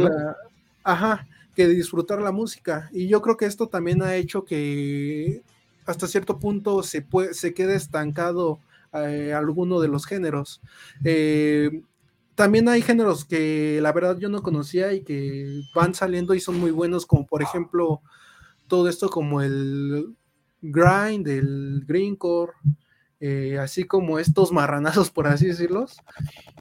Ajá, 0.83 1.27
que 1.55 1.69
de 1.69 1.75
disfrutar 1.75 2.23
la 2.23 2.33
música. 2.33 2.89
Y 2.91 3.09
yo 3.09 3.21
creo 3.21 3.37
que 3.37 3.45
esto 3.45 3.69
también 3.69 4.03
ha 4.03 4.17
hecho 4.17 4.45
que 4.47 5.43
hasta 5.85 6.09
cierto 6.09 6.39
punto 6.39 6.83
se, 6.83 7.03
puede, 7.03 7.35
se 7.35 7.53
quede 7.53 7.75
estancado 7.75 8.61
eh, 8.95 9.33
alguno 9.33 9.81
de 9.81 9.89
los 9.89 10.07
géneros. 10.07 10.61
Eh, 11.05 11.83
también 12.35 12.69
hay 12.69 12.83
géneros 12.83 13.25
que 13.25 13.81
la 13.83 13.93
verdad 13.93 14.19
yo 14.19 14.29
no 14.29 14.43
conocía 14.43 14.93
y 14.93 15.03
que 15.03 15.61
van 15.75 15.95
saliendo 15.95 16.35
y 16.35 16.41
son 16.41 16.59
muy 16.59 16.71
buenos, 16.71 17.07
como 17.07 17.27
por 17.27 17.43
ejemplo 17.43 18.01
todo 18.69 18.89
esto 18.89 19.11
como 19.11 19.43
el 19.43 20.15
grind, 20.63 21.29
el 21.29 21.85
greencore, 21.87 22.53
eh, 23.21 23.59
así 23.59 23.85
como 23.85 24.19
estos 24.19 24.51
marranazos, 24.51 25.11
por 25.11 25.27
así 25.29 25.47
decirlos. 25.47 25.97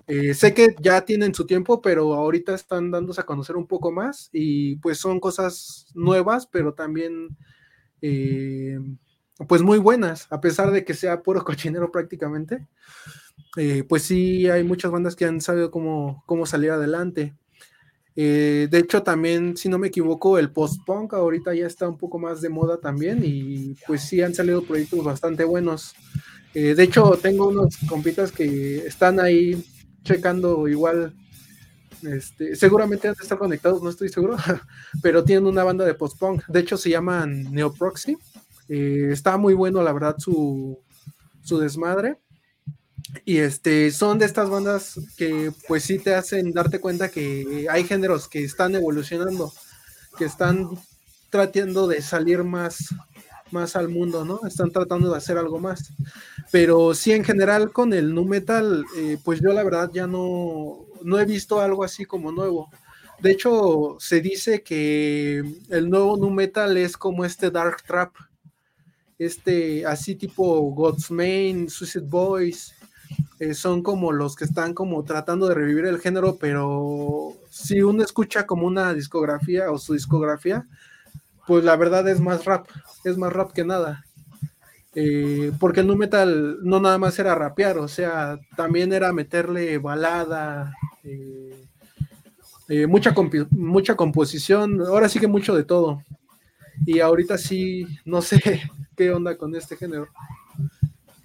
Eh, 0.07 0.33
sé 0.33 0.53
que 0.53 0.75
ya 0.81 1.01
tienen 1.05 1.33
su 1.33 1.45
tiempo, 1.45 1.81
pero 1.81 2.13
ahorita 2.13 2.53
están 2.53 2.91
dándose 2.91 3.21
a 3.21 3.25
conocer 3.25 3.55
un 3.55 3.67
poco 3.67 3.91
más 3.91 4.29
y 4.33 4.75
pues 4.77 4.99
son 4.99 5.19
cosas 5.19 5.87
nuevas, 5.95 6.47
pero 6.47 6.73
también 6.73 7.29
eh, 8.01 8.79
pues 9.47 9.61
muy 9.61 9.79
buenas, 9.79 10.27
a 10.29 10.41
pesar 10.41 10.71
de 10.71 10.83
que 10.85 10.93
sea 10.93 11.21
puro 11.21 11.43
cochinero 11.45 11.91
prácticamente. 11.91 12.67
pues 13.87 14.03
sí, 14.03 14.49
hay 14.49 14.63
muchas 14.63 14.91
bandas 14.91 15.15
que 15.15 15.25
han 15.25 15.41
sabido 15.41 15.71
cómo, 15.71 16.23
cómo 16.25 16.45
salir 16.45 16.71
adelante. 16.71 17.33
de 18.15 18.69
hecho, 18.73 19.03
también, 19.03 19.57
si 19.57 19.69
no 19.69 19.79
me 19.79 19.87
equivoco, 19.87 20.37
el 20.37 20.51
post-punk 20.51 21.13
ahorita 21.13 21.53
ya 21.53 21.67
está 21.67 21.87
un 21.87 21.97
poco 21.97 22.19
más 22.19 22.41
de 22.41 22.49
moda 22.49 22.79
también 22.79 23.21
y 23.23 23.75
pues 23.87 24.01
sí 24.03 24.21
han 24.21 24.33
salido 24.33 24.63
proyectos 24.63 25.03
bastante 25.03 25.43
buenos. 25.43 25.95
Eh, 26.53 26.75
de 26.75 26.83
hecho, 26.83 27.17
tengo 27.21 27.47
unos 27.47 27.77
compitas 27.87 28.31
que 28.31 28.85
están 28.85 29.19
ahí 29.19 29.63
checando 30.03 30.67
igual. 30.67 31.15
Este, 32.03 32.55
seguramente 32.55 33.07
han 33.07 33.13
de 33.13 33.21
estar 33.21 33.37
conectados, 33.37 33.81
no 33.83 33.89
estoy 33.89 34.09
seguro, 34.09 34.35
pero 35.01 35.23
tienen 35.23 35.45
una 35.45 35.63
banda 35.63 35.85
de 35.85 35.93
post-punk. 35.93 36.45
De 36.47 36.59
hecho, 36.59 36.77
se 36.77 36.89
llaman 36.89 37.43
Neoproxy. 37.51 38.17
Eh, 38.73 39.09
está 39.11 39.35
muy 39.35 39.53
bueno, 39.53 39.83
la 39.83 39.91
verdad, 39.91 40.15
su, 40.17 40.79
su 41.43 41.59
desmadre. 41.59 42.17
Y 43.25 43.39
este, 43.39 43.91
son 43.91 44.17
de 44.17 44.25
estas 44.25 44.49
bandas 44.49 44.97
que 45.17 45.51
pues 45.67 45.83
sí 45.83 45.99
te 45.99 46.15
hacen 46.15 46.53
darte 46.53 46.79
cuenta 46.79 47.09
que 47.09 47.67
hay 47.69 47.83
géneros 47.83 48.29
que 48.29 48.41
están 48.45 48.73
evolucionando, 48.73 49.51
que 50.17 50.23
están 50.23 50.69
tratando 51.29 51.85
de 51.85 52.01
salir 52.01 52.45
más, 52.45 52.95
más 53.51 53.75
al 53.75 53.89
mundo, 53.89 54.23
¿no? 54.23 54.39
Están 54.47 54.71
tratando 54.71 55.11
de 55.11 55.17
hacer 55.17 55.37
algo 55.37 55.59
más. 55.59 55.91
Pero 56.49 56.93
sí, 56.93 57.11
en 57.11 57.25
general, 57.25 57.73
con 57.73 57.91
el 57.91 58.13
nu 58.13 58.23
metal, 58.23 58.85
eh, 58.95 59.17
pues 59.21 59.41
yo 59.41 59.51
la 59.51 59.63
verdad 59.63 59.89
ya 59.93 60.07
no, 60.07 60.85
no 61.03 61.19
he 61.19 61.25
visto 61.25 61.59
algo 61.59 61.83
así 61.83 62.05
como 62.05 62.31
nuevo. 62.31 62.69
De 63.19 63.31
hecho, 63.31 63.97
se 63.99 64.21
dice 64.21 64.63
que 64.63 65.43
el 65.69 65.89
nuevo 65.89 66.15
nu 66.15 66.29
metal 66.29 66.77
es 66.77 66.95
como 66.95 67.25
este 67.25 67.51
Dark 67.51 67.83
Trap, 67.83 68.15
este 69.25 69.85
así 69.85 70.15
tipo 70.15 70.61
Godsmain, 70.71 71.69
Suicide 71.69 72.07
Boys, 72.07 72.73
eh, 73.39 73.53
son 73.53 73.83
como 73.83 74.11
los 74.11 74.35
que 74.35 74.45
están 74.45 74.73
como 74.73 75.03
tratando 75.03 75.47
de 75.47 75.53
revivir 75.53 75.85
el 75.85 75.99
género, 75.99 76.37
pero 76.37 77.33
si 77.49 77.81
uno 77.83 78.03
escucha 78.03 78.47
como 78.47 78.65
una 78.65 78.93
discografía 78.93 79.71
o 79.71 79.77
su 79.77 79.93
discografía, 79.93 80.65
pues 81.45 81.63
la 81.63 81.75
verdad 81.75 82.07
es 82.09 82.19
más 82.19 82.45
rap, 82.45 82.67
es 83.03 83.17
más 83.17 83.31
rap 83.31 83.51
que 83.51 83.63
nada. 83.63 84.05
Eh, 84.93 85.51
porque 85.59 85.81
el 85.81 85.87
nu 85.87 85.95
metal 85.95 86.57
no 86.63 86.79
nada 86.79 86.97
más 86.97 87.17
era 87.19 87.35
rapear, 87.35 87.77
o 87.77 87.87
sea, 87.87 88.39
también 88.57 88.91
era 88.91 89.13
meterle 89.13 89.77
balada, 89.77 90.75
eh, 91.03 91.67
mucha, 92.87 93.13
mucha 93.51 93.95
composición, 93.95 94.81
ahora 94.81 95.07
sí 95.07 95.19
que 95.19 95.27
mucho 95.27 95.55
de 95.55 95.63
todo. 95.63 96.03
Y 96.85 96.99
ahorita 96.99 97.37
sí, 97.37 97.85
no 98.03 98.21
sé 98.21 98.63
qué 99.01 99.11
onda 99.11 99.35
con 99.35 99.55
este 99.55 99.75
género. 99.75 100.07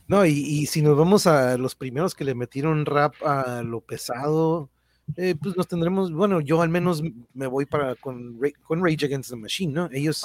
No, 0.09 0.25
y, 0.25 0.33
y 0.33 0.67
si 0.67 0.81
nos 0.81 0.97
vamos 0.97 1.27
a 1.27 1.59
los 1.59 1.75
primeros 1.75 2.15
que 2.15 2.25
le 2.25 2.35
metieron 2.35 2.87
rap 2.87 3.15
a 3.23 3.63
lo 3.63 3.83
pesado, 3.83 4.71
eh, 5.17 5.35
pues 5.41 5.57
nos 5.57 5.69
tendremos, 5.69 6.11
bueno, 6.11 6.41
yo 6.41 6.63
al 6.63 6.71
menos 6.71 7.03
me 7.35 7.47
voy 7.47 7.67
para 7.67 7.97
con, 7.97 8.41
con 8.63 8.83
Rage 8.83 9.05
Against 9.05 9.31
the 9.31 9.37
Machine, 9.37 9.73
¿no? 9.73 9.89
Ellos, 9.93 10.25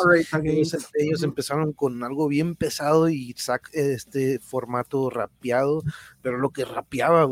ellos, 0.93 1.23
empezaron 1.23 1.73
con 1.73 2.03
algo 2.03 2.27
bien 2.29 2.55
pesado 2.55 3.09
y 3.09 3.33
sac, 3.37 3.69
este 3.73 4.39
formato 4.39 5.09
rapeado, 5.09 5.83
pero 6.21 6.37
lo 6.37 6.51
que 6.51 6.63
rapeaba, 6.63 7.27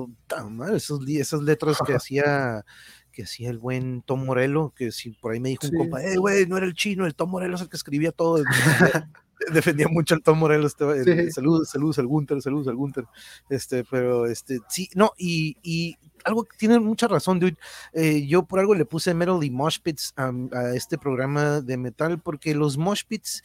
esos, 0.76 1.08
esas 1.08 1.42
letras 1.42 1.78
que 1.86 1.94
hacía 1.94 2.66
que 3.12 3.24
hacía 3.24 3.50
el 3.50 3.58
buen 3.58 4.02
Tom 4.04 4.26
Morello, 4.26 4.74
que 4.76 4.92
si 4.92 5.12
por 5.12 5.32
ahí 5.32 5.40
me 5.40 5.50
dijo 5.50 5.68
un 5.68 5.78
compa, 5.78 6.04
eh, 6.04 6.18
güey, 6.18 6.46
no 6.46 6.58
era 6.58 6.66
el 6.66 6.74
chino, 6.74 7.06
el 7.06 7.16
Tom 7.16 7.32
Morello 7.32 7.56
es 7.56 7.62
el 7.62 7.70
que 7.70 7.78
escribía 7.78 8.12
todo. 8.12 8.44
defendía 9.54 9.88
mucho 9.88 10.16
al 10.16 10.22
Tom 10.22 10.40
Morello, 10.40 10.68
este, 10.68 11.32
saludos, 11.32 11.70
saludos 11.70 12.00
al 12.00 12.08
Gunter, 12.08 12.42
saludos 12.42 12.68
al 12.68 12.76
Gunter, 12.76 13.06
este, 13.50 13.84
pero 13.84 14.26
este, 14.26 14.60
sí, 14.70 14.90
no, 14.96 15.12
y, 15.18 15.58
y 15.64 15.98
algo 16.24 16.44
que 16.44 16.58
tiene 16.58 16.80
mucha 16.80 17.08
razón, 17.08 17.40
dude. 17.40 17.58
Eh, 17.94 18.26
yo 18.28 18.44
por 18.44 18.60
algo 18.60 18.76
le 18.76 18.86
puse 18.86 19.14
metal 19.14 19.44
y 19.44 19.50
mosh 19.50 19.80
pits 19.82 20.14
a, 20.16 20.32
este 20.74 20.98
programa 20.98 21.62
de 21.62 21.78
metal, 21.78 22.20
porque 22.20 22.54
los 22.56 22.78
mosh 22.78 23.04
pits 23.08 23.44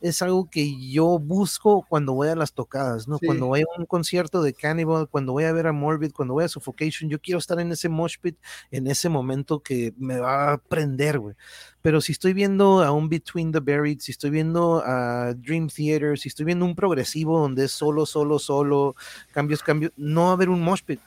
es 0.00 0.22
algo 0.22 0.48
que 0.50 0.74
yo 0.90 1.18
busco 1.18 1.84
cuando 1.88 2.12
voy 2.12 2.28
a 2.28 2.36
las 2.36 2.52
tocadas, 2.52 3.08
¿no? 3.08 3.18
Cuando 3.18 3.46
voy 3.46 3.60
a 3.60 3.64
un 3.78 3.86
concierto 3.86 4.42
de 4.42 4.52
Cannibal, 4.52 5.08
cuando 5.08 5.32
voy 5.32 5.44
a 5.44 5.52
ver 5.52 5.66
a 5.66 5.72
Morbid, 5.72 6.12
cuando 6.12 6.34
voy 6.34 6.44
a 6.44 6.48
Suffocation, 6.48 7.08
yo 7.08 7.20
quiero 7.20 7.38
estar 7.38 7.58
en 7.60 7.72
ese 7.72 7.88
mosh 7.88 8.16
pit 8.20 8.36
en 8.70 8.86
ese 8.86 9.08
momento 9.08 9.60
que 9.60 9.94
me 9.96 10.18
va 10.18 10.52
a 10.52 10.58
prender, 10.58 11.18
güey. 11.18 11.34
Pero 11.82 12.00
si 12.00 12.12
estoy 12.12 12.32
viendo 12.32 12.82
a 12.82 12.92
un 12.92 13.08
Between 13.08 13.52
the 13.52 13.60
Buried, 13.60 14.00
si 14.00 14.12
estoy 14.12 14.30
viendo 14.30 14.82
a 14.84 15.34
Dream 15.34 15.68
Theater, 15.68 16.18
si 16.18 16.28
estoy 16.28 16.44
viendo 16.44 16.64
un 16.64 16.74
progresivo 16.74 17.38
donde 17.40 17.64
es 17.64 17.72
solo, 17.72 18.06
solo, 18.06 18.38
solo, 18.38 18.96
cambios, 19.32 19.62
cambios, 19.62 19.92
no 19.96 20.24
va 20.24 20.30
a 20.30 20.32
haber 20.32 20.48
un 20.48 20.62
mosh 20.62 20.82
pit 20.82 21.00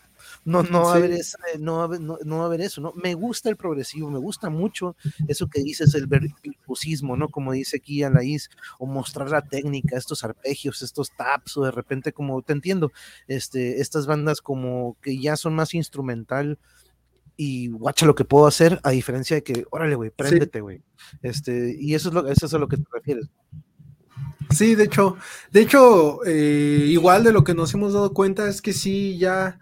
no, 0.46 0.64
no, 0.64 0.84
va 0.84 0.94
a 0.94 0.96
haber 0.96 1.20
no, 1.60 1.76
va 1.78 1.82
a 1.82 1.86
haber, 1.86 2.02
no, 2.02 2.18
va 2.38 2.44
a 2.44 2.46
haber 2.46 2.62
eso, 2.62 2.82
¿no? 2.82 2.94
Me 2.96 3.14
gusta 3.14 3.50
el 3.50 3.58
progresivo, 3.58 4.10
me 4.10 4.20
gusta 4.20 4.50
mucho 4.50 4.96
eso 5.28 5.48
que 5.48 5.62
dices, 5.62 5.94
el 5.96 6.08
virtuosismo, 6.08 7.18
¿no? 7.18 7.30
Como 7.30 7.52
dice 7.52 7.78
aquí 7.78 8.04
Anaís, 8.04 8.50
o 8.80 8.86
mostrar 8.86 9.30
la 9.30 9.42
técnica, 9.42 9.98
estos 9.98 10.24
arpegios, 10.24 10.82
estos 10.82 11.12
taps, 11.12 11.58
o 11.58 11.64
de 11.64 11.72
repente 11.72 12.14
como, 12.14 12.42
te 12.42 12.54
entiendo, 12.54 12.92
este, 13.28 13.82
estas 13.82 14.08
bandas 14.08 14.42
como 14.42 14.98
que 15.02 15.20
ya 15.20 15.36
son 15.36 15.56
más 15.56 15.74
instrumental, 15.74 16.58
y 17.42 17.70
guacha 17.70 18.06
lo 18.06 18.16
que 18.16 18.26
puedo 18.26 18.48
hacer, 18.48 18.82
a 18.84 18.90
diferencia 18.90 19.38
de 19.38 19.44
que, 19.44 19.66
órale, 19.72 19.96
güey, 19.96 20.10
préndete, 20.10 20.60
güey. 20.60 20.82
Este, 21.22 21.74
y 21.80 21.96
eso 21.96 22.10
es, 22.10 22.16
lo, 22.16 22.28
eso 22.28 22.46
es 22.48 22.54
a 22.54 22.58
lo 22.58 22.68
que 22.68 22.76
te 22.76 22.84
refieres. 22.92 23.30
Sí, 24.50 24.76
de 24.76 24.84
hecho, 24.84 25.16
de 25.50 25.62
hecho, 25.62 26.20
eh, 26.26 26.84
igual 26.88 27.24
de 27.24 27.32
lo 27.32 27.46
que 27.46 27.54
nos 27.54 27.74
hemos 27.74 27.94
dado 27.94 28.14
cuenta 28.14 28.50
es 28.50 28.62
que 28.62 28.74
sí, 28.74 29.18
ya 29.18 29.58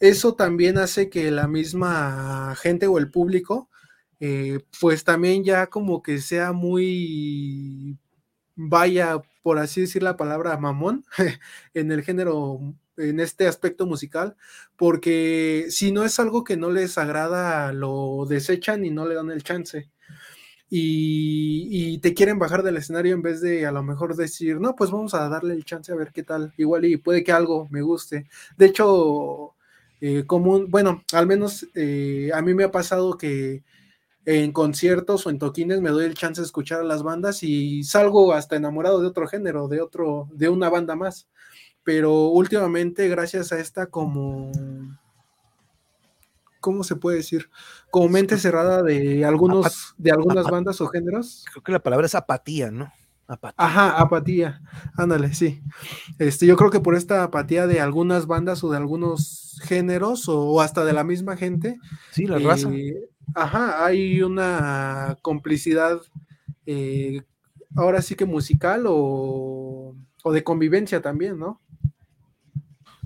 eso 0.00 0.34
también 0.34 0.78
hace 0.78 1.08
que 1.08 1.30
la 1.30 1.48
misma 1.48 2.54
gente 2.56 2.86
o 2.86 2.98
el 2.98 3.10
público, 3.10 3.70
eh, 4.20 4.60
pues 4.80 5.04
también 5.04 5.44
ya 5.44 5.68
como 5.68 6.02
que 6.02 6.18
sea 6.20 6.52
muy, 6.52 7.98
vaya, 8.56 9.22
por 9.42 9.58
así 9.58 9.82
decir 9.82 10.02
la 10.02 10.16
palabra 10.16 10.56
mamón, 10.58 11.04
en 11.74 11.92
el 11.92 12.02
género, 12.02 12.60
en 12.96 13.20
este 13.20 13.46
aspecto 13.48 13.86
musical, 13.86 14.36
porque 14.76 15.66
si 15.70 15.92
no 15.92 16.04
es 16.04 16.18
algo 16.20 16.44
que 16.44 16.56
no 16.56 16.70
les 16.70 16.98
agrada, 16.98 17.72
lo 17.72 18.26
desechan 18.28 18.84
y 18.84 18.90
no 18.90 19.06
le 19.06 19.14
dan 19.14 19.30
el 19.30 19.42
chance. 19.42 19.90
Y, 20.70 21.68
y, 21.70 21.98
te 21.98 22.14
quieren 22.14 22.38
bajar 22.38 22.62
del 22.62 22.78
escenario 22.78 23.14
en 23.14 23.22
vez 23.22 23.42
de 23.42 23.66
a 23.66 23.72
lo 23.72 23.82
mejor 23.82 24.16
decir, 24.16 24.58
no, 24.58 24.74
pues 24.74 24.90
vamos 24.90 25.14
a 25.14 25.28
darle 25.28 25.54
el 25.54 25.64
chance 25.66 25.92
a 25.92 25.96
ver 25.96 26.12
qué 26.12 26.22
tal, 26.22 26.54
igual 26.56 26.86
y 26.86 26.96
puede 26.96 27.22
que 27.22 27.32
algo 27.32 27.68
me 27.70 27.82
guste. 27.82 28.26
De 28.56 28.66
hecho, 28.66 29.54
eh, 30.04 30.26
común, 30.26 30.66
bueno, 30.68 31.04
al 31.12 31.28
menos 31.28 31.68
eh, 31.76 32.32
a 32.34 32.42
mí 32.42 32.54
me 32.54 32.64
ha 32.64 32.72
pasado 32.72 33.16
que 33.16 33.62
en 34.24 34.50
conciertos 34.50 35.24
o 35.24 35.30
en 35.30 35.38
toquines 35.38 35.80
me 35.80 35.90
doy 35.90 36.06
el 36.06 36.14
chance 36.14 36.40
de 36.40 36.44
escuchar 36.44 36.80
a 36.80 36.84
las 36.84 37.04
bandas 37.04 37.44
y 37.44 37.84
salgo 37.84 38.32
hasta 38.32 38.56
enamorado 38.56 39.00
de 39.00 39.06
otro 39.06 39.28
género, 39.28 39.68
de 39.68 39.80
otro, 39.80 40.28
de 40.32 40.48
una 40.48 40.68
banda 40.70 40.96
más. 40.96 41.28
Pero 41.84 42.30
últimamente, 42.30 43.08
gracias 43.08 43.52
a 43.52 43.60
esta 43.60 43.86
como, 43.86 44.50
¿cómo 46.58 46.82
se 46.82 46.96
puede 46.96 47.18
decir? 47.18 47.48
Como 47.88 48.08
mente 48.08 48.38
cerrada 48.38 48.82
de 48.82 49.24
algunos, 49.24 49.94
de 49.98 50.10
algunas 50.10 50.46
bandas 50.50 50.80
o 50.80 50.88
géneros. 50.88 51.44
Creo 51.52 51.62
que 51.62 51.70
la 51.70 51.82
palabra 51.82 52.06
es 52.06 52.16
apatía, 52.16 52.72
¿no? 52.72 52.92
Ajá, 53.56 54.00
apatía. 54.00 54.60
Ándale, 54.96 55.34
sí. 55.34 55.62
Este, 56.18 56.46
yo 56.46 56.56
creo 56.56 56.70
que 56.70 56.80
por 56.80 56.94
esta 56.94 57.22
apatía 57.22 57.66
de 57.66 57.80
algunas 57.80 58.26
bandas 58.26 58.62
o 58.64 58.70
de 58.70 58.76
algunos 58.76 59.60
géneros 59.62 60.28
o, 60.28 60.60
hasta 60.60 60.84
de 60.84 60.92
la 60.92 61.04
misma 61.04 61.36
gente. 61.36 61.78
Sí, 62.10 62.26
la 62.26 62.38
raza. 62.38 62.70
Eh, 62.72 63.08
ajá, 63.34 63.84
hay 63.84 64.22
una 64.22 65.16
complicidad 65.22 66.00
eh, 66.66 67.22
ahora 67.74 68.02
sí 68.02 68.14
que 68.14 68.24
musical 68.24 68.84
o, 68.86 69.94
o, 70.22 70.32
de 70.32 70.44
convivencia 70.44 71.00
también, 71.00 71.38
¿no? 71.38 71.60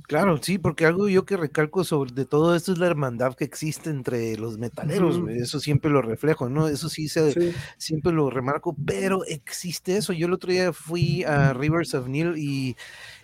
Claro, 0.06 0.40
sí, 0.40 0.58
porque 0.58 0.86
algo 0.86 1.08
yo 1.08 1.24
que 1.24 1.36
recalco 1.36 1.82
sobre 1.82 2.12
de 2.12 2.24
todo 2.26 2.54
esto 2.54 2.72
es 2.72 2.78
la 2.78 2.86
hermandad 2.86 3.34
que 3.34 3.44
existe 3.44 3.90
entre 3.90 4.36
los 4.36 4.56
metaleros, 4.56 5.20
eso 5.30 5.58
siempre 5.58 5.90
lo 5.90 6.00
reflejo, 6.00 6.48
¿no? 6.48 6.68
Eso 6.68 6.88
sí, 6.88 7.08
se, 7.08 7.54
siempre 7.76 8.12
lo 8.12 8.30
remarco, 8.30 8.76
pero 8.86 9.24
existe 9.24 9.96
eso. 9.96 10.12
Yo 10.12 10.26
el 10.26 10.32
otro 10.32 10.52
día 10.52 10.72
fui 10.72 11.24
a 11.24 11.52
Rivers 11.52 11.94
of 11.94 12.06
Neil 12.06 12.34
y 12.36 12.76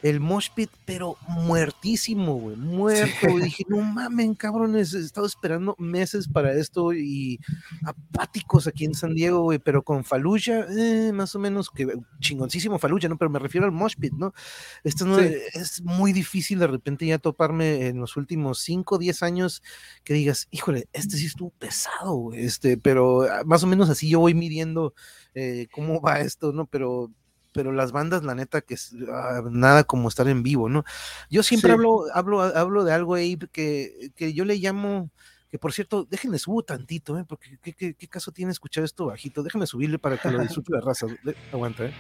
el 0.03 0.18
mosh 0.18 0.48
pit, 0.55 0.70
pero 0.84 1.16
muertísimo, 1.28 2.34
güey, 2.34 2.57
muerto. 2.57 3.26
Dije, 3.42 3.64
no 3.68 3.80
mamen, 3.80 4.34
cabrones, 4.34 4.94
he 4.94 4.98
estado 4.98 5.26
esperando 5.26 5.76
meses 5.78 6.28
para 6.28 6.53
esto 6.55 6.92
y 6.92 7.38
apáticos 7.84 8.66
aquí 8.66 8.84
en 8.84 8.94
San 8.94 9.14
Diego, 9.14 9.42
güey, 9.42 9.61
pero 9.61 9.82
con 9.82 10.05
Fallujah, 10.05 10.66
eh, 10.70 11.12
más 11.12 11.34
o 11.36 11.38
menos, 11.38 11.70
que 11.70 11.86
chingoncísimo 12.20 12.78
Fallujah, 12.78 13.09
¿no? 13.09 13.16
Pero 13.16 13.30
me 13.30 13.38
refiero 13.38 13.64
al 13.64 13.72
mosh 13.72 13.94
pit, 13.96 14.12
¿no? 14.12 14.34
Esto 14.82 15.07
no 15.07 15.18
es 15.20 15.82
muy 15.82 16.12
difícil 16.12 16.59
de 16.59 16.66
repente 16.66 17.07
ya 17.07 17.18
toparme 17.18 17.86
en 17.86 17.98
los 17.98 18.16
últimos 18.16 18.59
5 18.61 18.96
o 18.96 18.98
10 18.98 19.22
años 19.22 19.62
que 20.03 20.14
digas, 20.14 20.48
híjole, 20.50 20.88
este 20.92 21.16
sí 21.16 21.26
estuvo 21.26 21.50
pesado, 21.50 22.14
güey, 22.14 22.44
este, 22.44 22.76
pero 22.76 23.22
ah, 23.22 23.42
más 23.44 23.62
o 23.62 23.66
menos 23.68 23.88
así 23.88 24.09
yo 24.09 24.18
voy 24.18 24.34
midiendo 24.34 24.94
eh, 25.34 25.68
cómo 25.72 26.00
va 26.00 26.20
esto, 26.20 26.53
¿no? 26.53 26.66
Pero 26.66 27.12
pero 27.53 27.72
las 27.72 27.92
bandas, 27.92 28.24
la 28.24 28.34
neta, 28.34 28.61
que 28.61 28.74
es 28.74 28.94
ah, 29.09 29.42
nada 29.50 29.84
como 29.84 30.09
estar 30.09 30.26
en 30.28 30.42
vivo, 30.42 30.68
¿no? 30.68 30.84
Yo 31.30 31.42
siempre 31.42 31.72
hablo, 31.72 32.07
hablo, 32.12 32.40
hablo 32.40 32.84
de 32.84 32.92
algo 32.92 33.14
ahí 33.14 33.36
que, 33.53 34.11
que 34.16 34.32
yo 34.32 34.44
le 34.44 34.57
llamo, 34.57 35.11
que 35.50 35.59
por 35.59 35.72
cierto, 35.72 36.07
déjenme 36.11 36.38
subo 36.38 36.62
tantito, 36.62 37.18
¿eh? 37.18 37.24
porque 37.28 37.59
¿qué, 37.62 37.94
qué, 37.94 38.09
caso 38.09 38.32
tiene 38.32 38.53
escuchar 38.53 38.84
esto 38.84 39.07
bajito? 39.07 39.42
Déjenme 39.42 39.66
subirle 39.66 39.98
para 39.98 40.16
que 40.16 40.30
lo 40.30 40.38
disfrute 40.40 40.72
la 40.72 40.80
raza. 40.80 41.07
Aguanta, 41.53 41.84
¿eh? 41.84 41.92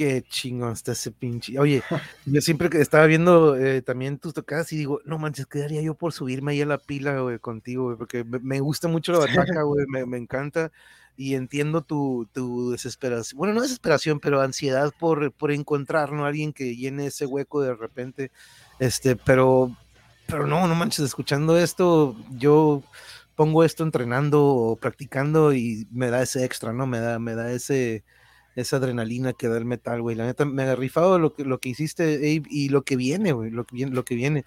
Qué 0.00 0.22
chingón 0.22 0.72
está 0.72 0.92
ese 0.92 1.10
pinche. 1.10 1.58
Oye, 1.58 1.82
yo 2.24 2.40
siempre 2.40 2.70
que 2.70 2.80
estaba 2.80 3.04
viendo 3.04 3.54
eh, 3.54 3.82
también 3.82 4.18
tus 4.18 4.32
tocadas 4.32 4.72
y 4.72 4.78
digo, 4.78 5.02
no 5.04 5.18
manches, 5.18 5.44
quedaría 5.44 5.82
yo 5.82 5.94
por 5.94 6.14
subirme 6.14 6.52
ahí 6.52 6.62
a 6.62 6.66
la 6.66 6.78
pila, 6.78 7.20
güey, 7.20 7.38
contigo, 7.38 7.94
porque 7.98 8.24
me, 8.24 8.60
gusta 8.60 8.88
mucho 8.88 9.12
la 9.12 9.18
bataca, 9.18 9.62
güey, 9.62 9.84
me, 9.86 10.16
encanta 10.16 10.72
y 11.18 11.34
entiendo 11.34 11.82
tu, 11.82 12.26
tu, 12.32 12.70
desesperación, 12.70 13.36
bueno, 13.36 13.52
no 13.52 13.60
desesperación, 13.60 14.20
pero 14.20 14.40
ansiedad 14.40 14.90
por, 14.98 15.32
por 15.32 15.52
encontrar, 15.52 16.12
¿no? 16.12 16.24
Alguien 16.24 16.54
que 16.54 16.76
llene 16.76 17.08
ese 17.08 17.26
hueco 17.26 17.60
de 17.60 17.74
repente, 17.74 18.30
este, 18.78 19.16
pero, 19.16 19.76
pero 20.26 20.46
no, 20.46 20.66
no 20.66 20.74
manches, 20.74 21.04
escuchando 21.04 21.58
esto, 21.58 22.16
yo 22.38 22.82
pongo 23.34 23.64
esto 23.64 23.84
entrenando 23.84 24.46
o 24.46 24.76
practicando 24.76 25.52
y 25.52 25.86
me 25.90 26.08
da 26.08 26.22
ese 26.22 26.42
extra, 26.46 26.72
¿no? 26.72 26.86
Me 26.86 27.00
da, 27.00 27.18
me 27.18 27.34
da 27.34 27.52
ese 27.52 28.02
esa 28.60 28.76
adrenalina 28.76 29.32
que 29.32 29.48
da 29.48 29.56
el 29.58 29.64
metal, 29.64 30.02
güey. 30.02 30.16
La 30.16 30.26
neta, 30.26 30.44
me 30.44 30.62
ha 30.62 30.74
rifado 30.74 31.18
lo 31.18 31.34
que, 31.34 31.44
lo 31.44 31.58
que 31.58 31.70
hiciste, 31.70 32.16
Abe, 32.16 32.42
y 32.50 32.68
lo 32.68 32.82
que 32.82 32.96
viene, 32.96 33.32
güey, 33.32 33.50
lo 33.50 33.64
que 33.64 33.74
viene, 33.76 33.92
lo 33.92 34.04
que 34.04 34.14
viene. 34.14 34.44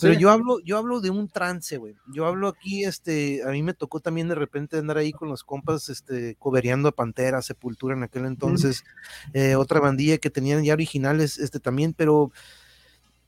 Pero 0.00 0.14
yo 0.14 0.30
hablo, 0.30 0.60
yo 0.60 0.78
hablo 0.78 1.00
de 1.00 1.10
un 1.10 1.28
trance, 1.28 1.76
güey. 1.76 1.94
Yo 2.12 2.26
hablo 2.26 2.48
aquí, 2.48 2.84
este, 2.84 3.42
a 3.44 3.50
mí 3.50 3.62
me 3.62 3.74
tocó 3.74 4.00
también 4.00 4.28
de 4.28 4.34
repente 4.34 4.78
andar 4.78 4.98
ahí 4.98 5.12
con 5.12 5.28
los 5.28 5.44
compas, 5.44 5.88
este, 5.88 6.36
cobereando 6.36 6.88
a 6.88 6.92
Pantera, 6.92 7.42
Sepultura 7.42 7.94
en 7.94 8.02
aquel 8.02 8.26
entonces, 8.26 8.84
eh, 9.32 9.56
otra 9.56 9.80
bandilla 9.80 10.18
que 10.18 10.30
tenían 10.30 10.64
ya 10.64 10.72
originales, 10.72 11.38
este, 11.38 11.60
también, 11.60 11.92
pero 11.92 12.32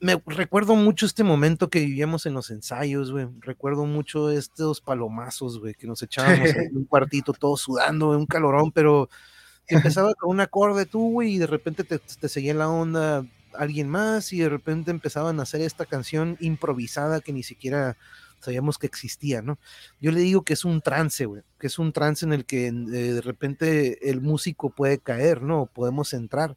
me 0.00 0.22
recuerdo 0.26 0.76
mucho 0.76 1.06
este 1.06 1.24
momento 1.24 1.70
que 1.70 1.80
vivíamos 1.80 2.26
en 2.26 2.34
los 2.34 2.50
ensayos, 2.50 3.10
güey. 3.10 3.28
Recuerdo 3.40 3.84
mucho 3.84 4.30
estos 4.30 4.80
palomazos, 4.80 5.58
güey, 5.58 5.74
que 5.74 5.86
nos 5.86 6.02
echábamos 6.02 6.50
en 6.50 6.76
un 6.76 6.84
cuartito 6.86 7.32
todos 7.32 7.62
sudando, 7.62 8.10
un 8.10 8.26
calorón, 8.26 8.70
pero 8.70 9.08
empezaba 9.68 10.14
con 10.14 10.30
un 10.30 10.40
acorde 10.40 10.86
tú, 10.86 11.12
güey, 11.12 11.34
y 11.34 11.38
de 11.38 11.46
repente 11.46 11.84
te, 11.84 11.98
te 11.98 12.28
seguía 12.28 12.54
la 12.54 12.68
onda 12.68 13.24
alguien 13.54 13.88
más, 13.88 14.32
y 14.32 14.38
de 14.38 14.48
repente 14.48 14.90
empezaban 14.90 15.40
a 15.40 15.42
hacer 15.42 15.60
esta 15.60 15.86
canción 15.86 16.36
improvisada 16.40 17.20
que 17.20 17.32
ni 17.32 17.42
siquiera 17.42 17.96
sabíamos 18.40 18.78
que 18.78 18.86
existía, 18.86 19.42
¿no? 19.42 19.58
Yo 20.00 20.12
le 20.12 20.20
digo 20.20 20.42
que 20.42 20.52
es 20.52 20.64
un 20.64 20.80
trance, 20.80 21.26
güey, 21.26 21.42
que 21.58 21.66
es 21.66 21.78
un 21.78 21.92
trance 21.92 22.24
en 22.24 22.32
el 22.32 22.44
que 22.44 22.68
eh, 22.68 22.70
de 22.70 23.20
repente 23.20 24.10
el 24.10 24.20
músico 24.20 24.70
puede 24.70 24.98
caer, 24.98 25.42
¿no? 25.42 25.66
Podemos 25.66 26.12
entrar. 26.12 26.56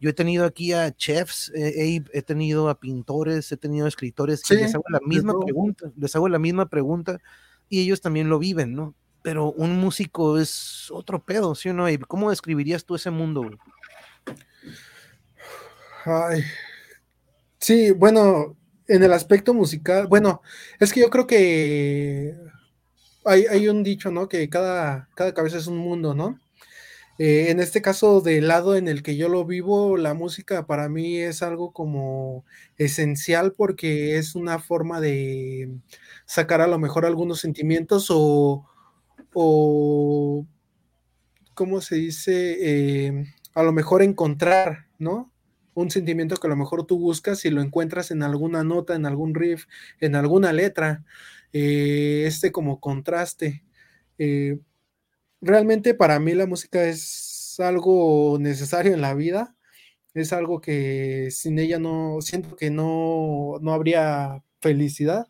Yo 0.00 0.10
he 0.10 0.12
tenido 0.12 0.44
aquí 0.44 0.72
a 0.72 0.94
chefs, 0.94 1.50
eh, 1.56 2.02
he 2.12 2.22
tenido 2.22 2.68
a 2.68 2.78
pintores, 2.78 3.50
he 3.50 3.56
tenido 3.56 3.86
a 3.86 3.88
escritores, 3.88 4.48
y 4.48 4.54
les 4.54 4.74
hago 4.74 4.84
la 4.90 5.00
misma 5.04 5.34
pregunta, 5.44 5.90
les 5.96 6.14
hago 6.14 6.28
la 6.28 6.38
misma 6.38 6.66
pregunta 6.66 7.18
y 7.68 7.80
ellos 7.80 8.00
también 8.00 8.28
lo 8.28 8.38
viven, 8.38 8.74
¿no? 8.74 8.94
Pero 9.22 9.52
un 9.52 9.78
músico 9.78 10.38
es 10.38 10.90
otro 10.90 11.24
pedo, 11.24 11.54
¿sí 11.54 11.68
o 11.68 11.74
no? 11.74 11.86
¿Cómo 12.06 12.30
describirías 12.30 12.84
tú 12.84 12.94
ese 12.94 13.10
mundo? 13.10 13.48
Ay. 16.04 16.42
Sí, 17.58 17.90
bueno, 17.90 18.56
en 18.86 19.02
el 19.02 19.12
aspecto 19.12 19.52
musical, 19.52 20.06
bueno, 20.06 20.42
es 20.80 20.92
que 20.92 21.00
yo 21.00 21.10
creo 21.10 21.26
que 21.26 22.34
hay, 23.24 23.68
un 23.68 23.82
dicho, 23.82 24.10
¿no? 24.10 24.28
Que 24.28 24.48
cada, 24.48 25.08
cada 25.14 25.34
cabeza 25.34 25.58
es 25.58 25.66
un 25.66 25.76
mundo, 25.76 26.14
¿no? 26.14 26.38
Eh, 27.18 27.50
en 27.50 27.58
este 27.60 27.82
caso, 27.82 28.20
del 28.20 28.46
lado 28.48 28.76
en 28.76 28.86
el 28.86 29.02
que 29.02 29.16
yo 29.16 29.28
lo 29.28 29.44
vivo, 29.44 29.96
la 29.96 30.14
música 30.14 30.66
para 30.66 30.88
mí 30.88 31.18
es 31.18 31.42
algo 31.42 31.72
como 31.72 32.44
esencial 32.78 33.52
porque 33.52 34.18
es 34.18 34.36
una 34.36 34.60
forma 34.60 35.00
de 35.00 35.68
sacar 36.26 36.60
a 36.60 36.68
lo 36.68 36.78
mejor 36.78 37.04
algunos 37.04 37.40
sentimientos 37.40 38.06
o, 38.10 38.67
o, 39.40 40.46
¿cómo 41.54 41.80
se 41.80 41.94
dice? 41.94 42.56
Eh, 42.60 43.24
a 43.54 43.62
lo 43.62 43.72
mejor 43.72 44.02
encontrar, 44.02 44.86
¿no? 44.98 45.32
Un 45.74 45.92
sentimiento 45.92 46.36
que 46.36 46.48
a 46.48 46.50
lo 46.50 46.56
mejor 46.56 46.86
tú 46.86 46.98
buscas 46.98 47.44
y 47.44 47.50
lo 47.50 47.62
encuentras 47.62 48.10
en 48.10 48.24
alguna 48.24 48.64
nota, 48.64 48.96
en 48.96 49.06
algún 49.06 49.36
riff, 49.36 49.66
en 50.00 50.16
alguna 50.16 50.52
letra, 50.52 51.04
eh, 51.52 52.24
este 52.26 52.50
como 52.50 52.80
contraste. 52.80 53.62
Eh, 54.18 54.58
realmente 55.40 55.94
para 55.94 56.18
mí 56.18 56.34
la 56.34 56.46
música 56.46 56.84
es 56.84 57.54
algo 57.60 58.38
necesario 58.40 58.92
en 58.92 59.02
la 59.02 59.14
vida, 59.14 59.54
es 60.14 60.32
algo 60.32 60.60
que 60.60 61.28
sin 61.30 61.60
ella 61.60 61.78
no, 61.78 62.20
siento 62.22 62.56
que 62.56 62.70
no, 62.70 63.54
no 63.60 63.72
habría 63.72 64.42
felicidad. 64.60 65.28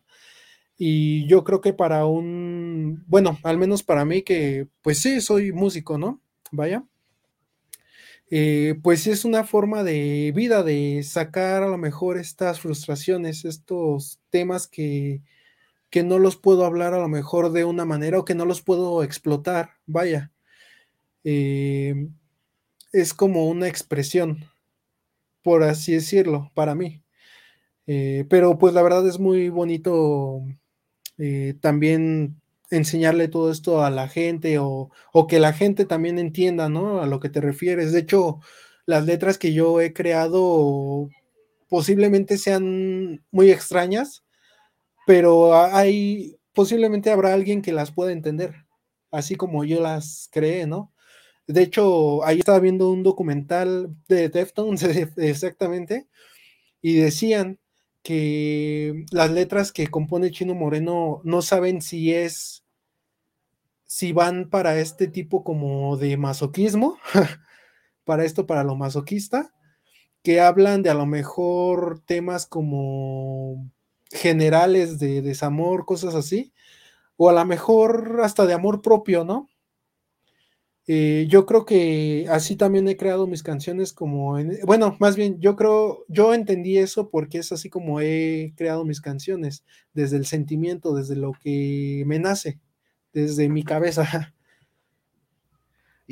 Y 0.81 1.27
yo 1.27 1.43
creo 1.43 1.59
que 1.59 1.73
para 1.73 2.05
un, 2.05 3.03
bueno, 3.05 3.37
al 3.43 3.57
menos 3.57 3.83
para 3.83 4.05
mí 4.05 4.21
que, 4.21 4.69
pues 4.81 4.99
sí, 4.99 5.19
soy 5.19 5.51
músico, 5.51 5.97
¿no? 5.97 6.21
Vaya. 6.51 6.85
Eh, 8.31 8.79
pues 8.81 9.05
es 9.05 9.25
una 9.25 9.43
forma 9.43 9.83
de 9.83 10.31
vida, 10.33 10.63
de 10.63 11.03
sacar 11.03 11.63
a 11.63 11.67
lo 11.67 11.77
mejor 11.77 12.17
estas 12.17 12.61
frustraciones, 12.61 13.43
estos 13.43 14.21
temas 14.29 14.67
que, 14.67 15.21
que 15.89 16.03
no 16.03 16.17
los 16.19 16.37
puedo 16.37 16.65
hablar 16.65 16.93
a 16.93 16.99
lo 16.99 17.09
mejor 17.09 17.51
de 17.51 17.65
una 17.65 17.85
manera 17.85 18.19
o 18.19 18.25
que 18.25 18.35
no 18.35 18.45
los 18.45 18.61
puedo 18.61 19.03
explotar, 19.03 19.71
vaya. 19.85 20.31
Eh, 21.25 22.07
es 22.93 23.13
como 23.13 23.49
una 23.49 23.67
expresión, 23.67 24.45
por 25.43 25.63
así 25.63 25.93
decirlo, 25.93 26.51
para 26.55 26.75
mí. 26.75 27.03
Eh, 27.87 28.25
pero 28.29 28.57
pues 28.59 28.73
la 28.73 28.83
verdad 28.83 29.07
es 29.07 29.19
muy 29.19 29.49
bonito 29.49 30.43
eh, 31.19 31.55
también 31.61 32.41
enseñarle 32.71 33.27
todo 33.27 33.51
esto 33.51 33.83
a 33.83 33.89
la 33.89 34.07
gente 34.07 34.57
o, 34.59 34.91
que 35.27 35.39
la 35.39 35.53
gente 35.53 35.85
también 35.85 36.19
entienda, 36.19 36.69
¿no? 36.69 37.01
A 37.01 37.07
lo 37.07 37.19
que 37.19 37.29
te 37.29 37.41
refieres. 37.41 37.91
De 37.91 37.99
hecho, 37.99 38.39
las 38.85 39.05
letras 39.05 39.37
que 39.37 39.53
yo 39.53 39.81
he 39.81 39.93
creado 39.93 41.09
posiblemente 41.67 42.37
sean 42.37 43.23
muy 43.31 43.51
extrañas, 43.51 44.23
pero 45.05 45.55
hay, 45.55 46.37
posiblemente 46.53 47.11
habrá 47.11 47.33
alguien 47.33 47.61
que 47.61 47.73
las 47.73 47.91
pueda 47.91 48.11
entender, 48.11 48.53
así 49.11 49.35
como 49.35 49.65
yo 49.65 49.81
las 49.81 50.29
creé, 50.31 50.67
¿no? 50.67 50.93
De 51.47 51.63
hecho, 51.63 52.23
ahí 52.25 52.39
estaba 52.39 52.59
viendo 52.59 52.91
un 52.91 53.03
documental 53.03 53.95
de 54.07 54.29
Deftones 54.29 54.83
exactamente, 55.17 56.07
y 56.81 56.95
decían 56.95 57.59
que 58.03 59.05
las 59.11 59.31
letras 59.31 59.71
que 59.71 59.87
compone 59.87 60.31
Chino 60.31 60.55
Moreno 60.55 61.21
no 61.23 61.41
saben 61.41 61.81
si 61.81 62.13
es, 62.13 62.63
si 63.85 64.13
van 64.13 64.49
para 64.49 64.79
este 64.79 65.07
tipo 65.07 65.43
como 65.43 65.97
de 65.97 66.17
masoquismo, 66.17 66.97
para 68.05 68.25
esto, 68.25 68.47
para 68.47 68.63
lo 68.63 68.75
masoquista, 68.75 69.53
que 70.23 70.41
hablan 70.41 70.83
de 70.83 70.89
a 70.89 70.95
lo 70.95 71.05
mejor 71.05 72.01
temas 72.05 72.45
como 72.45 73.71
generales 74.11 74.99
de 74.99 75.21
desamor, 75.21 75.85
cosas 75.85 76.15
así, 76.15 76.53
o 77.17 77.29
a 77.29 77.33
lo 77.33 77.45
mejor 77.45 78.21
hasta 78.23 78.45
de 78.45 78.53
amor 78.53 78.81
propio, 78.81 79.23
¿no? 79.23 79.49
Eh, 80.91 81.27
yo 81.29 81.45
creo 81.45 81.65
que 81.65 82.25
así 82.31 82.55
también 82.55 82.87
he 82.87 82.97
creado 82.97 83.27
mis 83.27 83.43
canciones 83.43 83.93
como, 83.93 84.39
bueno, 84.65 84.97
más 84.99 85.15
bien, 85.15 85.39
yo 85.39 85.55
creo, 85.55 86.03
yo 86.07 86.33
entendí 86.33 86.79
eso 86.79 87.11
porque 87.11 87.37
es 87.37 87.51
así 87.51 87.69
como 87.69 88.01
he 88.01 88.55
creado 88.57 88.83
mis 88.85 88.99
canciones, 88.99 89.63
desde 89.93 90.17
el 90.17 90.25
sentimiento, 90.25 90.95
desde 90.95 91.15
lo 91.15 91.33
que 91.33 92.01
me 92.07 92.17
nace, 92.17 92.59
desde 93.13 93.49
mi 93.49 93.61
cabeza. 93.63 94.33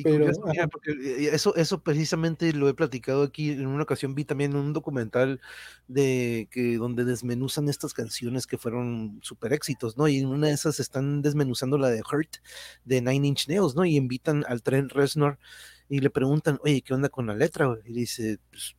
Pero, 0.03 0.27
porque 0.71 0.91
eh, 0.91 1.29
eso, 1.33 1.55
eso 1.55 1.81
precisamente 1.81 2.53
lo 2.53 2.69
he 2.69 2.73
platicado 2.73 3.23
aquí 3.23 3.51
en 3.51 3.67
una 3.67 3.83
ocasión, 3.83 4.13
vi 4.15 4.25
también 4.25 4.55
un 4.55 4.73
documental 4.73 5.41
de 5.87 6.47
que 6.51 6.77
donde 6.77 7.03
desmenuzan 7.03 7.67
estas 7.67 7.93
canciones 7.93 8.45
que 8.45 8.57
fueron 8.57 9.19
super 9.23 9.53
éxitos, 9.53 9.97
¿no? 9.97 10.07
Y 10.07 10.19
en 10.19 10.27
una 10.27 10.47
de 10.47 10.53
esas 10.53 10.79
están 10.79 11.21
desmenuzando 11.21 11.77
la 11.77 11.89
de 11.89 12.01
Hurt 12.01 12.37
de 12.85 13.01
Nine 13.01 13.27
Inch 13.27 13.47
Nails, 13.47 13.75
¿no? 13.75 13.85
Y 13.85 13.95
invitan 13.95 14.45
al 14.47 14.61
Trent 14.61 14.91
Reznor 14.91 15.39
y 15.89 15.99
le 15.99 16.09
preguntan, 16.09 16.59
oye, 16.63 16.81
¿qué 16.81 16.93
onda 16.93 17.09
con 17.09 17.27
la 17.27 17.35
letra? 17.35 17.77
Y 17.85 17.93
dice, 17.93 18.39
pues 18.51 18.75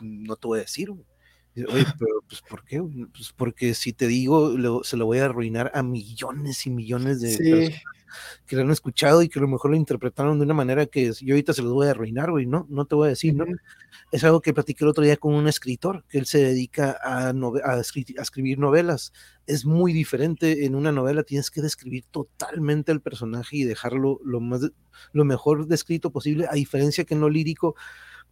no 0.00 0.36
te 0.36 0.46
voy 0.46 0.58
a 0.58 0.62
decir, 0.62 0.90
Oye, 0.90 1.86
pero 1.98 2.22
pues 2.28 2.42
¿por 2.42 2.64
qué? 2.64 2.82
Pues 3.14 3.32
porque 3.34 3.72
si 3.72 3.94
te 3.94 4.06
digo, 4.06 4.84
se 4.84 4.96
lo 4.96 5.06
voy 5.06 5.18
a 5.18 5.24
arruinar 5.24 5.70
a 5.74 5.82
millones 5.82 6.66
y 6.66 6.70
millones 6.70 7.20
de 7.20 7.36
personas 7.38 7.95
que 8.46 8.56
lo 8.56 8.62
han 8.62 8.70
escuchado 8.70 9.22
y 9.22 9.28
que 9.28 9.38
a 9.38 9.42
lo 9.42 9.48
mejor 9.48 9.70
lo 9.70 9.76
interpretaron 9.76 10.38
de 10.38 10.44
una 10.44 10.54
manera 10.54 10.86
que 10.86 11.12
yo 11.12 11.34
ahorita 11.34 11.52
se 11.52 11.62
los 11.62 11.72
voy 11.72 11.88
a 11.88 11.90
arruinar, 11.90 12.30
güey, 12.30 12.46
no, 12.46 12.66
no 12.68 12.84
te 12.86 12.94
voy 12.94 13.06
a 13.06 13.10
decir, 13.10 13.34
¿no? 13.34 13.44
Es 14.12 14.24
algo 14.24 14.40
que 14.40 14.54
platiqué 14.54 14.84
el 14.84 14.90
otro 14.90 15.04
día 15.04 15.16
con 15.16 15.34
un 15.34 15.48
escritor, 15.48 16.04
que 16.08 16.18
él 16.18 16.26
se 16.26 16.38
dedica 16.38 16.98
a, 17.02 17.30
a, 17.30 17.80
escribir 17.80 18.58
novelas. 18.58 19.12
Es 19.46 19.64
muy 19.64 19.92
diferente, 19.92 20.64
en 20.64 20.74
una 20.74 20.92
novela 20.92 21.22
tienes 21.22 21.50
que 21.50 21.62
describir 21.62 22.04
totalmente 22.10 22.92
el 22.92 23.00
personaje 23.00 23.56
y 23.56 23.64
dejarlo 23.64 24.20
lo, 24.24 24.40
más, 24.40 24.70
lo 25.12 25.24
mejor 25.24 25.66
descrito 25.66 26.10
posible, 26.10 26.46
a 26.50 26.54
diferencia 26.54 27.04
que 27.04 27.14
en 27.14 27.20
lo 27.20 27.28
lírico 27.28 27.74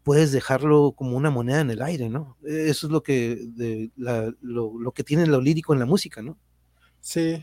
puedes 0.04 0.32
dejarlo 0.32 0.92
como 0.92 1.16
una 1.16 1.30
moneda 1.30 1.60
en 1.60 1.70
el 1.70 1.82
aire, 1.82 2.08
¿no? 2.10 2.36
Eso 2.44 2.86
es 2.86 2.92
lo 2.92 3.02
que, 3.02 3.38
de, 3.56 3.90
lo, 3.96 4.78
lo 4.78 4.92
que 4.92 5.02
tiene 5.02 5.26
lo 5.26 5.40
lírico 5.40 5.72
en 5.72 5.80
la 5.80 5.86
música, 5.86 6.22
¿no? 6.22 6.38
Sí, 7.00 7.42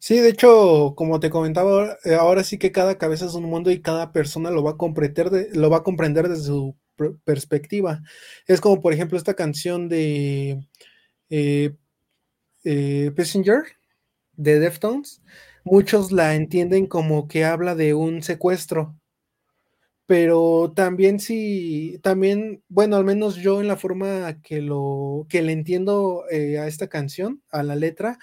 Sí, 0.00 0.18
de 0.20 0.28
hecho, 0.30 0.94
como 0.96 1.18
te 1.20 1.30
comentaba, 1.30 1.96
eh, 2.04 2.14
ahora 2.14 2.44
sí 2.44 2.56
que 2.58 2.70
cada 2.72 2.98
cabeza 2.98 3.26
es 3.26 3.34
un 3.34 3.44
mundo 3.44 3.70
y 3.70 3.82
cada 3.82 4.12
persona 4.12 4.50
lo 4.50 4.62
va 4.62 4.72
a 4.72 4.76
comprender, 4.76 5.48
lo 5.56 5.70
va 5.70 5.78
a 5.78 5.82
comprender 5.82 6.28
desde 6.28 6.44
su 6.44 6.76
perspectiva. 7.24 8.02
Es 8.46 8.60
como, 8.60 8.80
por 8.80 8.92
ejemplo, 8.92 9.18
esta 9.18 9.34
canción 9.34 9.88
de 9.88 10.60
eh, 11.30 11.74
eh, 12.64 13.12
Passenger 13.16 13.64
de 14.34 14.60
Deftones. 14.60 15.22
Muchos 15.64 16.12
la 16.12 16.34
entienden 16.36 16.86
como 16.86 17.28
que 17.28 17.44
habla 17.44 17.74
de 17.76 17.94
un 17.94 18.22
secuestro. 18.22 18.96
Pero 20.06 20.72
también 20.74 21.20
sí, 21.20 22.00
también, 22.02 22.62
bueno, 22.70 22.96
al 22.96 23.04
menos 23.04 23.36
yo 23.36 23.60
en 23.60 23.68
la 23.68 23.76
forma 23.76 24.40
que 24.42 24.62
lo 24.62 25.26
que 25.28 25.42
le 25.42 25.52
entiendo 25.52 26.24
a 26.30 26.66
esta 26.66 26.88
canción, 26.88 27.42
a 27.50 27.62
la 27.62 27.76
letra, 27.76 28.18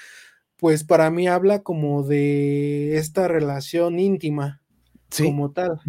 pues 0.65 0.83
para 0.83 1.11
mí 1.11 1.27
habla 1.27 1.61
como 1.61 2.01
de 2.01 2.97
esta 2.97 3.27
relación 3.27 3.99
íntima, 3.99 4.63
como 5.15 5.51
tal. 5.51 5.79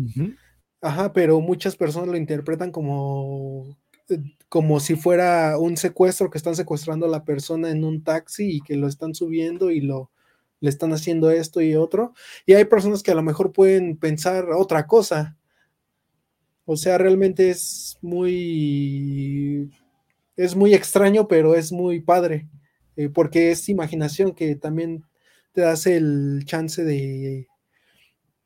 Ajá, 0.83 1.15
pero 1.15 1.41
muchas 1.41 1.77
personas 1.77 2.11
lo 2.11 2.19
interpretan 2.19 2.73
como, 2.73 3.79
eh, 4.11 4.19
como 4.51 4.79
si 4.81 4.95
fuera 4.95 5.57
un 5.57 5.79
secuestro, 5.79 6.29
que 6.29 6.37
están 6.37 6.57
secuestrando 6.57 7.07
a 7.07 7.09
la 7.09 7.25
persona 7.25 7.71
en 7.71 7.85
un 7.85 8.05
taxi 8.05 8.57
y 8.57 8.61
que 8.61 8.77
lo 8.77 8.87
están 8.87 9.15
subiendo 9.15 9.71
y 9.71 9.81
lo 9.81 10.11
le 10.61 10.69
están 10.69 10.93
haciendo 10.93 11.31
esto 11.31 11.63
y 11.63 11.75
otro. 11.75 12.13
Y 12.45 12.53
hay 12.53 12.67
personas 12.67 13.03
que 13.03 13.13
a 13.13 13.15
lo 13.15 13.23
mejor 13.23 13.53
pueden 13.53 13.97
pensar 13.97 14.51
otra 14.51 14.87
cosa. 14.87 15.39
O 16.67 16.77
sea, 16.77 16.99
realmente 16.99 17.49
es 17.49 17.97
muy 18.03 19.71
es 20.37 20.55
muy 20.55 20.75
extraño, 20.75 21.29
pero 21.29 21.55
es 21.55 21.73
muy 21.73 22.03
padre. 22.03 22.47
Eh, 22.97 23.09
porque 23.11 23.51
es 23.53 23.69
imaginación 23.69 24.35
que 24.35 24.57
también 24.57 25.05
te 25.53 25.65
hace 25.65 25.97
el 25.97 26.43
chance 26.47 26.85
de, 26.85 27.49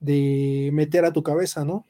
de 0.00 0.70
meter 0.72 1.04
a 1.04 1.12
tu 1.12 1.22
cabeza, 1.22 1.64
¿no? 1.64 1.86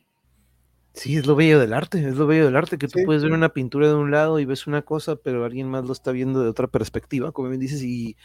Sí, 0.92 1.16
es 1.16 1.24
lo 1.24 1.36
bello 1.36 1.60
del 1.60 1.72
arte, 1.72 2.04
es 2.06 2.16
lo 2.16 2.26
bello 2.26 2.46
del 2.46 2.56
arte, 2.56 2.76
que 2.76 2.88
tú 2.88 2.98
puedes 3.04 3.22
ver 3.22 3.30
una 3.30 3.50
pintura 3.50 3.86
de 3.86 3.94
un 3.94 4.10
lado 4.10 4.40
y 4.40 4.44
ves 4.44 4.66
una 4.66 4.82
cosa, 4.82 5.14
pero 5.14 5.44
alguien 5.44 5.68
más 5.68 5.84
lo 5.84 5.92
está 5.92 6.10
viendo 6.10 6.42
de 6.42 6.48
otra 6.48 6.66
perspectiva, 6.66 7.30
como 7.30 7.48
bien 7.48 7.60
dices, 7.60 7.80
y 7.82 8.16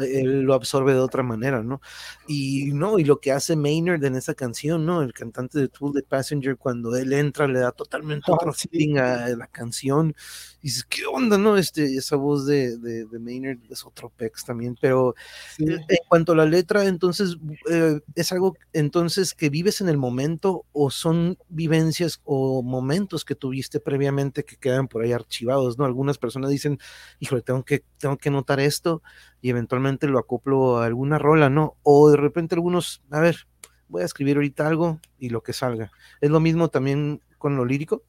eh, 0.00 0.20
él 0.22 0.40
lo 0.40 0.54
absorbe 0.54 0.94
de 0.94 1.00
otra 1.00 1.22
manera, 1.22 1.62
¿no? 1.62 1.82
Y 2.26 2.72
no, 2.72 2.98
y 2.98 3.04
lo 3.04 3.20
que 3.20 3.30
hace 3.30 3.56
Maynard 3.56 4.02
en 4.04 4.16
esa 4.16 4.34
canción, 4.34 4.86
¿no? 4.86 5.02
El 5.02 5.12
cantante 5.12 5.58
de 5.58 5.68
Tool 5.68 5.92
the 5.92 6.02
Passenger, 6.02 6.56
cuando 6.56 6.96
él 6.96 7.12
entra, 7.12 7.46
le 7.46 7.58
da 7.58 7.72
totalmente 7.72 8.32
otro 8.32 8.52
ah, 8.52 8.54
feeling 8.54 8.96
a 8.96 9.28
la 9.28 9.46
canción, 9.46 10.14
y 10.62 10.68
dices, 10.68 10.84
¿qué 10.84 11.02
onda, 11.04 11.36
no? 11.36 11.58
Este, 11.58 11.94
esa 11.94 12.16
voz 12.16 12.46
de, 12.46 12.78
de, 12.78 13.18
Maynard 13.18 13.58
es 13.68 13.84
otro 13.84 14.08
pex 14.08 14.46
también, 14.46 14.78
pero 14.80 15.14
en 15.58 15.78
cuanto 16.08 16.32
a 16.32 16.36
la 16.36 16.46
letra, 16.46 16.86
entonces, 16.86 17.36
eh, 17.70 18.00
¿es 18.14 18.32
algo 18.32 18.56
entonces 18.72 19.34
que 19.34 19.50
vives 19.50 19.82
en 19.82 19.90
el 19.90 19.98
momento 19.98 20.64
o 20.72 20.90
son 20.90 21.36
vivencias 21.50 22.13
o 22.24 22.62
momentos 22.62 23.24
que 23.24 23.34
tuviste 23.34 23.80
previamente 23.80 24.44
que 24.44 24.56
quedan 24.56 24.88
por 24.88 25.02
ahí 25.02 25.12
archivados, 25.12 25.78
¿no? 25.78 25.84
Algunas 25.84 26.18
personas 26.18 26.50
dicen, 26.50 26.78
híjole, 27.18 27.42
tengo 27.42 27.64
que, 27.64 27.84
tengo 27.98 28.18
que 28.18 28.30
notar 28.30 28.60
esto 28.60 29.02
y 29.40 29.50
eventualmente 29.50 30.06
lo 30.06 30.18
acoplo 30.18 30.78
a 30.78 30.86
alguna 30.86 31.18
rola, 31.18 31.50
¿no? 31.50 31.76
O 31.82 32.10
de 32.10 32.16
repente 32.16 32.54
algunos, 32.54 33.02
a 33.10 33.20
ver, 33.20 33.46
voy 33.88 34.02
a 34.02 34.06
escribir 34.06 34.36
ahorita 34.36 34.66
algo 34.66 35.00
y 35.18 35.30
lo 35.30 35.42
que 35.42 35.52
salga. 35.52 35.90
¿Es 36.20 36.30
lo 36.30 36.40
mismo 36.40 36.68
también 36.68 37.20
con 37.38 37.56
lo 37.56 37.64
lírico? 37.64 38.02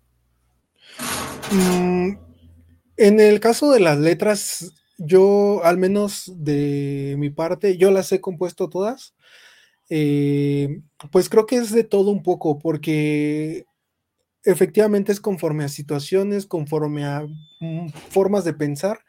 Mm, 1.52 2.12
en 2.98 3.20
el 3.20 3.40
caso 3.40 3.72
de 3.72 3.80
las 3.80 4.00
letras, 4.00 4.74
yo, 4.98 5.64
al 5.64 5.78
menos 5.78 6.32
de 6.36 7.16
mi 7.18 7.30
parte, 7.30 7.78
yo 7.78 7.92
las 7.92 8.12
he 8.12 8.22
compuesto 8.22 8.70
todas. 8.70 9.16
Eh, 9.90 10.82
pues 11.12 11.30
creo 11.30 11.46
que 11.46 11.58
es 11.58 11.72
de 11.72 11.84
todo 11.84 12.12
un 12.12 12.24
poco, 12.24 12.58
porque 12.60 13.66
efectivamente 14.46 15.12
es 15.12 15.20
conforme 15.20 15.64
a 15.64 15.70
situaciones, 15.70 16.46
conforme 16.46 17.06
a 17.06 17.26
mm, 17.60 17.90
formas 18.10 18.46
de 18.46 18.54
pensar, 18.54 19.00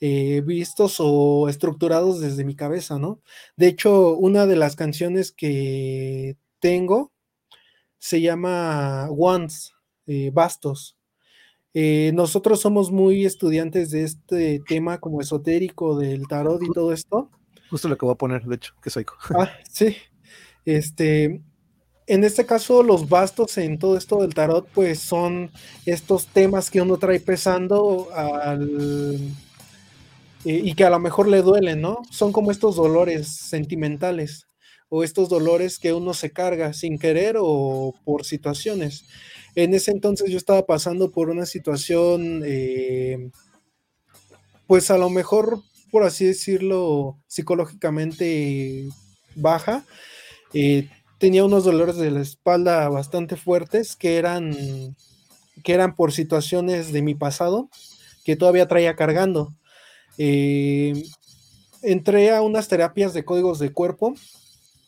eh, 0.00 0.42
vistos 0.46 0.96
o 0.98 1.48
estructurados 1.48 2.20
desde 2.20 2.44
mi 2.44 2.56
cabeza, 2.56 2.98
¿no? 2.98 3.20
De 3.56 3.68
hecho, 3.68 4.16
una 4.16 4.46
de 4.46 4.56
las 4.56 4.76
canciones 4.76 5.32
que 5.32 6.36
tengo 6.58 7.12
se 7.98 8.20
llama 8.20 9.08
Once, 9.10 9.72
eh, 10.06 10.30
Bastos. 10.32 10.96
Eh, 11.74 12.12
nosotros 12.14 12.60
somos 12.60 12.90
muy 12.90 13.26
estudiantes 13.26 13.90
de 13.90 14.04
este 14.04 14.60
tema 14.66 14.98
como 14.98 15.20
esotérico 15.20 15.96
del 15.98 16.26
tarot 16.26 16.62
y 16.62 16.72
todo 16.72 16.92
esto. 16.92 17.30
Justo 17.68 17.88
lo 17.88 17.96
que 17.96 18.06
voy 18.06 18.14
a 18.14 18.18
poner, 18.18 18.44
de 18.44 18.56
hecho, 18.56 18.74
que 18.82 18.90
soy. 18.90 19.04
Ah, 19.38 19.50
sí. 19.70 19.96
Este, 20.64 21.42
en 22.10 22.24
este 22.24 22.44
caso, 22.44 22.82
los 22.82 23.08
bastos 23.08 23.56
en 23.56 23.78
todo 23.78 23.96
esto 23.96 24.20
del 24.20 24.34
tarot, 24.34 24.66
pues 24.74 24.98
son 24.98 25.52
estos 25.86 26.26
temas 26.26 26.68
que 26.68 26.82
uno 26.82 26.96
trae 26.96 27.20
pesando 27.20 28.08
y 30.44 30.74
que 30.74 30.84
a 30.84 30.90
lo 30.90 30.98
mejor 30.98 31.28
le 31.28 31.40
duelen, 31.40 31.80
¿no? 31.80 32.02
Son 32.10 32.32
como 32.32 32.50
estos 32.50 32.74
dolores 32.74 33.28
sentimentales 33.28 34.48
o 34.88 35.04
estos 35.04 35.28
dolores 35.28 35.78
que 35.78 35.92
uno 35.92 36.12
se 36.12 36.32
carga 36.32 36.72
sin 36.72 36.98
querer 36.98 37.36
o 37.38 37.94
por 38.04 38.24
situaciones. 38.24 39.04
En 39.54 39.72
ese 39.72 39.92
entonces 39.92 40.30
yo 40.30 40.36
estaba 40.36 40.66
pasando 40.66 41.12
por 41.12 41.30
una 41.30 41.46
situación, 41.46 42.42
eh, 42.44 43.30
pues 44.66 44.90
a 44.90 44.98
lo 44.98 45.10
mejor, 45.10 45.62
por 45.92 46.02
así 46.02 46.24
decirlo, 46.24 47.18
psicológicamente 47.28 48.88
baja. 49.36 49.84
Eh, 50.52 50.88
tenía 51.20 51.44
unos 51.44 51.64
dolores 51.64 51.98
de 51.98 52.10
la 52.10 52.22
espalda 52.22 52.88
bastante 52.88 53.36
fuertes 53.36 53.94
que 53.94 54.16
eran, 54.16 54.96
que 55.62 55.74
eran 55.74 55.94
por 55.94 56.12
situaciones 56.12 56.92
de 56.92 57.02
mi 57.02 57.14
pasado 57.14 57.68
que 58.24 58.36
todavía 58.36 58.66
traía 58.66 58.96
cargando. 58.96 59.52
Eh, 60.16 61.04
entré 61.82 62.30
a 62.30 62.40
unas 62.40 62.68
terapias 62.68 63.12
de 63.12 63.24
códigos 63.24 63.58
de 63.58 63.70
cuerpo 63.70 64.14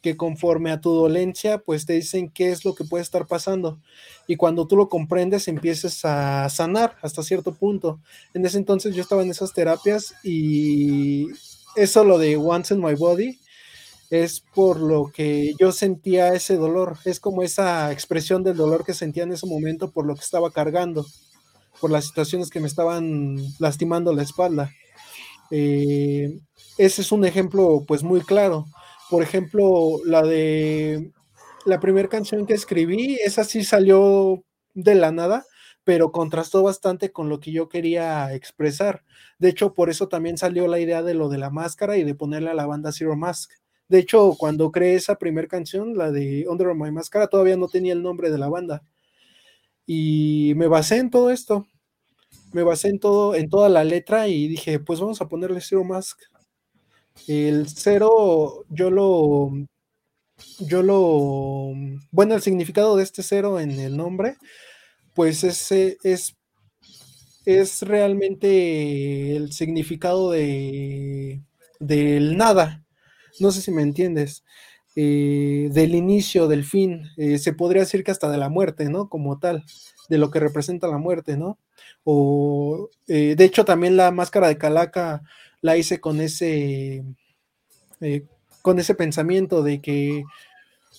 que 0.00 0.16
conforme 0.16 0.70
a 0.70 0.80
tu 0.80 0.90
dolencia, 0.90 1.58
pues 1.58 1.84
te 1.84 1.92
dicen 1.92 2.30
qué 2.30 2.50
es 2.50 2.64
lo 2.64 2.74
que 2.74 2.84
puede 2.84 3.02
estar 3.02 3.26
pasando. 3.26 3.78
Y 4.26 4.36
cuando 4.36 4.66
tú 4.66 4.74
lo 4.76 4.88
comprendes, 4.88 5.48
empiezas 5.48 6.02
a 6.04 6.48
sanar 6.48 6.96
hasta 7.02 7.22
cierto 7.22 7.54
punto. 7.54 8.00
En 8.32 8.44
ese 8.46 8.56
entonces 8.56 8.94
yo 8.94 9.02
estaba 9.02 9.22
en 9.22 9.30
esas 9.30 9.52
terapias 9.52 10.14
y 10.24 11.28
eso 11.76 12.04
lo 12.04 12.18
de 12.18 12.38
Once 12.38 12.72
in 12.72 12.80
My 12.80 12.94
Body 12.94 13.38
es 14.12 14.40
por 14.54 14.78
lo 14.78 15.06
que 15.06 15.54
yo 15.58 15.72
sentía 15.72 16.34
ese 16.34 16.56
dolor, 16.56 16.98
es 17.06 17.18
como 17.18 17.42
esa 17.42 17.90
expresión 17.92 18.42
del 18.44 18.58
dolor 18.58 18.84
que 18.84 18.92
sentía 18.92 19.22
en 19.22 19.32
ese 19.32 19.46
momento 19.46 19.90
por 19.90 20.04
lo 20.04 20.14
que 20.14 20.20
estaba 20.20 20.50
cargando, 20.50 21.06
por 21.80 21.90
las 21.90 22.04
situaciones 22.04 22.50
que 22.50 22.60
me 22.60 22.66
estaban 22.66 23.38
lastimando 23.58 24.12
la 24.12 24.22
espalda. 24.22 24.70
Eh, 25.50 26.40
ese 26.76 27.00
es 27.00 27.10
un 27.10 27.24
ejemplo 27.24 27.84
pues 27.88 28.02
muy 28.02 28.20
claro. 28.20 28.66
Por 29.08 29.22
ejemplo, 29.22 29.98
la 30.04 30.20
de 30.20 31.10
la 31.64 31.80
primera 31.80 32.10
canción 32.10 32.44
que 32.46 32.52
escribí, 32.52 33.16
esa 33.24 33.44
sí 33.44 33.64
salió 33.64 34.44
de 34.74 34.94
la 34.94 35.10
nada, 35.10 35.46
pero 35.84 36.12
contrastó 36.12 36.62
bastante 36.62 37.12
con 37.12 37.30
lo 37.30 37.40
que 37.40 37.50
yo 37.50 37.70
quería 37.70 38.34
expresar. 38.34 39.04
De 39.38 39.48
hecho, 39.48 39.72
por 39.72 39.88
eso 39.88 40.08
también 40.08 40.36
salió 40.36 40.68
la 40.68 40.80
idea 40.80 41.02
de 41.02 41.14
lo 41.14 41.30
de 41.30 41.38
la 41.38 41.48
máscara 41.48 41.96
y 41.96 42.04
de 42.04 42.14
ponerle 42.14 42.50
a 42.50 42.54
la 42.54 42.66
banda 42.66 42.92
Zero 42.92 43.16
Mask. 43.16 43.61
De 43.92 43.98
hecho, 43.98 44.36
cuando 44.38 44.72
creé 44.72 44.94
esa 44.94 45.16
primera 45.16 45.46
canción, 45.46 45.98
la 45.98 46.10
de 46.10 46.46
Under 46.48 46.74
My 46.74 46.90
Máscara, 46.90 47.26
todavía 47.26 47.58
no 47.58 47.68
tenía 47.68 47.92
el 47.92 48.02
nombre 48.02 48.30
de 48.30 48.38
la 48.38 48.48
banda. 48.48 48.82
Y 49.86 50.54
me 50.56 50.66
basé 50.66 50.96
en 50.96 51.10
todo 51.10 51.30
esto. 51.30 51.66
Me 52.54 52.62
basé 52.62 52.88
en 52.88 53.00
todo, 53.00 53.34
en 53.34 53.50
toda 53.50 53.68
la 53.68 53.84
letra 53.84 54.28
y 54.28 54.48
dije, 54.48 54.78
pues 54.80 54.98
vamos 55.00 55.20
a 55.20 55.28
ponerle 55.28 55.60
Zero 55.60 55.84
Mask. 55.84 56.18
El 57.26 57.68
cero, 57.68 58.64
yo 58.70 58.90
lo, 58.90 59.50
yo 60.60 60.82
lo, 60.82 61.74
bueno, 62.10 62.34
el 62.34 62.40
significado 62.42 62.96
de 62.96 63.02
este 63.02 63.22
cero 63.22 63.60
en 63.60 63.72
el 63.72 63.96
nombre, 63.98 64.38
pues 65.14 65.44
ese 65.44 65.98
es, 66.04 66.36
es 67.44 67.82
realmente 67.82 69.36
el 69.36 69.52
significado 69.52 70.30
de, 70.30 71.42
del 71.80 72.36
nada. 72.36 72.84
No 73.40 73.50
sé 73.50 73.60
si 73.62 73.70
me 73.70 73.82
entiendes. 73.82 74.44
Eh, 74.94 75.70
del 75.72 75.94
inicio, 75.94 76.48
del 76.48 76.64
fin, 76.64 77.04
eh, 77.16 77.38
se 77.38 77.54
podría 77.54 77.82
decir 77.82 78.04
que 78.04 78.10
hasta 78.10 78.30
de 78.30 78.36
la 78.36 78.50
muerte, 78.50 78.90
¿no? 78.90 79.08
Como 79.08 79.38
tal, 79.38 79.64
de 80.10 80.18
lo 80.18 80.30
que 80.30 80.38
representa 80.38 80.86
la 80.86 80.98
muerte, 80.98 81.38
¿no? 81.38 81.58
O, 82.04 82.90
eh, 83.08 83.34
de 83.36 83.44
hecho, 83.44 83.64
también 83.64 83.96
la 83.96 84.10
máscara 84.10 84.48
de 84.48 84.58
Calaca 84.58 85.22
la 85.62 85.78
hice 85.78 86.00
con 86.00 86.20
ese, 86.20 87.04
con 88.60 88.78
ese 88.78 88.94
pensamiento 88.94 89.62
de 89.62 89.80
que, 89.80 90.24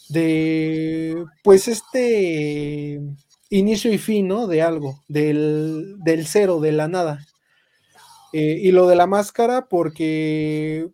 de, 0.10 1.26
pues 1.44 1.68
este 1.68 3.00
inicio 3.50 3.94
y 3.94 3.98
fin, 4.00 4.28
¿no? 4.28 4.48
De 4.48 4.64
algo, 4.64 5.04
del, 5.08 5.98
cero, 6.26 6.60
de 6.62 6.72
la 6.72 6.88
nada. 6.88 7.26
Y 8.32 8.72
lo 8.72 8.88
de 8.88 8.96
la 8.96 9.06
máscara, 9.06 9.68
porque, 9.68 10.90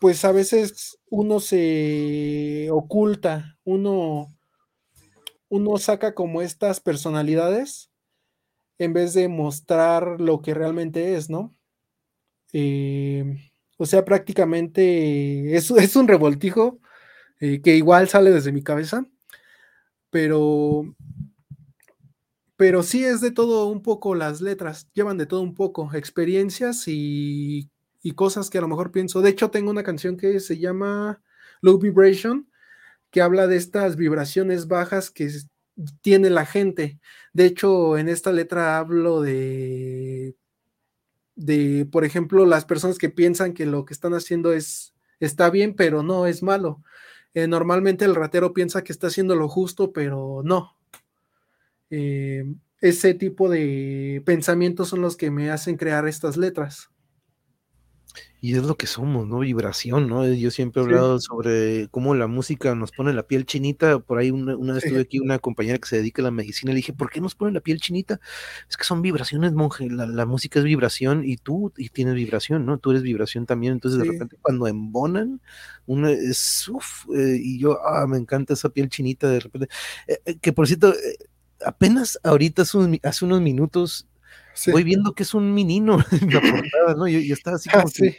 pues 0.00 0.24
a 0.24 0.32
veces 0.32 0.98
uno 1.10 1.40
se 1.40 2.68
oculta, 2.72 3.58
uno, 3.64 4.34
uno 5.50 5.76
saca 5.76 6.14
como 6.14 6.40
estas 6.40 6.80
personalidades 6.80 7.90
en 8.78 8.94
vez 8.94 9.12
de 9.12 9.28
mostrar 9.28 10.18
lo 10.18 10.40
que 10.40 10.54
realmente 10.54 11.16
es, 11.16 11.28
¿no? 11.28 11.54
Eh, 12.54 13.52
o 13.76 13.84
sea, 13.84 14.06
prácticamente 14.06 15.54
es, 15.54 15.70
es 15.70 15.94
un 15.96 16.08
revoltijo 16.08 16.80
eh, 17.38 17.60
que 17.60 17.76
igual 17.76 18.08
sale 18.08 18.30
desde 18.30 18.52
mi 18.52 18.62
cabeza, 18.62 19.04
pero, 20.08 20.96
pero 22.56 22.82
sí 22.82 23.04
es 23.04 23.20
de 23.20 23.32
todo 23.32 23.66
un 23.66 23.82
poco 23.82 24.14
las 24.14 24.40
letras, 24.40 24.88
llevan 24.94 25.18
de 25.18 25.26
todo 25.26 25.42
un 25.42 25.54
poco, 25.54 25.92
experiencias 25.92 26.88
y, 26.88 27.70
y 28.02 28.12
cosas 28.12 28.50
que 28.50 28.58
a 28.58 28.60
lo 28.60 28.68
mejor 28.68 28.92
pienso. 28.92 29.22
De 29.22 29.30
hecho, 29.30 29.50
tengo 29.50 29.70
una 29.70 29.82
canción 29.82 30.16
que 30.16 30.40
se 30.40 30.58
llama 30.58 31.22
Low 31.60 31.78
Vibration, 31.78 32.48
que 33.10 33.22
habla 33.22 33.46
de 33.46 33.56
estas 33.56 33.96
vibraciones 33.96 34.68
bajas 34.68 35.10
que 35.10 35.30
tiene 36.00 36.30
la 36.30 36.46
gente. 36.46 37.00
De 37.32 37.46
hecho, 37.46 37.98
en 37.98 38.08
esta 38.08 38.32
letra 38.32 38.78
hablo 38.78 39.20
de 39.22 40.36
de, 41.40 41.86
por 41.90 42.04
ejemplo, 42.04 42.44
las 42.44 42.66
personas 42.66 42.98
que 42.98 43.08
piensan 43.08 43.54
que 43.54 43.66
lo 43.66 43.84
que 43.84 43.94
están 43.94 44.14
haciendo 44.14 44.52
es 44.52 44.94
está 45.20 45.50
bien, 45.50 45.74
pero 45.74 46.02
no 46.02 46.26
es 46.26 46.42
malo. 46.42 46.82
Eh, 47.34 47.46
normalmente 47.46 48.04
el 48.04 48.14
ratero 48.14 48.52
piensa 48.52 48.84
que 48.84 48.92
está 48.92 49.06
haciendo 49.08 49.36
lo 49.36 49.48
justo, 49.48 49.92
pero 49.92 50.42
no. 50.44 50.76
Eh, 51.90 52.44
ese 52.80 53.14
tipo 53.14 53.48
de 53.48 54.22
pensamientos 54.24 54.88
son 54.88 55.02
los 55.02 55.16
que 55.16 55.30
me 55.30 55.50
hacen 55.50 55.76
crear 55.76 56.06
estas 56.08 56.36
letras. 56.36 56.90
Y 58.42 58.56
es 58.56 58.62
lo 58.62 58.76
que 58.76 58.86
somos, 58.86 59.28
¿no? 59.28 59.40
Vibración, 59.40 60.08
¿no? 60.08 60.26
Yo 60.26 60.50
siempre 60.50 60.80
he 60.80 60.84
hablado 60.86 61.20
sobre 61.20 61.88
cómo 61.90 62.14
la 62.14 62.26
música 62.26 62.74
nos 62.74 62.90
pone 62.90 63.12
la 63.12 63.24
piel 63.24 63.44
chinita. 63.44 63.98
Por 63.98 64.18
ahí 64.18 64.30
una, 64.30 64.72
vez 64.72 64.84
tuve 64.84 65.00
aquí 65.00 65.18
una 65.18 65.38
compañera 65.38 65.76
que 65.78 65.86
se 65.86 65.96
dedica 65.96 66.22
a 66.22 66.24
la 66.24 66.30
medicina 66.30 66.72
le 66.72 66.76
dije, 66.76 66.94
¿por 66.94 67.10
qué 67.10 67.20
nos 67.20 67.34
pone 67.34 67.52
la 67.52 67.60
piel 67.60 67.80
chinita? 67.80 68.18
Es 68.68 68.78
que 68.78 68.84
son 68.84 69.02
vibraciones, 69.02 69.52
monje. 69.52 69.90
La, 69.90 70.24
música 70.24 70.58
es 70.58 70.64
vibración 70.64 71.22
y 71.22 71.36
tú 71.36 71.72
y 71.76 71.90
tienes 71.90 72.14
vibración, 72.14 72.64
¿no? 72.64 72.78
Tú 72.78 72.92
eres 72.92 73.02
vibración 73.02 73.44
también. 73.44 73.74
Entonces, 73.74 74.00
de 74.00 74.10
repente, 74.10 74.36
cuando 74.40 74.66
embonan, 74.66 75.42
uno 75.86 76.08
es, 76.08 76.66
uff, 76.68 77.06
eh, 77.14 77.38
y 77.38 77.58
yo, 77.58 77.78
ah, 77.86 78.06
me 78.06 78.16
encanta 78.16 78.54
esa 78.54 78.70
piel 78.70 78.88
chinita 78.88 79.28
de 79.28 79.40
repente. 79.40 79.68
Eh, 80.06 80.18
eh, 80.24 80.38
que 80.40 80.54
por 80.54 80.66
cierto, 80.66 80.94
apenas 81.64 82.18
ahorita, 82.22 82.62
hace 82.62 83.24
unos 83.24 83.40
minutos, 83.42 84.06
voy 84.66 84.84
viendo 84.84 85.12
que 85.12 85.22
es 85.22 85.34
un 85.34 85.52
menino 85.52 85.98
en 86.12 86.32
la 86.32 86.40
portada, 86.40 86.94
¿no? 86.96 87.08
Yo, 87.08 87.34
estaba 87.34 87.56
así 87.56 87.68
como 87.68 87.90
que, 87.90 88.16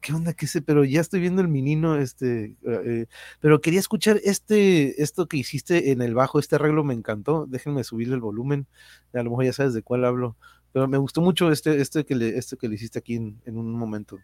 ¿qué 0.00 0.12
onda? 0.12 0.32
¿Qué 0.32 0.46
sé? 0.46 0.62
Pero 0.62 0.84
ya 0.84 1.00
estoy 1.00 1.20
viendo 1.20 1.42
el 1.42 1.48
menino, 1.48 1.96
este, 1.96 2.54
ah, 2.66 2.80
eh, 2.84 3.06
pero 3.40 3.60
quería 3.60 3.80
escuchar 3.80 4.20
este, 4.24 5.02
esto 5.02 5.26
que 5.26 5.36
hiciste 5.36 5.92
en 5.92 6.02
el 6.02 6.14
bajo, 6.14 6.38
este 6.38 6.56
arreglo 6.56 6.84
me 6.84 6.94
encantó, 6.94 7.46
déjenme 7.48 7.84
subirle 7.84 8.14
el 8.14 8.20
volumen, 8.20 8.66
a 9.12 9.22
lo 9.22 9.30
mejor 9.30 9.44
ya 9.44 9.52
sabes 9.52 9.74
de 9.74 9.82
cuál 9.82 10.04
hablo, 10.04 10.36
pero 10.72 10.88
me 10.88 10.98
gustó 10.98 11.20
mucho 11.20 11.50
este, 11.50 11.80
este 11.80 12.04
que 12.04 12.14
le, 12.14 12.36
este 12.36 12.56
que 12.56 12.68
le 12.68 12.74
hiciste 12.74 12.98
aquí 12.98 13.14
en, 13.14 13.40
en 13.44 13.56
un 13.56 13.72
momento. 13.72 14.18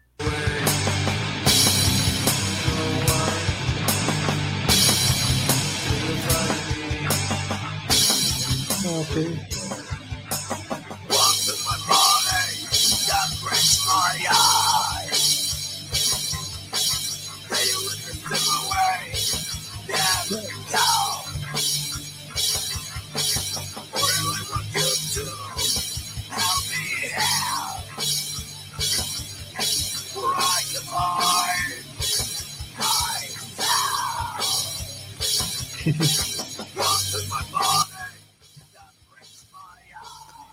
Okay. 9.01 9.60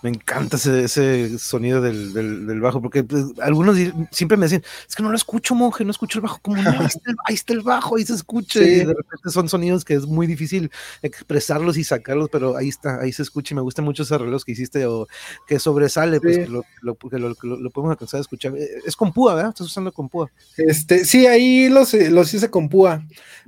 Me 0.00 0.10
encanta 0.10 0.56
ese, 0.56 1.38
sonido 1.38 1.80
del, 1.80 2.60
bajo, 2.60 2.80
porque 2.80 3.02
pues, 3.02 3.24
algunos 3.40 3.76
siempre 4.12 4.36
me 4.36 4.46
decían, 4.46 4.62
es 4.88 4.94
que 4.94 5.02
no 5.02 5.10
lo 5.10 5.16
escucho, 5.16 5.56
monje, 5.56 5.84
no 5.84 5.90
escucho 5.90 6.18
el 6.18 6.22
bajo, 6.22 6.38
como 6.40 6.62
no, 6.62 6.70
ahí 7.26 7.34
está 7.34 7.52
el, 7.52 7.62
bajo, 7.62 7.96
ahí 7.96 8.04
se 8.04 8.14
escucha, 8.14 8.60
y 8.60 8.76
de 8.76 8.94
repente 8.94 9.30
son 9.30 9.48
sonidos 9.48 9.84
que 9.84 9.94
es 9.94 10.06
muy 10.06 10.28
difícil 10.28 10.70
expresarlos 11.02 11.76
y 11.76 11.82
sacarlos, 11.84 12.28
pero 12.30 12.56
ahí 12.56 12.68
está, 12.68 13.00
ahí 13.00 13.12
se 13.12 13.22
escucha, 13.22 13.54
y 13.54 13.56
me 13.56 13.62
gustan 13.62 13.84
mucho 13.84 14.04
esos 14.04 14.12
arreglos 14.12 14.44
que 14.44 14.52
hiciste, 14.52 14.86
o 14.86 15.08
que 15.48 15.58
sobresale, 15.58 16.20
pues 16.20 16.38
que 16.38 16.46
lo, 16.46 16.64
lo, 16.80 16.94
podemos 16.94 17.90
alcanzar 17.90 18.18
a 18.18 18.20
escuchar. 18.20 18.54
Eh, 18.56 18.82
es 18.86 18.94
con 18.94 19.12
púa, 19.12 19.34
¿verdad? 19.34 19.50
Estás 19.50 19.66
usando 19.66 19.92
con 19.92 20.08
púa. 20.08 20.30
Este, 20.56 21.04
sí, 21.04 21.26
ahí 21.26 21.68
los, 21.68 21.92
los 21.92 22.32
hice 22.32 22.50
con 22.50 22.68
púa, 22.68 23.04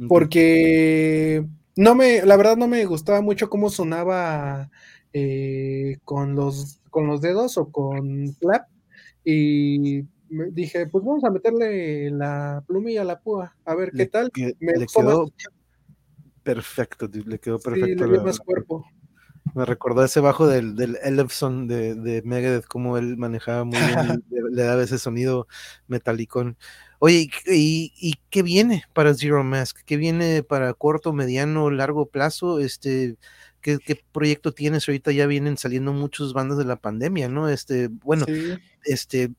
porque 0.09 1.45
no 1.81 1.95
me, 1.95 2.22
la 2.26 2.37
verdad 2.37 2.59
no 2.59 2.68
me 2.68 2.85
gustaba 2.85 3.22
mucho 3.22 3.49
cómo 3.49 3.70
sonaba 3.70 4.70
eh, 5.14 5.97
con, 6.05 6.35
los, 6.35 6.78
con 6.91 7.07
los 7.07 7.22
dedos 7.22 7.57
o 7.57 7.72
con 7.72 8.35
clap 8.35 8.68
y 9.24 10.03
dije, 10.53 10.87
pues 10.89 11.03
vamos 11.03 11.24
a 11.24 11.31
meterle 11.31 12.11
la 12.11 12.62
plumilla 12.66 13.01
a 13.01 13.07
la 13.07 13.20
púa, 13.20 13.57
a 13.64 13.74
ver 13.74 13.93
qué 13.93 14.05
tal. 14.05 14.31
me 14.61 14.87
quedó 14.87 15.33
perfecto, 16.43 17.09
le 17.12 17.39
quedó 17.39 17.59
perfecto. 17.59 18.07
le 18.07 18.20
más 18.20 18.39
cuerpo. 18.41 18.85
Me 19.55 19.64
recordó 19.64 20.05
ese 20.05 20.20
bajo 20.20 20.47
del, 20.47 20.76
del 20.76 20.93
de, 20.93 21.95
de 21.95 22.22
Megadeth, 22.26 22.66
cómo 22.66 22.99
él 22.99 23.16
manejaba 23.16 23.64
muy 23.64 23.78
bien, 23.78 24.22
le, 24.51 24.62
daba 24.62 24.83
ese 24.83 24.99
sonido 24.99 25.49
metalicón. 25.89 26.59
Oye, 27.03 27.31
¿y, 27.47 27.93
¿y, 27.97 28.15
qué 28.29 28.43
viene 28.43 28.85
para 28.93 29.15
Zero 29.15 29.43
Mask? 29.43 29.79
¿Qué 29.87 29.97
viene 29.97 30.43
para 30.43 30.75
corto, 30.75 31.15
mediano, 31.15 31.71
largo 31.71 32.05
plazo? 32.05 32.61
Este, 32.61 33.17
¿qué, 33.63 33.79
proyecto 34.13 34.53
tienes? 34.53 34.87
Ahorita 34.87 35.11
ya 35.11 35.27
vienen 35.27 35.57
saliendo 35.57 35.95
muchas 35.95 36.35
bandas 36.35 36.59
de 36.59 36.67
la 36.67 36.77
pandemia, 36.77 37.31
¿no? 37.31 37.49
Este, 37.49 37.89
bueno, 37.89 38.27
este, 38.85 39.31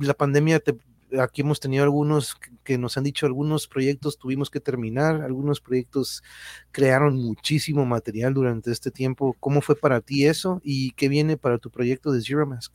la 0.00 0.14
pandemia 0.14 0.58
te 0.60 0.74
aquí 1.20 1.42
hemos 1.42 1.60
tenido 1.60 1.84
algunos 1.84 2.36
que 2.64 2.78
nos 2.78 2.96
han 2.96 3.04
dicho 3.04 3.26
algunos 3.26 3.68
proyectos 3.68 4.16
tuvimos 4.16 4.48
que 4.48 4.60
terminar, 4.60 5.20
algunos 5.20 5.60
proyectos 5.60 6.22
crearon 6.70 7.16
muchísimo 7.16 7.84
material 7.84 8.32
durante 8.32 8.70
este 8.72 8.90
tiempo. 8.90 9.36
¿Cómo 9.38 9.60
fue 9.60 9.76
para 9.76 10.00
ti 10.00 10.26
eso 10.26 10.62
y 10.64 10.92
qué 10.92 11.10
viene 11.10 11.36
para 11.36 11.58
tu 11.58 11.70
proyecto 11.70 12.10
de 12.10 12.22
Zero 12.22 12.46
Mask? 12.46 12.74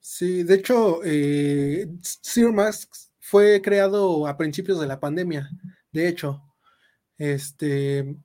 Sí, 0.00 0.42
de 0.44 0.54
hecho, 0.54 1.00
eh, 1.04 1.86
Zero 2.02 2.52
Mask 2.52 3.07
fue 3.28 3.60
creado 3.60 4.26
a 4.26 4.38
principios 4.38 4.80
de 4.80 4.86
la 4.86 5.00
pandemia, 5.00 5.50
de 5.92 6.08
hecho. 6.08 6.42
Este, 7.18 8.16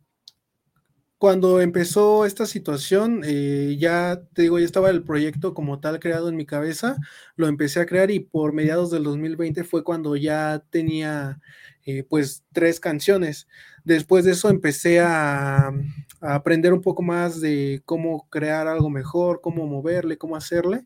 cuando 1.17 1.59
empezó 1.59 2.25
esta 2.25 2.45
situación, 2.45 3.21
eh, 3.25 3.75
ya 3.77 4.21
te 4.33 4.43
digo, 4.43 4.59
ya 4.59 4.65
estaba 4.65 4.89
el 4.91 5.03
proyecto 5.03 5.53
como 5.53 5.81
tal 5.81 5.99
creado 5.99 6.29
en 6.29 6.37
mi 6.37 6.45
cabeza, 6.45 6.95
lo 7.35 7.47
empecé 7.47 7.81
a 7.81 7.85
crear 7.85 8.11
y 8.11 8.21
por 8.21 8.53
mediados 8.53 8.91
del 8.91 9.03
2020 9.03 9.65
fue 9.65 9.83
cuando 9.83 10.15
ya 10.15 10.63
tenía 10.69 11.41
eh, 11.85 12.03
pues 12.03 12.45
tres 12.53 12.79
canciones. 12.79 13.49
Después 13.83 14.23
de 14.23 14.31
eso 14.31 14.49
empecé 14.49 15.01
a, 15.01 15.67
a, 15.67 16.35
aprender 16.35 16.71
un 16.71 16.81
poco 16.81 17.03
más 17.03 17.41
de 17.41 17.81
cómo 17.83 18.29
crear 18.29 18.67
algo 18.69 18.89
mejor, 18.89 19.41
cómo 19.41 19.67
moverle, 19.67 20.17
cómo 20.17 20.37
hacerle. 20.37 20.85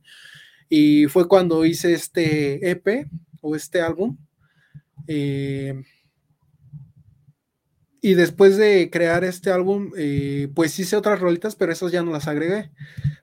Y 0.69 1.05
fue 1.05 1.27
cuando 1.27 1.65
hice 1.65 1.93
este 1.93 2.71
EP 2.71 3.07
o 3.41 3.55
este 3.55 3.81
álbum. 3.81 4.17
Eh, 5.07 5.81
y 8.01 8.13
después 8.13 8.57
de 8.57 8.89
crear 8.91 9.23
este 9.23 9.51
álbum, 9.51 9.91
eh, 9.97 10.49
pues 10.55 10.77
hice 10.79 10.95
otras 10.95 11.19
rolitas, 11.19 11.55
pero 11.55 11.71
esas 11.71 11.91
ya 11.91 12.03
no 12.03 12.11
las 12.11 12.27
agregué 12.27 12.71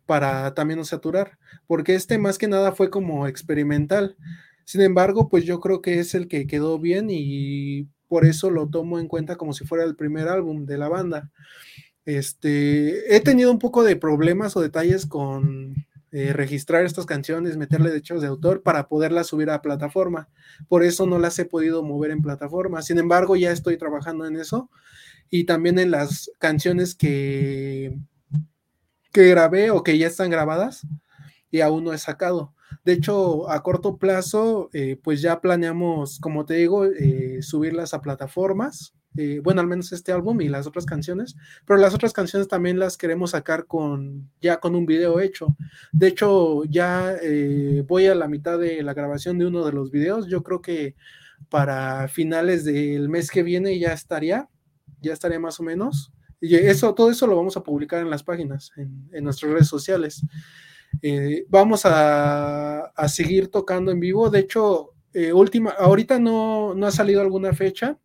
para 0.06 0.52
también 0.54 0.78
no 0.78 0.84
saturar, 0.84 1.38
porque 1.66 1.94
este 1.94 2.18
más 2.18 2.38
que 2.38 2.48
nada 2.48 2.72
fue 2.72 2.90
como 2.90 3.26
experimental. 3.26 4.16
Sin 4.64 4.80
embargo, 4.80 5.28
pues 5.28 5.44
yo 5.44 5.60
creo 5.60 5.80
que 5.80 6.00
es 6.00 6.14
el 6.14 6.28
que 6.28 6.46
quedó 6.46 6.78
bien 6.78 7.06
y 7.10 7.88
por 8.08 8.26
eso 8.26 8.50
lo 8.50 8.68
tomo 8.68 8.98
en 8.98 9.08
cuenta 9.08 9.36
como 9.36 9.52
si 9.52 9.64
fuera 9.64 9.84
el 9.84 9.96
primer 9.96 10.28
álbum 10.28 10.66
de 10.66 10.78
la 10.78 10.88
banda. 10.88 11.30
Este, 12.04 13.16
he 13.16 13.20
tenido 13.20 13.50
un 13.50 13.58
poco 13.58 13.82
de 13.82 13.96
problemas 13.96 14.56
o 14.56 14.60
detalles 14.60 15.06
con 15.06 15.74
eh, 16.16 16.32
registrar 16.32 16.84
estas 16.84 17.06
canciones, 17.06 17.56
meterle 17.56 17.90
derechos 17.90 18.22
de 18.22 18.28
autor 18.28 18.62
para 18.62 18.86
poderlas 18.86 19.26
subir 19.26 19.50
a 19.50 19.60
plataforma. 19.60 20.28
Por 20.68 20.84
eso 20.84 21.06
no 21.06 21.18
las 21.18 21.36
he 21.40 21.44
podido 21.44 21.82
mover 21.82 22.12
en 22.12 22.22
plataforma. 22.22 22.82
Sin 22.82 22.98
embargo, 22.98 23.34
ya 23.34 23.50
estoy 23.50 23.78
trabajando 23.78 24.24
en 24.24 24.36
eso 24.36 24.70
y 25.28 25.42
también 25.42 25.76
en 25.80 25.90
las 25.90 26.30
canciones 26.38 26.94
que, 26.94 27.98
que 29.12 29.26
grabé 29.26 29.72
o 29.72 29.82
que 29.82 29.98
ya 29.98 30.06
están 30.06 30.30
grabadas 30.30 30.86
y 31.50 31.62
aún 31.62 31.82
no 31.82 31.92
he 31.92 31.98
sacado. 31.98 32.54
De 32.84 32.92
hecho, 32.92 33.50
a 33.50 33.64
corto 33.64 33.96
plazo, 33.96 34.70
eh, 34.72 34.96
pues 35.02 35.20
ya 35.20 35.40
planeamos, 35.40 36.20
como 36.20 36.44
te 36.44 36.54
digo, 36.54 36.84
eh, 36.84 37.42
subirlas 37.42 37.92
a 37.92 38.00
plataformas 38.00 38.94
eh, 39.16 39.40
bueno, 39.42 39.60
al 39.60 39.68
menos 39.68 39.92
este 39.92 40.10
álbum 40.10 40.40
y 40.40 40.48
las 40.48 40.66
otras 40.66 40.86
canciones, 40.86 41.36
pero 41.64 41.78
las 41.78 41.94
otras 41.94 42.12
canciones 42.12 42.48
también 42.48 42.80
las 42.80 42.96
queremos 42.96 43.30
sacar 43.30 43.66
con 43.66 44.28
ya 44.40 44.58
con 44.58 44.74
un 44.74 44.86
video 44.86 45.20
hecho. 45.20 45.56
De 45.92 46.08
hecho, 46.08 46.64
ya 46.64 47.14
eh, 47.22 47.84
voy 47.86 48.06
a 48.06 48.14
la 48.16 48.26
mitad 48.26 48.58
de 48.58 48.82
la 48.82 48.92
grabación 48.92 49.38
de 49.38 49.46
uno 49.46 49.64
de 49.64 49.72
los 49.72 49.92
videos. 49.92 50.26
Yo 50.26 50.42
creo 50.42 50.60
que 50.60 50.96
para 51.48 52.08
finales 52.08 52.64
del 52.64 53.08
mes 53.08 53.30
que 53.30 53.44
viene 53.44 53.78
ya 53.78 53.92
estaría, 53.92 54.48
ya 55.00 55.12
estaría 55.12 55.38
más 55.38 55.60
o 55.60 55.62
menos. 55.62 56.12
Y 56.40 56.56
eso, 56.56 56.92
todo 56.94 57.10
eso 57.10 57.26
lo 57.26 57.36
vamos 57.36 57.56
a 57.56 57.62
publicar 57.62 58.02
en 58.02 58.10
las 58.10 58.24
páginas, 58.24 58.72
en, 58.76 59.24
nuestras 59.24 59.52
redes 59.52 59.68
sociales. 59.68 60.26
Eh, 61.00 61.46
vamos 61.48 61.82
a, 61.84 62.92
seguir 63.06 63.48
tocando 63.48 63.92
en 63.92 64.00
vivo. 64.00 64.28
De 64.28 64.40
hecho, 64.40 64.90
última, 65.32 65.70
ahorita 65.70 66.18
no, 66.18 66.74
no 66.74 66.86
ha 66.86 66.90
salido 66.90 67.20
alguna 67.20 67.52
fecha 67.54 67.96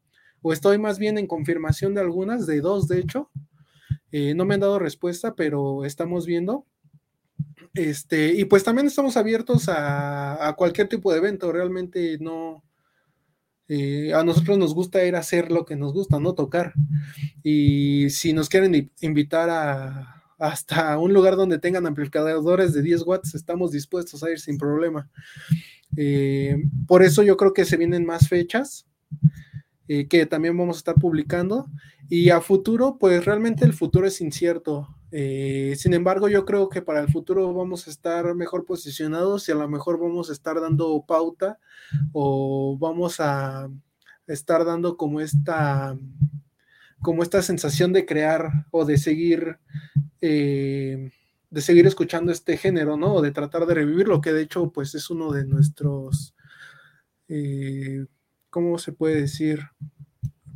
o 0.41 0.53
estoy 0.53 0.77
más 0.77 0.99
bien 0.99 1.17
en 1.17 1.27
confirmación 1.27 1.93
de 1.93 2.01
algunas, 2.01 2.47
de 2.47 2.61
dos 2.61 2.87
de 2.87 2.99
hecho. 2.99 3.29
Eh, 4.11 4.33
no 4.33 4.45
me 4.45 4.55
han 4.55 4.61
dado 4.61 4.79
respuesta, 4.79 5.35
pero 5.35 5.85
estamos 5.85 6.25
viendo. 6.25 6.65
Este, 7.73 8.33
y 8.33 8.45
pues 8.45 8.63
también 8.63 8.87
estamos 8.87 9.17
abiertos 9.17 9.69
a, 9.69 10.47
a 10.47 10.53
cualquier 10.53 10.87
tipo 10.89 11.11
de 11.11 11.19
evento, 11.19 11.51
realmente 11.51 12.17
no, 12.19 12.63
eh, 13.71 14.11
a 14.15 14.23
nosotros 14.23 14.57
nos 14.57 14.73
gusta 14.73 15.05
ir 15.05 15.15
a 15.15 15.19
hacer 15.19 15.51
lo 15.51 15.63
que 15.63 15.75
nos 15.75 15.93
gusta, 15.93 16.19
no 16.19 16.33
tocar. 16.33 16.73
Y 17.43 18.09
si 18.09 18.33
nos 18.33 18.49
quieren 18.49 18.91
invitar 18.99 19.49
a 19.49 20.15
hasta 20.39 20.97
un 20.97 21.13
lugar 21.13 21.35
donde 21.35 21.59
tengan 21.59 21.85
amplificadores 21.85 22.73
de 22.73 22.81
10 22.81 23.01
watts, 23.05 23.35
estamos 23.35 23.71
dispuestos 23.71 24.23
a 24.23 24.31
ir 24.31 24.39
sin 24.39 24.57
problema. 24.57 25.09
Eh, 25.97 26.63
por 26.87 27.03
eso 27.03 27.23
yo 27.23 27.35
creo 27.35 27.53
que 27.53 27.65
se 27.65 27.77
vienen 27.77 28.05
más 28.05 28.29
fechas 28.29 28.87
eh, 29.91 30.07
que 30.07 30.27
también 30.27 30.55
vamos 30.55 30.77
a 30.77 30.81
estar 30.81 30.95
publicando. 30.95 31.67
Y 32.09 32.29
a 32.29 32.41
futuro, 32.41 32.97
pues 32.99 33.25
realmente 33.25 33.65
el 33.65 33.73
futuro 33.73 34.05
es 34.05 34.21
incierto. 34.21 34.87
Eh, 35.11 35.73
sin 35.77 35.95
embargo, 35.95 36.29
yo 36.29 36.45
creo 36.45 36.69
que 36.69 36.83
para 36.83 36.99
el 36.99 37.11
futuro 37.11 37.51
vamos 37.55 37.87
a 37.87 37.89
estar 37.89 38.35
mejor 38.35 38.65
posicionados 38.65 39.49
y 39.49 39.51
a 39.51 39.55
lo 39.55 39.67
mejor 39.67 39.99
vamos 39.99 40.29
a 40.29 40.33
estar 40.33 40.61
dando 40.61 41.03
pauta 41.07 41.57
o 42.13 42.77
vamos 42.79 43.19
a 43.19 43.67
estar 44.27 44.63
dando 44.63 44.95
como 44.95 45.21
esta 45.21 45.97
como 47.01 47.23
esta 47.23 47.41
sensación 47.41 47.91
de 47.91 48.05
crear 48.05 48.67
o 48.69 48.85
de 48.85 48.97
seguir 48.99 49.57
eh, 50.21 51.09
de 51.49 51.61
seguir 51.61 51.87
escuchando 51.87 52.31
este 52.31 52.57
género, 52.57 52.95
¿no? 52.95 53.15
O 53.15 53.21
de 53.23 53.31
tratar 53.31 53.65
de 53.65 53.73
revivirlo, 53.73 54.21
que 54.21 54.33
de 54.33 54.43
hecho, 54.43 54.71
pues 54.71 54.93
es 54.93 55.09
uno 55.09 55.31
de 55.31 55.45
nuestros 55.45 56.35
¿cómo 58.49 58.77
se 58.77 58.91
puede 58.91 59.21
decir? 59.21 59.61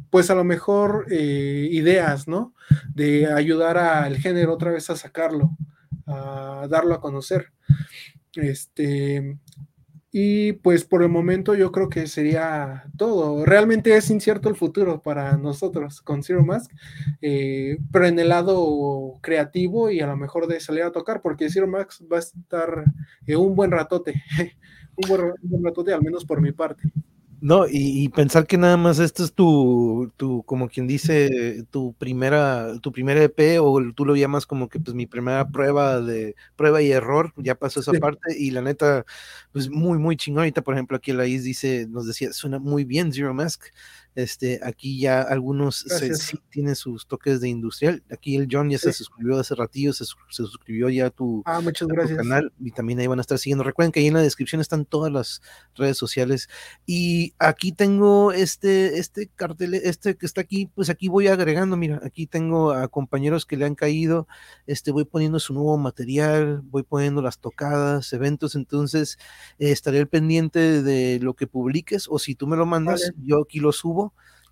Pues 0.09 0.29
a 0.29 0.35
lo 0.35 0.43
mejor 0.43 1.07
eh, 1.09 1.67
ideas, 1.71 2.27
¿no? 2.27 2.53
De 2.93 3.31
ayudar 3.31 3.77
al 3.77 4.17
género 4.17 4.53
otra 4.53 4.71
vez 4.71 4.89
a 4.89 4.95
sacarlo, 4.95 5.57
a 6.05 6.67
darlo 6.69 6.93
a 6.93 7.01
conocer. 7.01 7.51
Este, 8.35 9.37
y 10.15 10.53
pues 10.53 10.85
por 10.85 11.01
el 11.01 11.09
momento 11.09 11.55
yo 11.55 11.71
creo 11.71 11.89
que 11.89 12.05
sería 12.05 12.85
todo. 12.97 13.43
Realmente 13.45 13.95
es 13.97 14.11
incierto 14.11 14.47
el 14.47 14.55
futuro 14.55 15.01
para 15.01 15.37
nosotros 15.37 16.01
con 16.03 16.21
Zero 16.21 16.45
Mask, 16.45 16.71
eh, 17.19 17.79
pero 17.91 18.05
en 18.05 18.19
el 18.19 18.29
lado 18.29 19.17
creativo 19.21 19.89
y 19.89 20.01
a 20.01 20.07
lo 20.07 20.15
mejor 20.15 20.45
de 20.45 20.59
salir 20.59 20.83
a 20.83 20.91
tocar, 20.91 21.21
porque 21.23 21.49
Zero 21.49 21.67
Mask 21.67 22.03
va 22.11 22.17
a 22.17 22.19
estar 22.19 22.83
eh, 23.25 23.35
un 23.35 23.55
buen 23.55 23.71
ratote, 23.71 24.23
un 24.97 25.09
buen, 25.09 25.21
un 25.41 25.49
buen 25.49 25.63
ratote 25.63 25.93
al 25.93 26.03
menos 26.03 26.25
por 26.25 26.41
mi 26.41 26.51
parte. 26.51 26.83
No, 27.45 27.67
y, 27.67 28.03
y, 28.03 28.07
pensar 28.07 28.47
que 28.47 28.57
nada 28.57 28.77
más 28.77 28.99
esto 28.99 29.21
es 29.21 29.33
tu, 29.33 30.09
tu, 30.15 30.43
como 30.43 30.69
quien 30.69 30.87
dice, 30.87 31.65
tu 31.71 31.93
primera, 31.95 32.79
tu 32.79 32.93
primer 32.93 33.17
EP, 33.17 33.59
o 33.59 33.81
tú 33.93 34.05
lo 34.05 34.15
llamas 34.15 34.45
como 34.45 34.69
que 34.69 34.79
pues 34.79 34.95
mi 34.95 35.07
primera 35.07 35.49
prueba 35.49 35.99
de 35.99 36.37
prueba 36.55 36.81
y 36.81 36.93
error, 36.93 37.33
ya 37.35 37.55
pasó 37.55 37.81
esa 37.81 37.91
sí. 37.91 37.99
parte, 37.99 38.39
y 38.39 38.51
la 38.51 38.61
neta, 38.61 39.05
pues 39.51 39.69
muy, 39.69 39.97
muy 39.97 40.15
chingón. 40.15 40.43
Ahorita, 40.43 40.61
por 40.61 40.73
ejemplo, 40.73 40.95
aquí 40.95 41.11
la 41.11 41.25
Is 41.25 41.43
dice, 41.43 41.85
nos 41.89 42.07
decía, 42.07 42.31
suena 42.31 42.59
muy 42.59 42.85
bien 42.85 43.11
Zero 43.11 43.33
Mask. 43.33 43.65
Este, 44.15 44.59
aquí 44.63 44.99
ya 44.99 45.21
algunos 45.21 45.77
se, 45.77 46.13
sí, 46.15 46.37
tienen 46.49 46.75
sus 46.75 47.07
toques 47.07 47.41
de 47.41 47.49
industrial. 47.49 48.03
Aquí 48.11 48.35
el 48.35 48.47
John 48.51 48.69
ya 48.69 48.77
sí. 48.77 48.87
se 48.87 48.93
suscribió 48.93 49.39
hace 49.39 49.55
ratillo, 49.55 49.91
se, 49.91 50.05
se, 50.05 50.13
suscribió 50.29 50.89
ya 50.89 51.07
a 51.07 51.09
tu, 51.09 51.41
ah, 51.45 51.61
muchas 51.61 51.89
a 51.89 51.93
gracias. 51.93 52.17
tu 52.17 52.23
canal 52.23 52.53
y 52.59 52.71
también 52.71 52.99
ahí 52.99 53.07
van 53.07 53.19
a 53.19 53.21
estar 53.21 53.39
siguiendo. 53.39 53.63
Recuerden 53.63 53.91
que 53.91 54.01
ahí 54.01 54.07
en 54.07 54.13
la 54.13 54.21
descripción 54.21 54.61
están 54.61 54.85
todas 54.85 55.11
las 55.11 55.41
redes 55.75 55.97
sociales. 55.97 56.47
Y 56.85 57.33
aquí 57.39 57.71
tengo 57.71 58.31
este, 58.31 58.99
este 58.99 59.27
cartel, 59.35 59.73
este 59.73 60.15
que 60.15 60.25
está 60.25 60.41
aquí, 60.41 60.69
pues 60.75 60.89
aquí 60.89 61.07
voy 61.07 61.27
agregando, 61.27 61.75
mira, 61.75 61.99
aquí 62.03 62.27
tengo 62.27 62.71
a 62.71 62.87
compañeros 62.87 63.45
que 63.45 63.57
le 63.57 63.65
han 63.65 63.75
caído, 63.75 64.27
este, 64.67 64.91
voy 64.91 65.05
poniendo 65.05 65.39
su 65.39 65.53
nuevo 65.53 65.77
material, 65.77 66.61
voy 66.61 66.83
poniendo 66.83 67.21
las 67.21 67.39
tocadas, 67.39 68.13
eventos, 68.13 68.55
entonces 68.55 69.17
eh, 69.57 69.71
estaré 69.71 69.99
al 69.99 70.07
pendiente 70.07 70.83
de 70.83 71.19
lo 71.19 71.33
que 71.33 71.47
publiques 71.47 72.07
o 72.09 72.19
si 72.19 72.35
tú 72.35 72.47
me 72.47 72.57
lo 72.57 72.65
mandas, 72.65 73.01
vale. 73.01 73.25
yo 73.25 73.41
aquí 73.41 73.59
lo 73.59 73.71
subo 73.71 74.02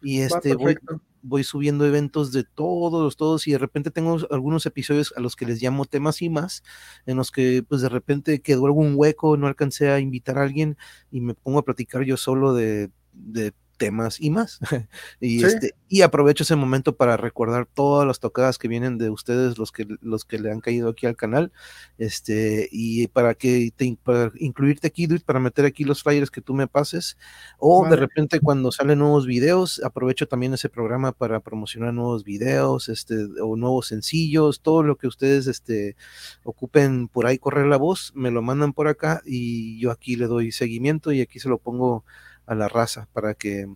y 0.01 0.21
este 0.21 0.55
voy, 0.55 0.77
voy, 1.21 1.43
subiendo 1.43 1.85
eventos 1.85 2.31
de 2.31 2.43
todos, 2.43 3.15
todos, 3.15 3.47
y 3.47 3.51
de 3.51 3.57
repente 3.57 3.91
tengo 3.91 4.17
algunos 4.31 4.65
episodios 4.65 5.13
a 5.15 5.19
los 5.19 5.35
que 5.35 5.45
les 5.45 5.61
llamo 5.61 5.85
temas 5.85 6.21
y 6.21 6.29
más, 6.29 6.63
en 7.05 7.17
los 7.17 7.31
que 7.31 7.63
pues 7.67 7.81
de 7.81 7.89
repente 7.89 8.41
quedó 8.41 8.65
algún 8.65 8.93
hueco, 8.95 9.37
no 9.37 9.47
alcancé 9.47 9.89
a 9.91 9.99
invitar 9.99 10.37
a 10.37 10.43
alguien 10.43 10.77
y 11.11 11.21
me 11.21 11.33
pongo 11.35 11.59
a 11.59 11.65
platicar 11.65 12.03
yo 12.03 12.17
solo 12.17 12.53
de, 12.53 12.89
de 13.13 13.53
temas 13.81 14.21
y 14.21 14.29
más. 14.29 14.59
y, 15.19 15.43
este, 15.43 15.73
y 15.89 16.03
aprovecho 16.03 16.43
ese 16.43 16.55
momento 16.55 16.95
para 16.95 17.17
recordar 17.17 17.65
todas 17.65 18.05
las 18.05 18.19
tocadas 18.19 18.59
que 18.59 18.67
vienen 18.67 18.99
de 18.99 19.09
ustedes, 19.09 19.57
los 19.57 19.71
que, 19.71 19.87
los 20.01 20.23
que 20.23 20.37
le 20.37 20.51
han 20.51 20.61
caído 20.61 20.89
aquí 20.89 21.07
al 21.07 21.15
canal, 21.15 21.51
este, 21.97 22.69
y 22.71 23.07
para 23.07 23.33
que 23.33 23.73
te, 23.75 23.97
para 24.03 24.31
incluirte 24.35 24.85
aquí, 24.85 25.07
para 25.07 25.39
meter 25.39 25.65
aquí 25.65 25.83
los 25.83 26.03
flyers 26.03 26.29
que 26.29 26.41
tú 26.41 26.53
me 26.53 26.67
pases, 26.67 27.17
o 27.57 27.87
de 27.89 27.95
repente 27.95 28.39
cuando 28.39 28.71
salen 28.71 28.99
nuevos 28.99 29.25
videos, 29.25 29.81
aprovecho 29.83 30.27
también 30.27 30.53
ese 30.53 30.69
programa 30.69 31.11
para 31.11 31.39
promocionar 31.39 31.91
nuevos 31.91 32.23
videos, 32.23 32.87
este, 32.87 33.15
o 33.41 33.55
nuevos 33.55 33.87
sencillos, 33.87 34.61
todo 34.61 34.83
lo 34.83 34.95
que 34.95 35.07
ustedes, 35.07 35.47
este, 35.47 35.95
ocupen 36.43 37.07
por 37.07 37.25
ahí 37.25 37.39
correr 37.39 37.65
la 37.65 37.77
voz, 37.77 38.11
me 38.13 38.29
lo 38.29 38.43
mandan 38.43 38.73
por 38.73 38.87
acá 38.87 39.23
y 39.25 39.79
yo 39.79 39.89
aquí 39.89 40.17
le 40.17 40.27
doy 40.27 40.51
seguimiento 40.51 41.11
y 41.11 41.21
aquí 41.21 41.39
se 41.39 41.49
lo 41.49 41.57
pongo 41.57 42.05
a 42.45 42.55
la 42.55 42.67
raza 42.67 43.07
para 43.13 43.33
que. 43.33 43.67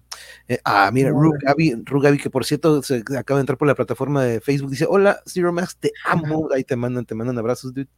Eh, 0.48 0.60
ah, 0.64 0.90
mira, 0.94 1.12
Rugabi, 1.12 2.18
que 2.18 2.30
por 2.30 2.46
cierto 2.46 2.82
se 2.84 3.04
acaba 3.18 3.40
de 3.40 3.42
entrar 3.42 3.58
por 3.58 3.68
la 3.68 3.76
plataforma 3.76 4.24
de 4.24 4.42
Facebook, 4.42 4.72
dice: 4.72 4.86
Hola, 4.88 5.22
Zero 5.26 5.52
Max, 5.54 5.78
te 5.80 5.92
amo. 6.06 6.50
Ahí 6.54 6.64
te 6.64 6.76
mandan, 6.76 7.06
te 7.06 7.16
mandan 7.16 7.38
abrazos, 7.38 7.74
dude. 7.74 7.90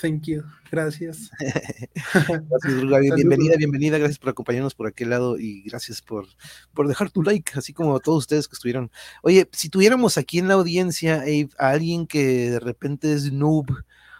Thank 0.00 0.26
you, 0.26 0.42
gracias. 0.70 1.30
gracias, 2.14 2.82
Rugabi. 2.82 3.10
Bienvenida, 3.10 3.56
bienvenida. 3.56 3.98
Gracias 3.98 4.18
por 4.18 4.28
acompañarnos 4.28 4.74
por 4.74 4.86
aquel 4.86 5.10
lado 5.10 5.38
y 5.38 5.62
gracias 5.62 6.02
por, 6.02 6.26
por 6.72 6.86
dejar 6.86 7.10
tu 7.10 7.22
like, 7.22 7.52
así 7.58 7.72
como 7.72 7.96
a 7.96 8.00
todos 8.00 8.18
ustedes 8.18 8.46
que 8.46 8.54
estuvieron. 8.54 8.90
Oye, 9.22 9.48
si 9.52 9.70
tuviéramos 9.70 10.18
aquí 10.18 10.38
en 10.38 10.48
la 10.48 10.54
audiencia 10.54 11.24
a 11.58 11.70
alguien 11.70 12.06
que 12.06 12.50
de 12.50 12.60
repente 12.60 13.12
es 13.12 13.32
noob 13.32 13.66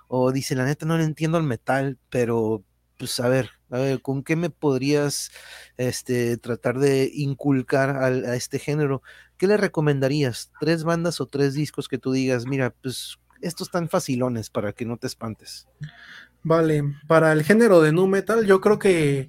o 0.09 0.33
dice, 0.33 0.55
la 0.57 0.65
neta 0.65 0.87
no 0.87 0.97
le 0.97 1.05
entiendo 1.05 1.37
al 1.37 1.45
metal, 1.45 1.99
pero 2.09 2.65
pues 2.99 3.19
a 3.21 3.29
ver, 3.29 3.51
a 3.71 3.79
ver, 3.79 4.03
¿con 4.03 4.23
qué 4.23 4.37
me 4.37 4.51
podrías 4.51 5.31
este, 5.77 6.37
tratar 6.37 6.79
de 6.79 7.11
inculcar 7.15 7.91
a, 7.91 8.35
este 8.35 8.59
género? 8.59 9.03
¿Qué 9.37 9.47
le 9.47 9.57
recomendarías? 9.57 10.51
¿Tres 10.61 10.85
bandas 10.85 11.21
o 11.21 11.27
tres 11.27 11.55
discos 11.55 11.89
que 11.89 11.99
tú 11.99 12.13
digas, 12.13 12.47
mira, 12.47 12.75
pues 12.83 13.19
estos 13.41 13.69
están 13.69 13.89
facilones 13.89 14.51
para 14.51 14.73
que 14.73 14.85
no 14.85 14.97
te 14.97 15.07
espantes? 15.07 15.69
Vale, 16.43 16.83
para 17.07 17.33
el 17.33 17.43
género 17.43 17.81
de 17.81 17.93
nu 17.93 18.07
metal, 18.07 18.47
yo 18.47 18.61
creo 18.61 18.79
que 18.79 19.29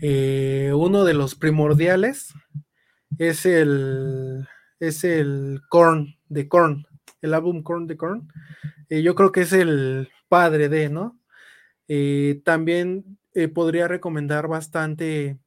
eh, 0.00 0.72
uno 0.74 1.04
de 1.04 1.14
los 1.14 1.34
primordiales 1.34 2.34
es 3.18 3.46
el 3.46 4.46
es 4.78 5.04
el 5.04 5.60
Korn 5.68 6.16
de 6.28 6.48
Korn, 6.48 6.86
el 7.20 7.34
álbum 7.34 7.62
Korn 7.62 7.86
de 7.86 7.96
Korn. 7.96 8.28
Eh, 8.88 9.02
yo 9.02 9.14
creo 9.14 9.30
que 9.30 9.42
es 9.42 9.52
el 9.52 10.08
padre 10.28 10.68
de, 10.68 10.88
¿no? 10.88 11.19
Eh, 11.92 12.40
también 12.44 13.18
eh, 13.34 13.48
podría 13.48 13.88
recomendar 13.88 14.46
bastante, 14.46 15.40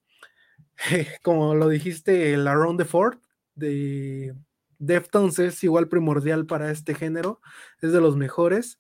como 1.24 1.56
lo 1.56 1.70
dijiste, 1.70 2.34
el 2.34 2.46
Around 2.46 2.80
the 2.80 2.86
Fort 2.86 3.24
de 3.56 4.36
Deftones 4.78 5.40
es 5.40 5.64
igual 5.64 5.88
primordial 5.88 6.46
para 6.46 6.70
este 6.70 6.96
género, 6.96 7.40
es 7.82 7.94
de 7.94 8.02
los 8.02 8.18
mejores. 8.18 8.78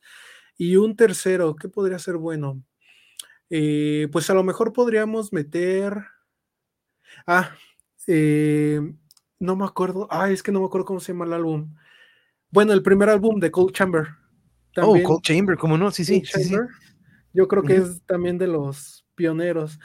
Y 0.57 0.75
un 0.75 0.97
tercero, 0.97 1.55
¿qué 1.55 1.69
podría 1.69 1.99
ser 1.99 2.17
bueno? 2.17 2.61
Eh, 3.49 4.09
pues 4.11 4.29
a 4.29 4.33
lo 4.33 4.43
mejor 4.43 4.73
podríamos 4.73 5.31
meter. 5.31 6.03
Ah, 7.25 7.55
no 9.39 9.55
me 9.55 9.63
acuerdo. 9.63 10.09
Ah, 10.11 10.29
es 10.29 10.43
que 10.43 10.51
no 10.51 10.59
me 10.59 10.65
acuerdo 10.65 10.83
cómo 10.83 10.99
se 10.99 11.13
llama 11.13 11.23
el 11.23 11.33
álbum. 11.33 11.73
Bueno, 12.49 12.73
el 12.73 12.83
primer 12.83 13.07
álbum 13.07 13.39
de 13.39 13.51
Cold 13.51 13.71
Chamber. 13.71 14.07
oh, 14.81 15.01
Cold 15.01 15.21
Chamber, 15.21 15.57
¿cómo 15.57 15.77
no? 15.77 15.91
Sí, 15.91 16.03
sí, 16.03 16.23
sí, 16.25 16.43
sí. 16.43 16.55
Yo 17.33 17.47
creo 17.47 17.63
que 17.63 17.77
es 17.77 18.01
también 18.05 18.37
de 18.37 18.47
los 18.47 19.05
pioneros. 19.15 19.79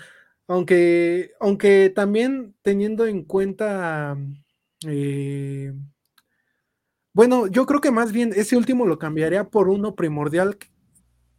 Aunque, 0.46 1.32
aunque 1.40 1.90
también 1.90 2.54
teniendo 2.62 3.06
en 3.06 3.24
cuenta, 3.24 4.16
eh, 4.86 5.72
bueno, 7.12 7.46
yo 7.46 7.66
creo 7.66 7.80
que 7.80 7.90
más 7.90 8.12
bien 8.12 8.32
ese 8.34 8.56
último 8.56 8.86
lo 8.86 8.98
cambiaría 8.98 9.48
por 9.48 9.68
uno 9.68 9.94
primordial 9.94 10.58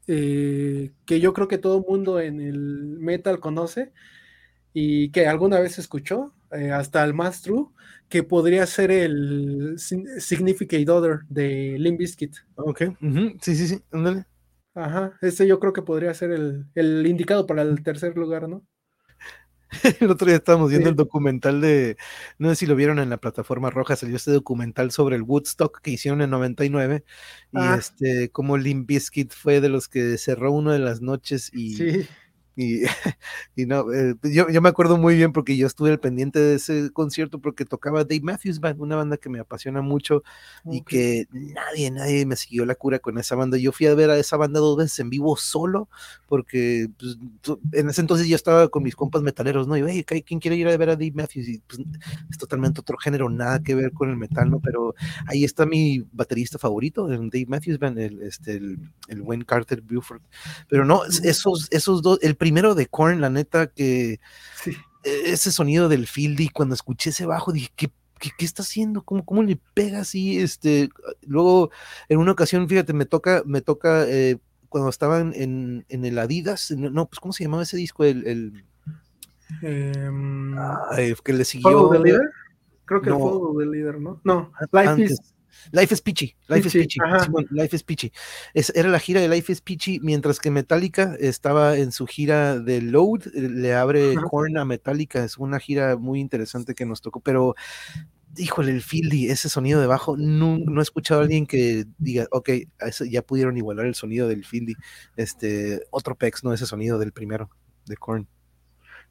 eh, 0.07 0.91
que 1.05 1.19
yo 1.19 1.33
creo 1.33 1.47
que 1.47 1.59
todo 1.59 1.77
el 1.77 1.85
mundo 1.87 2.19
en 2.19 2.41
el 2.41 2.97
metal 2.99 3.39
conoce 3.39 3.93
y 4.73 5.11
que 5.11 5.27
alguna 5.27 5.59
vez 5.59 5.77
escuchó, 5.77 6.33
eh, 6.51 6.71
hasta 6.71 7.03
el 7.03 7.13
más 7.13 7.43
true, 7.43 7.67
que 8.09 8.23
podría 8.23 8.65
ser 8.65 8.89
el 8.89 9.75
Significate 9.77 10.89
Other 10.89 11.19
de 11.29 11.75
Limp 11.77 11.99
Bizkit. 11.99 12.37
Ok, 12.55 12.81
sí, 13.41 13.55
sí, 13.55 13.67
sí, 13.67 13.81
ándale. 13.91 14.25
Ajá, 14.79 15.17
ese 15.21 15.45
yo 15.45 15.59
creo 15.59 15.73
que 15.73 15.81
podría 15.81 16.13
ser 16.13 16.31
el, 16.31 17.05
indicado 17.05 17.45
para 17.45 17.63
el 17.63 17.83
tercer 17.83 18.15
lugar, 18.17 18.47
¿no? 18.47 18.65
El 19.99 20.09
otro 20.09 20.25
día 20.25 20.37
estábamos 20.37 20.71
viendo 20.71 20.89
el 20.89 20.95
documental 20.95 21.61
de, 21.61 21.95
no 22.39 22.49
sé 22.49 22.55
si 22.55 22.65
lo 22.65 22.75
vieron 22.75 22.97
en 22.97 23.11
la 23.11 23.17
plataforma 23.17 23.69
roja, 23.69 23.95
salió 23.95 24.15
este 24.15 24.31
documental 24.31 24.89
sobre 24.89 25.15
el 25.15 25.21
Woodstock 25.21 25.79
que 25.81 25.91
hicieron 25.91 26.21
en 26.23 26.31
99 26.31 27.03
y 27.51 27.57
ah. 27.59 27.75
este, 27.77 28.31
como 28.31 28.57
Limp 28.57 28.87
Bizkit 28.87 29.31
fue 29.31 29.61
de 29.61 29.69
los 29.69 29.87
que 29.87 30.17
cerró 30.17 30.51
una 30.51 30.73
de 30.73 30.79
las 30.79 31.01
noches 31.01 31.51
y, 31.53 31.75
sí. 31.75 32.07
Y, 33.55 33.65
no, 33.65 33.91
eh, 33.93 34.15
pues, 34.19 34.33
yo, 34.33 34.45
me 34.61 34.69
acuerdo 34.69 34.97
muy 34.97 35.15
bien 35.15 35.33
porque 35.33 35.57
yo 35.57 35.67
estuve 35.67 35.91
al 35.91 35.99
pendiente 35.99 36.39
de 36.39 36.55
ese 36.55 36.91
concierto 36.91 37.39
porque 37.39 37.65
tocaba 37.65 38.03
Dave 38.03 38.21
Matthews 38.21 38.59
Band, 38.59 38.79
una 38.81 38.95
banda 38.95 39.17
que 39.17 39.29
me 39.29 39.39
apasiona 39.39 39.81
mucho 39.81 40.23
y 40.65 40.81
que 40.81 41.27
nadie, 41.31 41.91
nadie 41.91 42.25
me 42.25 42.35
siguió 42.35 42.65
la 42.65 42.75
cura 42.75 42.99
con 42.99 43.17
esa 43.17 43.35
banda. 43.35 43.57
Yo 43.57 43.71
fui 43.71 43.87
a 43.87 43.95
ver 43.95 44.09
a 44.09 44.17
esa 44.17 44.37
banda 44.37 44.59
dos 44.59 44.77
veces 44.77 44.99
en 44.99 45.09
vivo 45.09 45.35
solo 45.35 45.89
porque 46.27 46.89
pues, 46.97 47.17
en 47.73 47.89
ese 47.89 48.01
entonces 48.01 48.27
yo 48.27 48.35
estaba 48.35 48.67
con 48.69 48.83
mis 48.83 48.95
compas 48.95 49.21
metaleros, 49.21 49.67
¿no? 49.67 49.77
Y, 49.77 50.03
hey, 50.07 50.23
¿quién 50.25 50.39
quiere 50.39 50.55
ir 50.57 50.67
a 50.67 50.77
ver 50.77 50.89
a 50.89 50.95
Dave 50.95 51.11
Matthews? 51.13 51.47
Y 51.47 51.59
pues, 51.59 51.79
es 52.29 52.37
totalmente 52.37 52.81
otro 52.81 52.97
género, 52.97 53.29
nada 53.29 53.61
que 53.61 53.75
ver 53.75 53.91
con 53.93 54.09
el 54.09 54.17
metal, 54.17 54.49
¿no? 54.49 54.59
Pero 54.59 54.95
ahí 55.25 55.43
está 55.43 55.65
mi 55.65 56.05
baterista 56.11 56.57
favorito, 56.57 57.11
el 57.11 57.29
Dave 57.29 57.45
Matthews 57.47 57.79
Band, 57.79 57.99
el, 57.99 58.21
este, 58.21 58.53
el, 58.53 58.79
el 59.07 59.21
Wayne 59.21 59.45
Carter 59.45 59.81
Buford. 59.81 60.21
Pero 60.67 60.85
no, 60.85 61.03
esos, 61.23 61.67
esos 61.71 62.01
dos, 62.01 62.19
el 62.21 62.35
primero 62.49 62.73
de 62.73 62.87
Korn, 62.87 63.21
la 63.21 63.29
neta, 63.29 63.67
que 63.67 64.19
e, 65.03 65.31
ese 65.31 65.51
sonido 65.51 65.87
del 65.87 66.07
Fieldy, 66.07 66.49
cuando 66.49 66.73
escuché 66.73 67.11
ese 67.11 67.27
bajo, 67.27 67.51
dije, 67.51 67.69
¿qué, 67.75 67.91
qué, 68.17 68.43
está 68.43 68.63
haciendo? 68.63 69.03
¿Cómo, 69.03 69.23
¿Cómo, 69.23 69.43
le 69.43 69.59
pega 69.75 69.99
así? 69.99 70.39
Este, 70.39 70.89
luego, 71.27 71.69
en 72.07 72.17
una 72.17 72.31
ocasión, 72.31 72.67
fíjate, 72.67 72.93
me 72.93 73.05
toca, 73.05 73.43
me 73.45 73.61
toca, 73.61 74.03
eh, 74.07 74.39
cuando 74.67 74.89
estaban 74.89 75.31
en, 75.35 75.85
en, 75.89 76.05
el 76.05 76.17
Adidas, 76.17 76.71
no, 76.71 77.05
pues, 77.05 77.19
¿cómo 77.19 77.33
se 77.33 77.43
llamaba 77.43 77.61
ese 77.61 77.77
disco? 77.77 78.03
El, 78.03 78.25
el 78.25 78.65
em, 79.61 80.55
que 81.23 81.33
le 81.33 81.45
siguió. 81.45 81.87
Creo 82.85 83.01
que 83.03 83.09
el 83.09 83.15
Follow 83.15 83.59
the 83.59 83.65
Leader, 83.67 84.01
¿no? 84.01 84.19
No, 84.23 84.51
Life 84.71 85.03
is 85.03 85.35
Life 85.71 85.93
is 85.93 86.01
Peachy, 86.01 86.35
Life 86.47 86.67
is 86.67 86.73
Peachy, 86.73 86.99
Life 87.51 87.75
is 87.75 87.83
Peachy. 87.83 88.11
era 88.53 88.89
la 88.89 88.99
gira 88.99 89.21
de 89.21 89.27
Life 89.27 89.51
is 89.51 89.61
Peachy, 89.61 89.99
mientras 90.01 90.39
que 90.39 90.51
Metallica 90.51 91.15
estaba 91.19 91.77
en 91.77 91.91
su 91.91 92.07
gira 92.07 92.59
de 92.59 92.81
Load, 92.81 93.27
eh, 93.33 93.49
le 93.49 93.73
abre 93.73 94.15
Korn 94.15 94.57
a 94.57 94.65
Metallica, 94.65 95.23
es 95.23 95.37
una 95.37 95.59
gira 95.59 95.97
muy 95.97 96.19
interesante 96.19 96.75
que 96.75 96.85
nos 96.85 97.01
tocó, 97.01 97.19
pero 97.19 97.55
híjole, 98.37 98.71
el 98.71 98.81
Fieldy, 98.81 99.29
ese 99.29 99.49
sonido 99.49 99.81
de 99.81 99.87
bajo, 99.87 100.15
no, 100.17 100.57
no 100.57 100.81
he 100.81 100.83
escuchado 100.83 101.21
a 101.21 101.23
alguien 101.23 101.45
que 101.45 101.85
diga, 101.97 102.27
ok, 102.31 102.49
ya 103.09 103.21
pudieron 103.21 103.57
igualar 103.57 103.85
el 103.85 103.95
sonido 103.95 104.27
del 104.27 104.45
Fieldy, 104.45 104.75
este, 105.15 105.81
otro 105.91 106.15
Pex, 106.15 106.43
no 106.43 106.53
ese 106.53 106.65
sonido 106.65 106.99
del 106.99 107.11
primero, 107.11 107.49
de 107.85 107.97
Korn. 107.97 108.27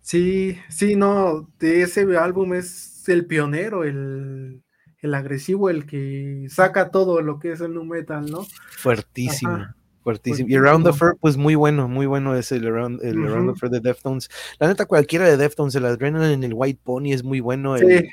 Sí, 0.00 0.56
sí, 0.68 0.96
no, 0.96 1.50
de 1.58 1.82
ese 1.82 2.16
álbum 2.16 2.54
es 2.54 3.08
el 3.08 3.26
pionero, 3.26 3.84
el 3.84 4.62
el 5.00 5.14
agresivo, 5.14 5.70
el 5.70 5.86
que 5.86 6.46
saca 6.50 6.90
todo 6.90 7.22
lo 7.22 7.38
que 7.38 7.52
es 7.52 7.60
el 7.60 7.74
nu 7.74 7.84
metal, 7.84 8.30
¿no? 8.30 8.46
Fuertísimo. 8.70 9.66
Fuertísimo. 10.02 10.48
Y 10.48 10.56
Around 10.56 10.86
the 10.86 10.92
Fur, 10.92 11.16
pues 11.20 11.36
muy 11.36 11.54
bueno, 11.54 11.86
muy 11.88 12.06
bueno 12.06 12.34
es 12.34 12.50
el 12.50 12.66
Around, 12.66 13.04
el 13.04 13.24
Around 13.24 13.52
the 13.52 13.60
Fur 13.60 13.70
de 13.70 13.80
Deftones. 13.80 14.28
La 14.58 14.66
neta, 14.66 14.86
cualquiera 14.86 15.26
de 15.28 15.36
Deftones, 15.36 15.74
el 15.74 15.84
Adrenaline 15.84 16.32
en 16.32 16.44
el 16.44 16.54
White 16.54 16.80
Pony 16.82 17.12
es 17.12 17.22
muy 17.22 17.40
bueno. 17.40 17.76
El, 17.76 18.08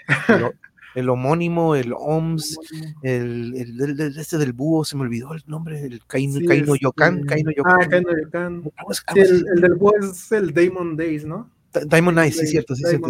el, 0.95 1.09
homónimo, 1.09 1.75
el 1.75 1.93
OMS, 1.93 2.59
el, 3.01 3.55
el, 3.55 4.17
este 4.17 4.37
del 4.37 4.53
búho, 4.53 4.83
se 4.83 4.95
me 4.97 5.03
olvidó 5.03 5.33
el 5.33 5.43
nombre, 5.47 5.83
el 5.85 6.01
Kaino, 6.05 6.39
Kaino 6.45 6.75
Yokan. 6.75 7.23
Kaino 7.23 7.51
Yokan. 7.51 7.81
Ah, 7.81 7.87
Kaino 7.89 8.09
Yokan. 8.11 8.63
el, 9.15 9.61
del 9.61 9.75
búho 9.75 9.93
es 10.01 10.31
el 10.31 10.53
Damon 10.53 10.97
Days, 10.97 11.25
¿no? 11.25 11.49
Diamond 11.85 12.19
Eyes, 12.19 12.37
sí, 12.37 12.47
cierto, 12.47 12.75
sí, 12.75 12.83
cierto. 12.87 13.09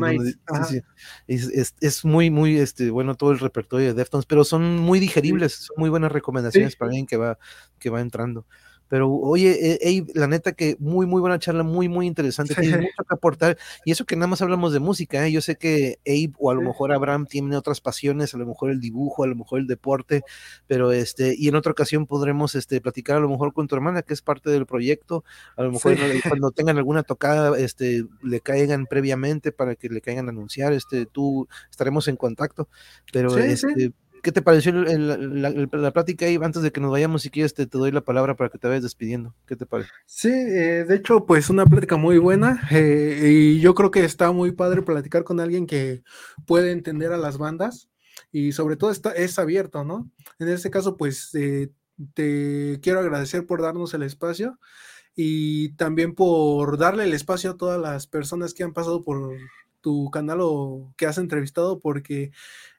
Es, 1.28 2.06
muy, 2.06 2.30
muy 2.30 2.58
este, 2.58 2.90
bueno 2.90 3.16
todo 3.16 3.32
el 3.32 3.40
repertorio 3.40 3.88
de 3.88 3.94
Deftones, 3.94 4.26
pero 4.26 4.44
son 4.44 4.78
muy 4.78 5.00
digeribles, 5.00 5.54
son 5.54 5.76
muy 5.78 5.90
buenas 5.90 6.12
recomendaciones 6.12 6.76
para 6.76 6.90
alguien 6.90 7.06
que 7.06 7.18
va, 7.18 7.38
que 7.80 7.90
va 7.90 8.02
entrando. 8.02 8.46
Pero 8.88 9.12
oye, 9.12 9.78
eh, 9.82 10.06
la 10.14 10.28
neta 10.28 10.54
que 10.54 10.78
muy, 10.80 11.06
muy 11.06 11.22
buena 11.22 11.40
charla, 11.40 11.64
muy, 11.64 11.90
muy 11.90 12.08
interesante. 12.08 12.56
Tiene 12.56 12.78
mucho 12.78 13.04
que 13.08 13.14
aportar. 13.14 13.58
Y 13.86 13.92
eso 13.92 14.06
que 14.06 14.16
nada 14.16 14.28
más 14.28 14.42
hablamos 14.42 14.74
de 14.74 14.80
música, 14.80 15.26
¿eh? 15.26 15.32
yo 15.32 15.42
sé 15.42 15.58
que 15.58 16.00
Abe 16.08 16.34
o 16.40 16.50
a 16.50 16.54
lo 16.56 16.62
mejor 16.62 16.92
Abraham 16.92 17.26
tiene 17.28 17.56
otras 17.56 17.82
pasiones, 17.82 18.34
a 18.34 18.38
lo 18.38 18.46
mejor 18.46 18.72
el 18.72 18.80
dibujo, 18.80 19.24
a 19.24 19.28
lo 19.28 19.36
mejor 19.36 19.60
el 19.60 19.68
deporte, 19.68 20.24
pero 20.68 20.92
este, 20.92 21.36
y 21.38 21.48
en 21.48 21.56
otra 21.56 21.72
ocasión 21.72 22.08
podremos 22.08 22.56
este, 22.56 22.82
platicar 22.82 23.18
a 23.18 23.20
lo 23.20 23.30
mejor 23.30 23.54
con 23.54 23.68
tu 23.68 23.76
hermana, 23.76 24.02
que 24.02 24.14
es 24.14 24.22
parte 24.22 24.50
del 24.50 24.66
proyecto. 24.66 25.24
A 25.56 25.64
lo 25.64 25.72
mejor 25.72 25.98
cuando 26.28 26.52
tengan 26.52 26.78
alguna 26.78 27.04
tocada, 27.04 27.58
este, 27.60 28.06
le 28.24 28.42
caigan 28.42 28.86
previamente 28.86 29.52
para 29.52 29.76
que 29.76 29.90
le 29.90 30.02
caigan 30.02 30.28
a 30.28 30.32
anunciar, 30.32 30.74
este, 30.74 31.06
tú 31.06 31.48
estaremos 31.70 32.08
en 32.08 32.16
contacto. 32.16 32.70
Pero 33.12 33.38
este, 33.38 33.94
¿Qué 34.26 34.32
te 34.32 34.42
pareció 34.42 34.72
la, 34.72 35.92
plática 35.92 36.26
ahí? 36.26 36.40
Antes 36.42 36.64
de 36.64 36.72
que 36.72 36.82
nos 36.82 36.90
vayamos, 36.90 37.22
si 37.22 37.30
quieres, 37.30 37.54
te, 37.54 37.68
doy 37.68 37.92
la 37.92 38.02
palabra 38.02 38.36
para 38.36 38.50
que 38.50 38.58
te 38.58 38.68
vayas 38.68 38.82
despidiendo. 38.82 39.36
¿Qué 39.46 39.56
te 39.56 39.68
parece? 39.68 39.92
Sí, 40.08 40.32
eh, 40.32 40.84
de 40.84 40.96
hecho, 40.96 41.28
pues 41.28 41.52
una 41.52 41.68
plática 41.68 41.96
muy 41.96 42.18
buena 42.18 42.60
eh, 42.72 43.20
y 43.24 43.60
yo 43.60 43.76
creo 43.76 43.92
que 43.92 44.04
está 44.04 44.32
muy 44.32 44.52
padre 44.52 44.82
platicar 44.82 45.24
con 45.26 45.40
alguien 45.40 45.68
que 45.68 46.02
puede 46.48 46.72
entender 46.72 47.12
a 47.12 47.18
las 47.18 47.38
bandas 47.38 47.92
y 48.32 48.54
sobre 48.54 48.78
todo 48.78 48.90
está, 48.90 49.12
es 49.12 49.38
abierto, 49.38 49.84
¿no? 49.84 50.10
En 50.40 50.48
este 50.50 50.72
caso, 50.72 50.98
pues 50.98 51.30
eh, 51.36 51.70
te 52.16 52.80
quiero 52.82 53.02
agradecer 53.02 53.46
por 53.46 53.62
darnos 53.62 53.94
el 53.94 54.02
espacio 54.02 54.58
y 55.16 55.76
también 55.76 56.16
por 56.16 56.80
darle 56.80 57.04
el 57.04 57.14
espacio 57.14 57.52
a 57.52 57.58
todas 57.58 57.80
las 57.80 58.08
personas 58.08 58.56
que 58.56 58.64
han 58.64 58.74
pasado 58.74 59.04
por 59.04 59.38
tu 59.82 60.10
canal 60.10 60.40
o 60.42 60.92
que 60.98 61.06
has 61.06 61.20
entrevistado 61.20 61.80
porque 61.80 62.32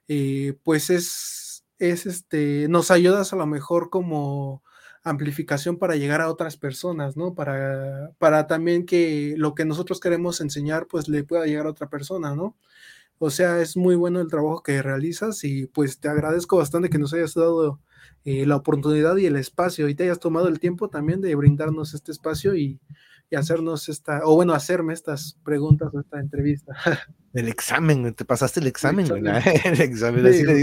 eh, 0.08 0.58
pues 0.62 0.90
es, 0.90 1.64
es 1.78 2.06
este, 2.06 2.68
nos 2.68 2.90
ayudas 2.90 3.32
a 3.32 3.36
lo 3.36 3.46
mejor 3.46 3.90
como 3.90 4.62
amplificación 5.02 5.78
para 5.78 5.96
llegar 5.96 6.20
a 6.20 6.30
otras 6.30 6.56
personas, 6.56 7.16
¿no? 7.16 7.34
Para, 7.34 8.12
para 8.18 8.46
también 8.48 8.86
que 8.86 9.34
lo 9.36 9.54
que 9.54 9.64
nosotros 9.64 10.00
queremos 10.00 10.40
enseñar, 10.40 10.86
pues 10.88 11.08
le 11.08 11.24
pueda 11.24 11.46
llegar 11.46 11.66
a 11.66 11.70
otra 11.70 11.88
persona, 11.88 12.34
¿no? 12.34 12.56
O 13.18 13.30
sea, 13.30 13.60
es 13.62 13.76
muy 13.76 13.96
bueno 13.96 14.20
el 14.20 14.28
trabajo 14.28 14.62
que 14.62 14.82
realizas 14.82 15.42
y 15.44 15.66
pues 15.66 16.00
te 16.00 16.08
agradezco 16.08 16.58
bastante 16.58 16.90
que 16.90 16.98
nos 16.98 17.14
hayas 17.14 17.34
dado 17.34 17.80
eh, 18.24 18.44
la 18.46 18.56
oportunidad 18.56 19.16
y 19.16 19.26
el 19.26 19.36
espacio 19.36 19.88
y 19.88 19.94
te 19.94 20.04
hayas 20.04 20.18
tomado 20.20 20.48
el 20.48 20.60
tiempo 20.60 20.90
también 20.90 21.20
de 21.20 21.34
brindarnos 21.34 21.94
este 21.94 22.12
espacio 22.12 22.54
y, 22.56 22.80
y 23.30 23.36
hacernos 23.36 23.88
esta, 23.88 24.20
o 24.24 24.34
bueno, 24.34 24.52
hacerme 24.52 24.92
estas 24.92 25.36
preguntas 25.44 25.90
o 25.92 26.00
esta 26.00 26.20
entrevista. 26.20 26.74
El 27.36 27.48
examen, 27.48 28.14
te 28.14 28.24
pasaste 28.24 28.60
el 28.60 28.66
examen, 28.66 29.06
el 29.64 29.80
examen. 29.82 30.24
así, 30.24 30.42
le 30.42 30.54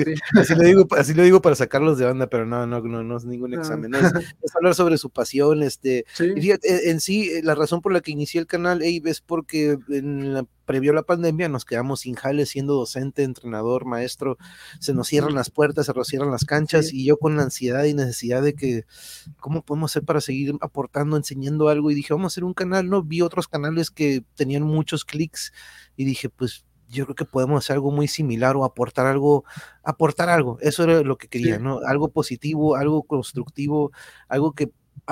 digo, 0.66 0.88
así, 0.98 1.14
lo 1.14 1.22
digo, 1.22 1.40
para 1.40 1.56
sacarlos 1.56 2.00
de 2.00 2.06
banda, 2.06 2.26
pero 2.26 2.48
no, 2.48 2.66
no, 2.66 2.82
no, 2.82 3.04
no 3.04 3.18
es 3.18 3.26
ningún 3.26 3.54
examen. 3.54 3.94
Es, 3.94 4.56
hablar 4.56 4.74
sobre 4.74 4.98
su 4.98 5.12
pasión. 5.12 5.62
Este, 5.62 6.06
en 6.20 7.00
sí, 7.00 7.30
eh, 7.30 7.42
la 7.44 7.54
razón 7.54 7.82
por 7.82 7.94
la 7.94 8.02
que 8.02 8.10
inicié 8.10 8.42
el 8.42 8.48
canal 8.48 8.80
Abe 8.80 9.04
es 9.06 9.22
porque 9.22 9.78
en 9.90 10.34
la, 10.34 10.48
previo 10.66 10.92
a 10.92 10.96
la 10.96 11.04
pandemia 11.04 11.50
nos 11.50 11.66
quedamos 11.66 12.02
sin 12.02 12.16
jale 12.16 12.46
siendo 12.46 12.74
docente, 12.74 13.24
entrenador, 13.24 13.86
maestro. 13.86 14.38
Se 14.80 14.94
nos 14.94 15.08
cierran 15.08 15.36
las 15.36 15.50
puertas, 15.50 15.86
se 15.86 15.94
nos 15.94 16.08
cierran 16.08 16.32
las 16.32 16.46
canchas 16.46 16.94
y 16.94 17.06
yo 17.06 17.18
con 17.18 17.38
la 17.38 17.44
ansiedad 17.44 17.84
y 17.84 17.94
necesidad 17.94 18.42
de 18.42 18.54
que, 18.54 18.86
¿cómo 19.40 19.64
podemos 19.64 19.92
hacer 19.92 20.04
para 20.04 20.22
seguir 20.22 20.56
aportando, 20.62 21.18
enseñando 21.18 21.70
algo? 21.70 21.92
Y 21.92 21.96
dije, 21.96 22.14
vamos 22.14 22.32
a 22.32 22.34
hacer 22.34 22.44
un 22.44 22.54
canal, 22.54 22.90
¿no? 22.90 23.04
Vi 23.04 23.22
otros 23.22 23.48
canales 23.48 23.92
que 23.92 24.24
tenían 24.36 24.64
muchos 24.64 25.06
clics 25.06 25.54
y 25.96 26.06
dije, 26.06 26.30
pues 26.30 26.66
yo 26.90 27.06
creo 27.06 27.16
que 27.16 27.26
podemos 27.26 27.64
hacer 27.64 27.76
algo 27.76 27.92
muy 27.92 28.08
similar 28.08 28.56
o 28.56 28.64
aportar 28.64 29.08
algo, 29.08 29.44
aportar 29.84 30.30
algo, 30.30 30.58
eso 30.62 30.84
era 30.84 31.02
lo 31.02 31.18
que 31.18 31.28
quería, 31.28 31.58
¿no? 31.58 31.80
Algo 31.86 32.10
positivo, 32.10 32.76
algo 32.76 33.04
constructivo, 33.04 33.92
algo 34.28 34.54
que 34.54 34.72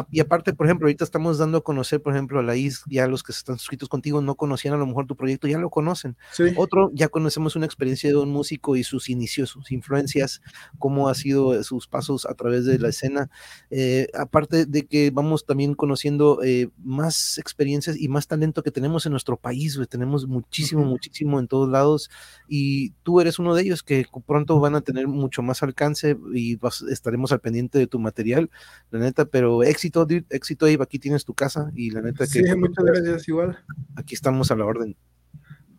y 0.10 0.22
aparte, 0.22 0.54
por 0.54 0.68
ejemplo, 0.68 0.86
ahorita 0.88 1.04
estamos 1.04 1.38
dando 1.38 1.58
a 1.58 1.64
conocer, 1.64 2.02
por 2.02 2.14
ejemplo, 2.14 2.40
a 2.40 2.44
la 2.44 2.56
IS, 2.56 2.84
ya 2.88 3.08
los 3.08 3.24
que 3.24 3.34
están 3.34 3.58
suscritos 3.58 3.90
contigo 3.90 4.22
no 4.22 4.36
conocían 4.36 4.74
a 4.74 4.78
lo 4.78 4.86
mejor 4.86 5.06
tu 5.06 5.18
proyecto, 5.18 5.48
ya 5.48 5.58
lo 5.58 5.70
conocen. 5.70 6.16
Otro, 6.56 6.92
ya 6.94 7.10
conocemos 7.10 7.56
una 7.56 7.66
experiencia 7.66 8.10
de 8.10 8.16
un 8.16 8.32
músico 8.32 8.78
y 8.78 8.84
sus 8.84 9.10
inicios, 9.10 9.50
sus 9.50 9.72
influencias, 9.72 10.42
cómo 10.80 11.10
ha 11.10 11.16
sido 11.16 11.62
sus 11.64 11.88
pasos 11.88 12.26
a 12.26 12.34
través 12.36 12.66
de 12.66 12.80
la 12.80 12.90
escena. 12.90 13.30
Eh, 13.70 14.08
aparte 14.18 14.66
de 14.66 14.86
que 14.86 15.12
vamos 15.12 15.46
también 15.46 15.74
conociendo 15.74 16.42
eh, 16.44 16.70
más 16.84 17.38
experiencias 17.38 17.98
y 17.98 18.08
más 18.08 18.28
talento 18.28 18.64
que 18.64 18.72
tenemos 18.72 19.06
en 19.06 19.12
nuestro 19.12 19.36
país, 19.36 19.78
tenemos 19.90 20.28
muchísimo, 20.28 20.86
muchísimo 20.86 21.40
en 21.40 21.48
todos 21.48 21.70
lados 21.70 22.10
y 22.48 22.92
tú 23.04 23.20
eres 23.20 23.40
uno 23.40 23.56
de 23.56 23.64
ellos 23.64 23.84
que 23.84 24.06
pronto 24.26 24.60
van 24.60 24.76
a 24.76 24.82
tener 24.82 25.08
mucho 25.08 25.42
más 25.42 25.64
alcance 25.64 26.18
y 26.34 26.58
estaremos 26.90 27.32
al 27.32 27.42
pendiente 27.42 27.78
de 27.78 27.88
tu 27.88 28.00
material, 28.00 28.50
la 28.90 29.00
neta, 29.00 29.26
pero 29.26 29.64
éxito, 29.72 30.06
éxito, 30.30 30.68
Eve, 30.68 30.84
aquí 30.84 31.00
tienes 31.00 31.26
tu 31.26 31.34
casa 31.34 31.72
y 31.74 31.92
la 31.92 32.02
neta 32.02 32.26
que... 32.26 32.44
Sí, 32.44 32.56
muchas 32.56 32.86
gracias, 32.86 33.28
igual. 33.28 33.58
Aquí 33.96 34.16
estamos 34.16 34.52
a 34.52 34.56
la 34.56 34.66
orden. 34.66 34.96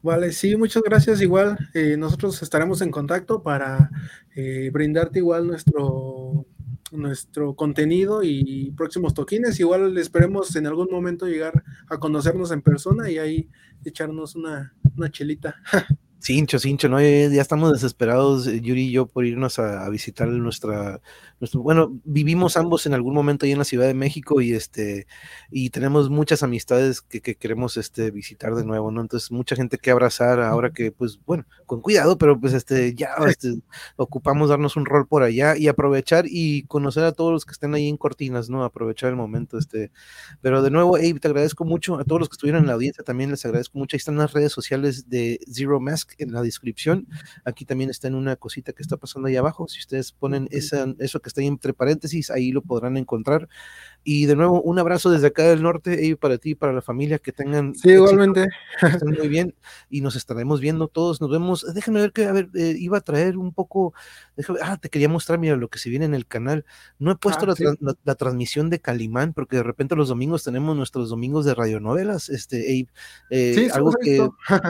Vale, 0.03 0.33
sí, 0.33 0.57
muchas 0.57 0.83
gracias, 0.83 1.21
igual. 1.21 1.57
Eh, 1.75 1.97
nosotros 1.97 2.43
estaremos 2.43 2.83
en 2.83 2.91
contacto 2.91 3.43
para 3.43 3.91
eh, 4.35 4.71
brindarte 4.73 5.21
igual 5.21 5.47
nuestro 5.47 6.47
nuestro 6.93 7.55
contenido 7.55 8.23
y 8.23 8.71
próximos 8.77 9.15
toquines. 9.15 9.59
Igual 9.59 9.97
esperemos 9.99 10.55
en 10.57 10.67
algún 10.67 10.89
momento 10.91 11.27
llegar 11.27 11.65
a 11.89 11.99
conocernos 11.99 12.51
en 12.53 12.63
persona 12.63 13.11
y 13.11 13.19
ahí 13.19 13.49
echarnos 13.85 14.37
una, 14.37 14.75
una 14.97 15.11
chelita. 15.11 15.57
Cincho, 16.23 16.61
cincho, 16.61 16.89
¿no? 16.89 17.01
Ya 17.01 17.43
estamos 17.43 17.73
desesperados, 17.73 18.47
eh, 18.47 18.61
Yuri 18.61 18.83
y 18.83 18.93
yo, 18.93 19.07
por 19.07 19.27
irnos 19.27 19.59
a, 19.59 19.89
visitar 19.89 20.29
nuestra, 20.29 21.01
nuestro, 21.41 21.63
bueno, 21.63 21.99
vivimos 22.05 22.57
ambos 22.57 22.87
en 22.87 22.95
algún 22.95 23.13
momento 23.13 23.45
ahí 23.45 23.51
en 23.51 23.59
la 23.59 23.65
Ciudad 23.65 23.89
de 23.89 23.95
México 23.95 24.41
y 24.41 24.53
este, 24.53 25.09
y 25.51 25.71
tenemos 25.71 26.11
muchas 26.11 26.45
amistades 26.45 27.01
que, 27.01 27.21
queremos 27.21 27.77
este, 27.77 28.13
visitar 28.13 28.55
de 28.55 28.65
nuevo, 28.65 28.93
¿no? 28.93 29.01
Entonces, 29.01 29.33
mucha 29.33 29.57
gente 29.57 29.79
que 29.79 29.91
abrazar 29.91 30.41
ahora 30.41 30.71
que, 30.71 30.93
pues, 30.93 31.19
bueno, 31.27 31.45
con 31.67 31.81
cuidado, 31.81 32.17
pero 32.19 32.39
pues 32.39 32.53
este, 32.53 32.95
ya 32.95 33.17
este, 33.27 33.57
ocupamos 33.97 34.49
darnos 34.49 34.77
un 34.77 34.87
rol 34.87 35.09
por 35.09 35.25
allá 35.25 35.57
y 35.57 35.67
aprovechar 35.67 36.27
y 36.29 36.63
conocer 36.67 37.03
a 37.03 37.11
todos 37.11 37.33
los 37.33 37.45
que 37.45 37.51
estén 37.51 37.75
ahí 37.75 37.89
en 37.89 37.97
Cortinas, 37.97 38.49
¿no? 38.49 38.63
Aprovechar 38.63 39.11
el 39.11 39.17
momento, 39.17 39.59
este, 39.59 39.91
pero 40.41 40.63
de 40.63 40.71
nuevo, 40.71 40.95
Abe, 40.95 41.19
te 41.19 41.27
agradezco 41.27 41.65
mucho, 41.65 41.99
a 41.99 42.05
todos 42.05 42.21
los 42.21 42.29
que 42.29 42.35
estuvieron 42.35 42.63
en 42.63 42.69
la 42.69 42.75
audiencia 42.75 43.03
también 43.03 43.33
les 43.33 43.45
agradezco 43.45 43.77
mucho, 43.77 43.97
ahí 43.97 43.99
están 43.99 44.17
las 44.19 44.33
redes 44.33 44.53
sociales 44.53 45.09
de 45.09 45.41
Zero 45.51 45.81
Mask 45.81 46.12
en 46.19 46.33
la 46.33 46.43
descripción. 46.43 47.09
Aquí 47.45 47.65
también 47.65 47.91
está 47.91 48.09
en 48.09 48.15
una 48.15 48.37
cosita 48.37 48.73
que 48.73 48.83
está 48.83 48.97
pasando 48.97 49.29
ahí 49.29 49.37
abajo. 49.37 49.69
Si 49.69 49.79
ustedes 49.79 50.13
ponen 50.13 50.49
esa, 50.51 50.87
eso 50.99 51.21
que 51.21 51.29
está 51.29 51.41
ahí 51.41 51.47
entre 51.47 51.73
paréntesis, 51.75 52.31
ahí 52.31 52.53
lo 52.53 52.63
podrán 52.63 52.97
encontrar. 52.97 53.49
Y 54.05 54.27
de 54.27 54.35
nuevo, 54.35 54.61
un 54.63 54.79
abrazo 54.79 55.11
desde 55.11 55.29
acá 55.29 55.45
del 55.45 55.63
norte, 55.63 56.05
y 56.05 56.17
para 56.17 56.39
ti, 56.39 56.51
y 56.51 56.55
para 56.55 56.73
la 56.73 56.83
familia, 56.83 57.19
que 57.19 57.31
tengan. 57.31 57.75
Sí, 57.75 57.91
igualmente. 57.91 58.49
Estén 58.83 59.11
muy 59.11 59.29
bien 59.29 59.55
y 59.89 60.01
nos 60.01 60.17
estaremos 60.17 60.61
viendo 60.61 60.89
todos. 60.89 61.21
Nos 61.21 61.31
vemos. 61.31 61.65
Déjenme 61.75 62.01
ver 62.01 62.13
que, 62.13 62.25
a 62.25 62.33
ver, 62.33 62.49
eh, 62.55 62.75
iba 62.79 62.99
a 62.99 63.01
traer 63.01 63.37
un 63.37 63.53
poco. 63.53 63.95
Déjame, 64.37 64.59
ah, 64.63 64.77
te 64.77 64.89
quería 64.89 65.09
mostrar, 65.09 65.39
mira, 65.39 65.57
lo 65.57 65.69
que 65.69 65.79
se 65.79 65.89
viene 65.89 66.05
en 66.05 66.15
el 66.15 66.27
canal. 66.27 66.65
No 66.99 67.13
he 67.13 67.17
puesto 67.17 67.47
ah, 67.49 67.95
la, 68.05 68.15
transmisión 68.17 68.71
de 68.71 68.81
Calimán, 68.81 69.35
porque 69.35 69.57
de 69.57 69.63
repente 69.63 69.95
los 69.95 70.09
domingos 70.09 70.43
tenemos 70.43 70.77
nuestros 70.77 71.09
domingos 71.09 71.45
de 71.45 71.55
radionovelas. 71.55 72.29
Este, 72.29 72.87
eh, 73.31 73.71
algo 73.73 73.93
que 73.93 74.29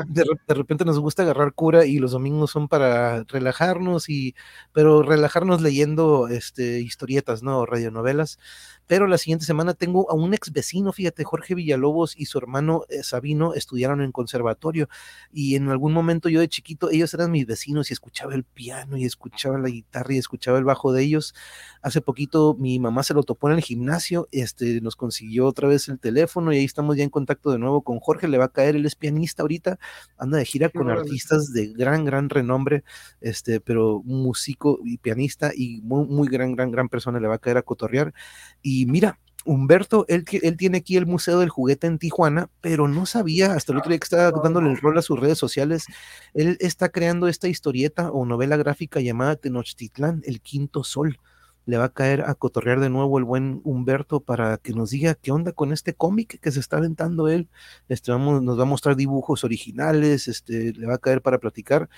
de, 0.09 0.25
de, 0.47 0.55
repente 0.55 0.85
nos 0.85 0.99
gusta 0.99 1.23
agarrar 1.23 1.55
cura 1.55 1.87
y 1.87 1.99
los 1.99 2.13
domingos 2.13 2.51
son 2.51 2.69
para 2.69 3.25
relajarnos, 3.25 4.11
y, 4.11 4.35
pero 4.73 5.03
relajarnos 5.03 5.63
leyendo 5.63 6.29
este, 6.29 6.81
historietas, 6.81 7.43
¿no? 7.43 7.65
Radionovelas 7.65 8.39
pero 8.87 9.07
la 9.07 9.17
siguiente 9.23 9.47
semana 9.47 9.73
tengo 9.73 10.11
a 10.11 10.15
un 10.15 10.35
ex 10.35 10.53
vecino, 10.53 10.93
fíjate, 10.93 11.25
Jorge 11.25 11.55
Villalobos 11.55 12.15
y 12.19 12.27
su 12.27 12.37
hermano 12.37 12.85
eh, 12.89 13.03
Sabino 13.03 13.55
estudiaron 13.55 14.03
en 14.03 14.13
conservatorio 14.13 14.89
y 15.33 15.55
en 15.57 15.69
algún 15.69 15.93
momento 15.93 16.29
yo 16.29 16.41
de 16.41 16.49
chiquito, 16.49 16.91
ellos 16.91 17.15
eran 17.15 17.31
mis 17.31 17.47
vecinos 17.47 17.91
y 17.91 17.95
escuchaba 17.95 18.35
el 18.35 18.45
piano 18.45 18.97
y 18.97 19.05
escuchaba 19.05 19.59
la 19.59 19.69
guitarra 19.69 20.15
y 20.15 20.19
escuchaba 20.19 20.59
el 20.59 20.65
bajo 20.65 20.93
de 20.93 21.03
ellos. 21.03 21.35
Hace 21.81 22.01
poquito 22.01 22.55
mi 22.59 22.79
mamá 22.79 23.03
se 23.03 23.15
lo 23.15 23.23
topó 23.23 23.49
en 23.49 23.57
el 23.57 23.63
gimnasio, 23.63 24.29
este, 24.31 24.81
nos 24.81 24.97
consiguió 24.97 25.47
otra 25.47 25.69
vez 25.69 25.89
el 25.89 25.99
teléfono 25.99 26.53
y 26.53 26.59
ahí 26.59 26.65
estamos 26.65 26.97
ya 26.97 27.05
en 27.05 27.11
contacto 27.11 27.51
de 27.51 27.59
nuevo 27.59 27.83
con 27.83 28.01
Jorge, 28.01 28.29
le 28.29 28.39
va 28.39 28.47
a 28.47 28.53
caer, 28.53 28.77
él 28.77 28.85
es 28.85 28.97
pianista 28.97 29.43
ahorita, 29.43 29.79
anda 30.19 30.39
de 30.39 30.45
gira 30.45 30.69
con 30.69 30.91
artistas 30.91 31.53
de 31.53 31.69
gran, 31.69 32.05
gran 32.05 32.29
renombre, 32.29 32.85
este, 33.21 33.61
pero 33.61 34.03
músico 34.05 34.81
y 34.85 34.99
pianista 34.99 35.53
y 35.57 35.81
muy, 35.83 36.07
muy 36.07 36.29
gran, 36.29 36.55
gran, 36.55 36.71
gran 36.71 36.89
persona 36.89 37.21
le 37.21 37.29
va 37.29 37.37
a 37.37 37.39
caer 37.39 37.57
a 37.57 37.63
cotorrear. 37.63 38.13
Y 38.61 38.83
y 38.83 38.87
mira, 38.87 39.12
Humberto, 39.45 40.05
él, 40.09 40.25
él 40.43 40.57
tiene 40.57 40.79
aquí 40.79 40.97
el 40.97 41.07
Museo 41.07 41.41
del 41.41 41.49
Juguete 41.49 41.87
en 41.87 41.99
Tijuana, 41.99 42.49
pero 42.61 42.89
no 42.89 43.07
sabía, 43.07 43.55
hasta 43.55 43.73
el 43.73 43.79
otro 43.79 43.91
día 43.91 43.99
que 43.99 44.05
estaba 44.05 44.31
dándole 44.43 44.71
el 44.71 44.79
rol 44.79 44.99
a 44.99 45.03
sus 45.03 45.19
redes 45.19 45.39
sociales, 45.39 45.87
él 46.35 46.57
está 46.61 46.91
creando 46.91 47.29
esta 47.29 47.49
historieta 47.49 48.11
o 48.11 48.25
novela 48.25 48.57
gráfica 48.57 49.01
llamada 49.01 49.37
Tenochtitlán, 49.37 50.23
el 50.25 50.41
quinto 50.41 50.85
sol. 50.85 51.19
Le 51.65 51.77
va 51.77 51.85
a 51.85 51.93
caer 51.93 52.23
a 52.23 52.35
cotorrear 52.35 52.81
de 52.81 52.91
nuevo 52.91 53.19
el 53.19 53.25
buen 53.25 53.61
Humberto 53.63 54.19
para 54.19 54.59
que 54.59 54.73
nos 54.73 54.91
diga 54.91 55.15
qué 55.15 55.31
onda 55.31 55.53
con 55.53 55.73
este 55.73 55.95
cómic 55.95 56.41
que 56.41 56.51
se 56.51 56.59
está 56.59 56.79
aventando 56.79 57.29
él. 57.29 57.49
Este, 57.89 58.11
vamos, 58.11 58.43
nos 58.43 58.59
va 58.59 58.63
a 58.63 58.67
mostrar 58.67 58.97
dibujos 58.97 59.45
originales, 59.45 60.27
este, 60.27 60.73
le 60.73 60.87
va 60.87 60.95
a 60.95 60.99
caer 60.99 61.23
para 61.23 61.39
platicar. 61.39 61.89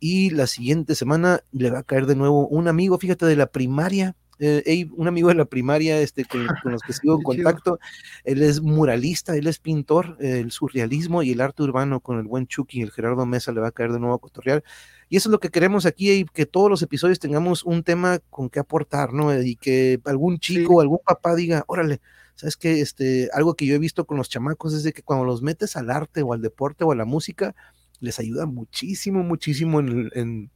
Y 0.00 0.30
la 0.30 0.46
siguiente 0.46 0.94
semana 0.94 1.44
le 1.52 1.70
va 1.70 1.80
a 1.80 1.82
caer 1.82 2.06
de 2.06 2.16
nuevo 2.16 2.48
un 2.48 2.68
amigo, 2.68 2.98
fíjate, 2.98 3.26
de 3.26 3.36
la 3.36 3.46
primaria, 3.46 4.16
eh, 4.42 4.88
un 4.92 5.08
amigo 5.08 5.28
de 5.28 5.34
la 5.34 5.44
primaria 5.44 6.00
este, 6.00 6.24
con, 6.24 6.46
los 6.64 6.82
que 6.82 6.92
sigo 6.92 7.14
en 7.18 7.22
contacto. 7.22 7.78
Él 8.24 8.42
es 8.42 8.60
muralista, 8.60 9.36
él 9.36 9.46
es 9.46 9.58
pintor, 9.58 10.16
el 10.20 10.50
surrealismo 10.50 11.22
y 11.22 11.32
el 11.32 11.40
arte 11.40 11.62
urbano 11.62 12.00
con 12.00 12.18
el 12.18 12.24
buen 12.24 12.46
Chucky, 12.46 12.82
el 12.82 12.90
Gerardo 12.90 13.24
Mesa 13.26 13.52
le 13.52 13.60
va 13.60 13.68
a 13.68 13.72
caer 13.72 13.92
de 13.92 14.00
nuevo 14.00 14.14
a 14.14 14.20
cotorrear. 14.20 14.64
Y 15.08 15.16
eso 15.16 15.28
es 15.28 15.32
lo 15.32 15.40
que 15.40 15.50
queremos 15.50 15.84
aquí, 15.84 16.10
y 16.10 16.24
que 16.24 16.46
todos 16.46 16.70
los 16.70 16.82
episodios 16.82 17.18
tengamos 17.18 17.64
un 17.64 17.82
tema 17.82 18.18
con 18.30 18.48
que 18.48 18.58
aportar, 18.58 19.12
¿no? 19.12 19.38
Y 19.40 19.56
que 19.56 20.00
algún 20.06 20.38
chico, 20.38 20.80
algún 20.80 21.00
papá 21.04 21.34
diga, 21.34 21.64
órale, 21.66 22.00
sabes 22.34 22.56
que 22.56 22.80
este, 22.80 23.28
algo 23.34 23.54
que 23.54 23.66
yo 23.66 23.74
he 23.74 23.78
visto 23.78 24.06
con 24.06 24.16
los 24.16 24.28
chamacos 24.28 24.72
es 24.72 24.82
de 24.82 24.92
que 24.92 25.02
cuando 25.02 25.24
los 25.24 25.42
metes 25.42 25.76
al 25.76 25.90
arte 25.90 26.22
o 26.22 26.32
al 26.32 26.40
deporte 26.40 26.84
o 26.84 26.92
a 26.92 26.96
la 26.96 27.04
música, 27.04 27.54
les 28.00 28.18
ayuda 28.18 28.46
muchísimo, 28.46 29.22
muchísimo 29.22 29.80
en, 29.80 30.10
en, 30.14 30.50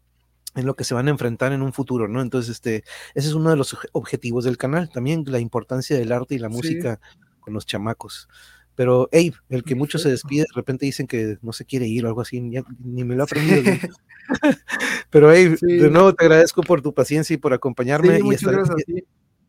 lo 0.65 0.75
que 0.75 0.85
se 0.85 0.95
van 0.95 1.09
a 1.09 1.11
enfrentar 1.11 1.53
en 1.53 1.63
un 1.63 1.73
futuro, 1.73 2.09
¿no? 2.09 2.23
Entonces, 2.23 2.53
este, 2.53 2.85
ese 3.15 3.29
es 3.29 3.35
uno 3.35 3.51
de 3.51 3.57
los 3.57 3.77
objetivos 3.93 4.45
del 4.45 4.57
canal, 4.57 4.89
también 4.89 5.25
la 5.27 5.39
importancia 5.39 5.97
del 5.97 6.13
arte 6.13 6.35
y 6.35 6.39
la 6.39 6.49
música 6.49 7.01
con 7.41 7.55
los 7.55 7.67
chamacos. 7.67 8.29
Pero 8.75 9.09
Abe, 9.13 9.33
el 9.49 9.65
que 9.65 9.75
mucho 9.75 9.99
se 9.99 10.11
despide, 10.11 10.43
de 10.43 10.55
repente 10.55 10.85
dicen 10.85 11.07
que 11.07 11.39
no 11.41 11.53
se 11.53 11.65
quiere 11.65 11.87
ir 11.87 12.05
o 12.05 12.09
algo 12.09 12.21
así, 12.21 12.41
ni 12.41 13.05
me 13.05 13.15
lo 13.15 13.23
ha 13.23 13.25
aprendido. 13.25 13.63
Pero 15.11 15.29
Abe, 15.29 15.57
de 15.61 15.91
nuevo 15.91 16.15
te 16.15 16.25
agradezco 16.25 16.63
por 16.63 16.83
tu 16.83 16.93
paciencia 16.93 17.35
y 17.35 17.39
por 17.39 17.53
acompañarme. 17.53 18.19
y 18.19 19.05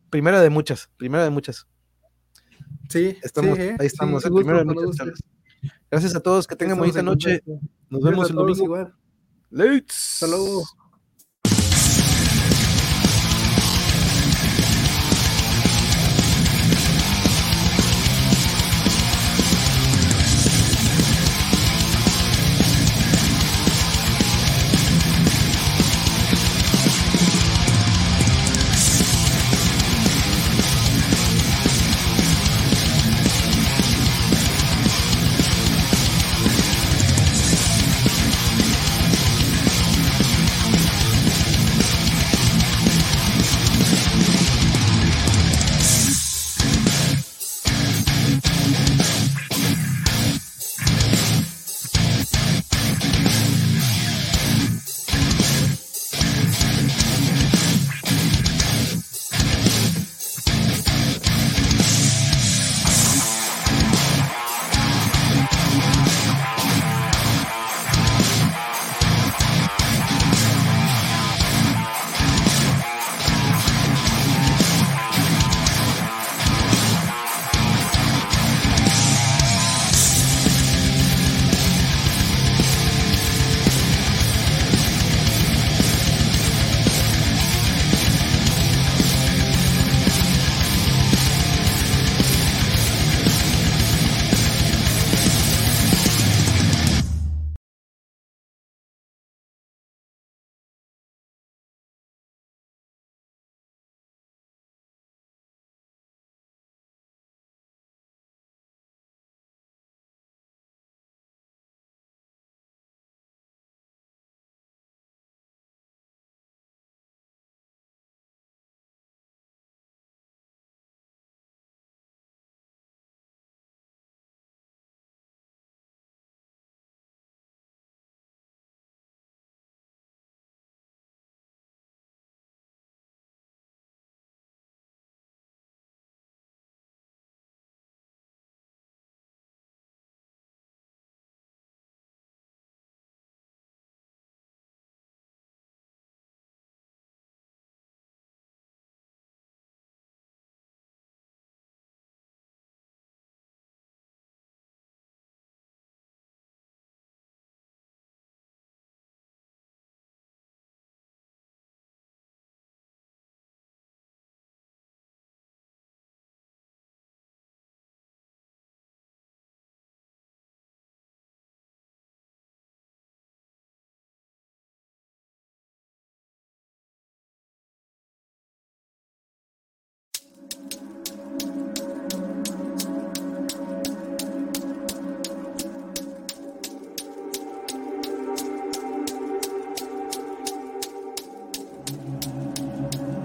Primera 0.09 0.41
de 0.41 0.49
muchas, 0.49 0.89
primera 0.95 1.23
de 1.25 1.29
muchas. 1.29 1.67
Sí, 2.89 3.17
estamos, 3.21 3.59
ahí 3.59 3.75
estamos, 3.79 4.23
el 4.23 4.33
primero 4.33 4.59
de 4.59 4.65
muchas 4.65 5.09
Gracias 5.91 6.15
a 6.15 6.19
todos, 6.21 6.47
que 6.47 6.55
tengan 6.55 6.77
bonita 6.77 7.01
noche. 7.01 7.43
Nos 7.89 8.01
vemos 8.01 8.29
el 8.29 8.35
domingo. 8.35 8.75
Hasta 8.75 10.27
luego. 10.27 10.63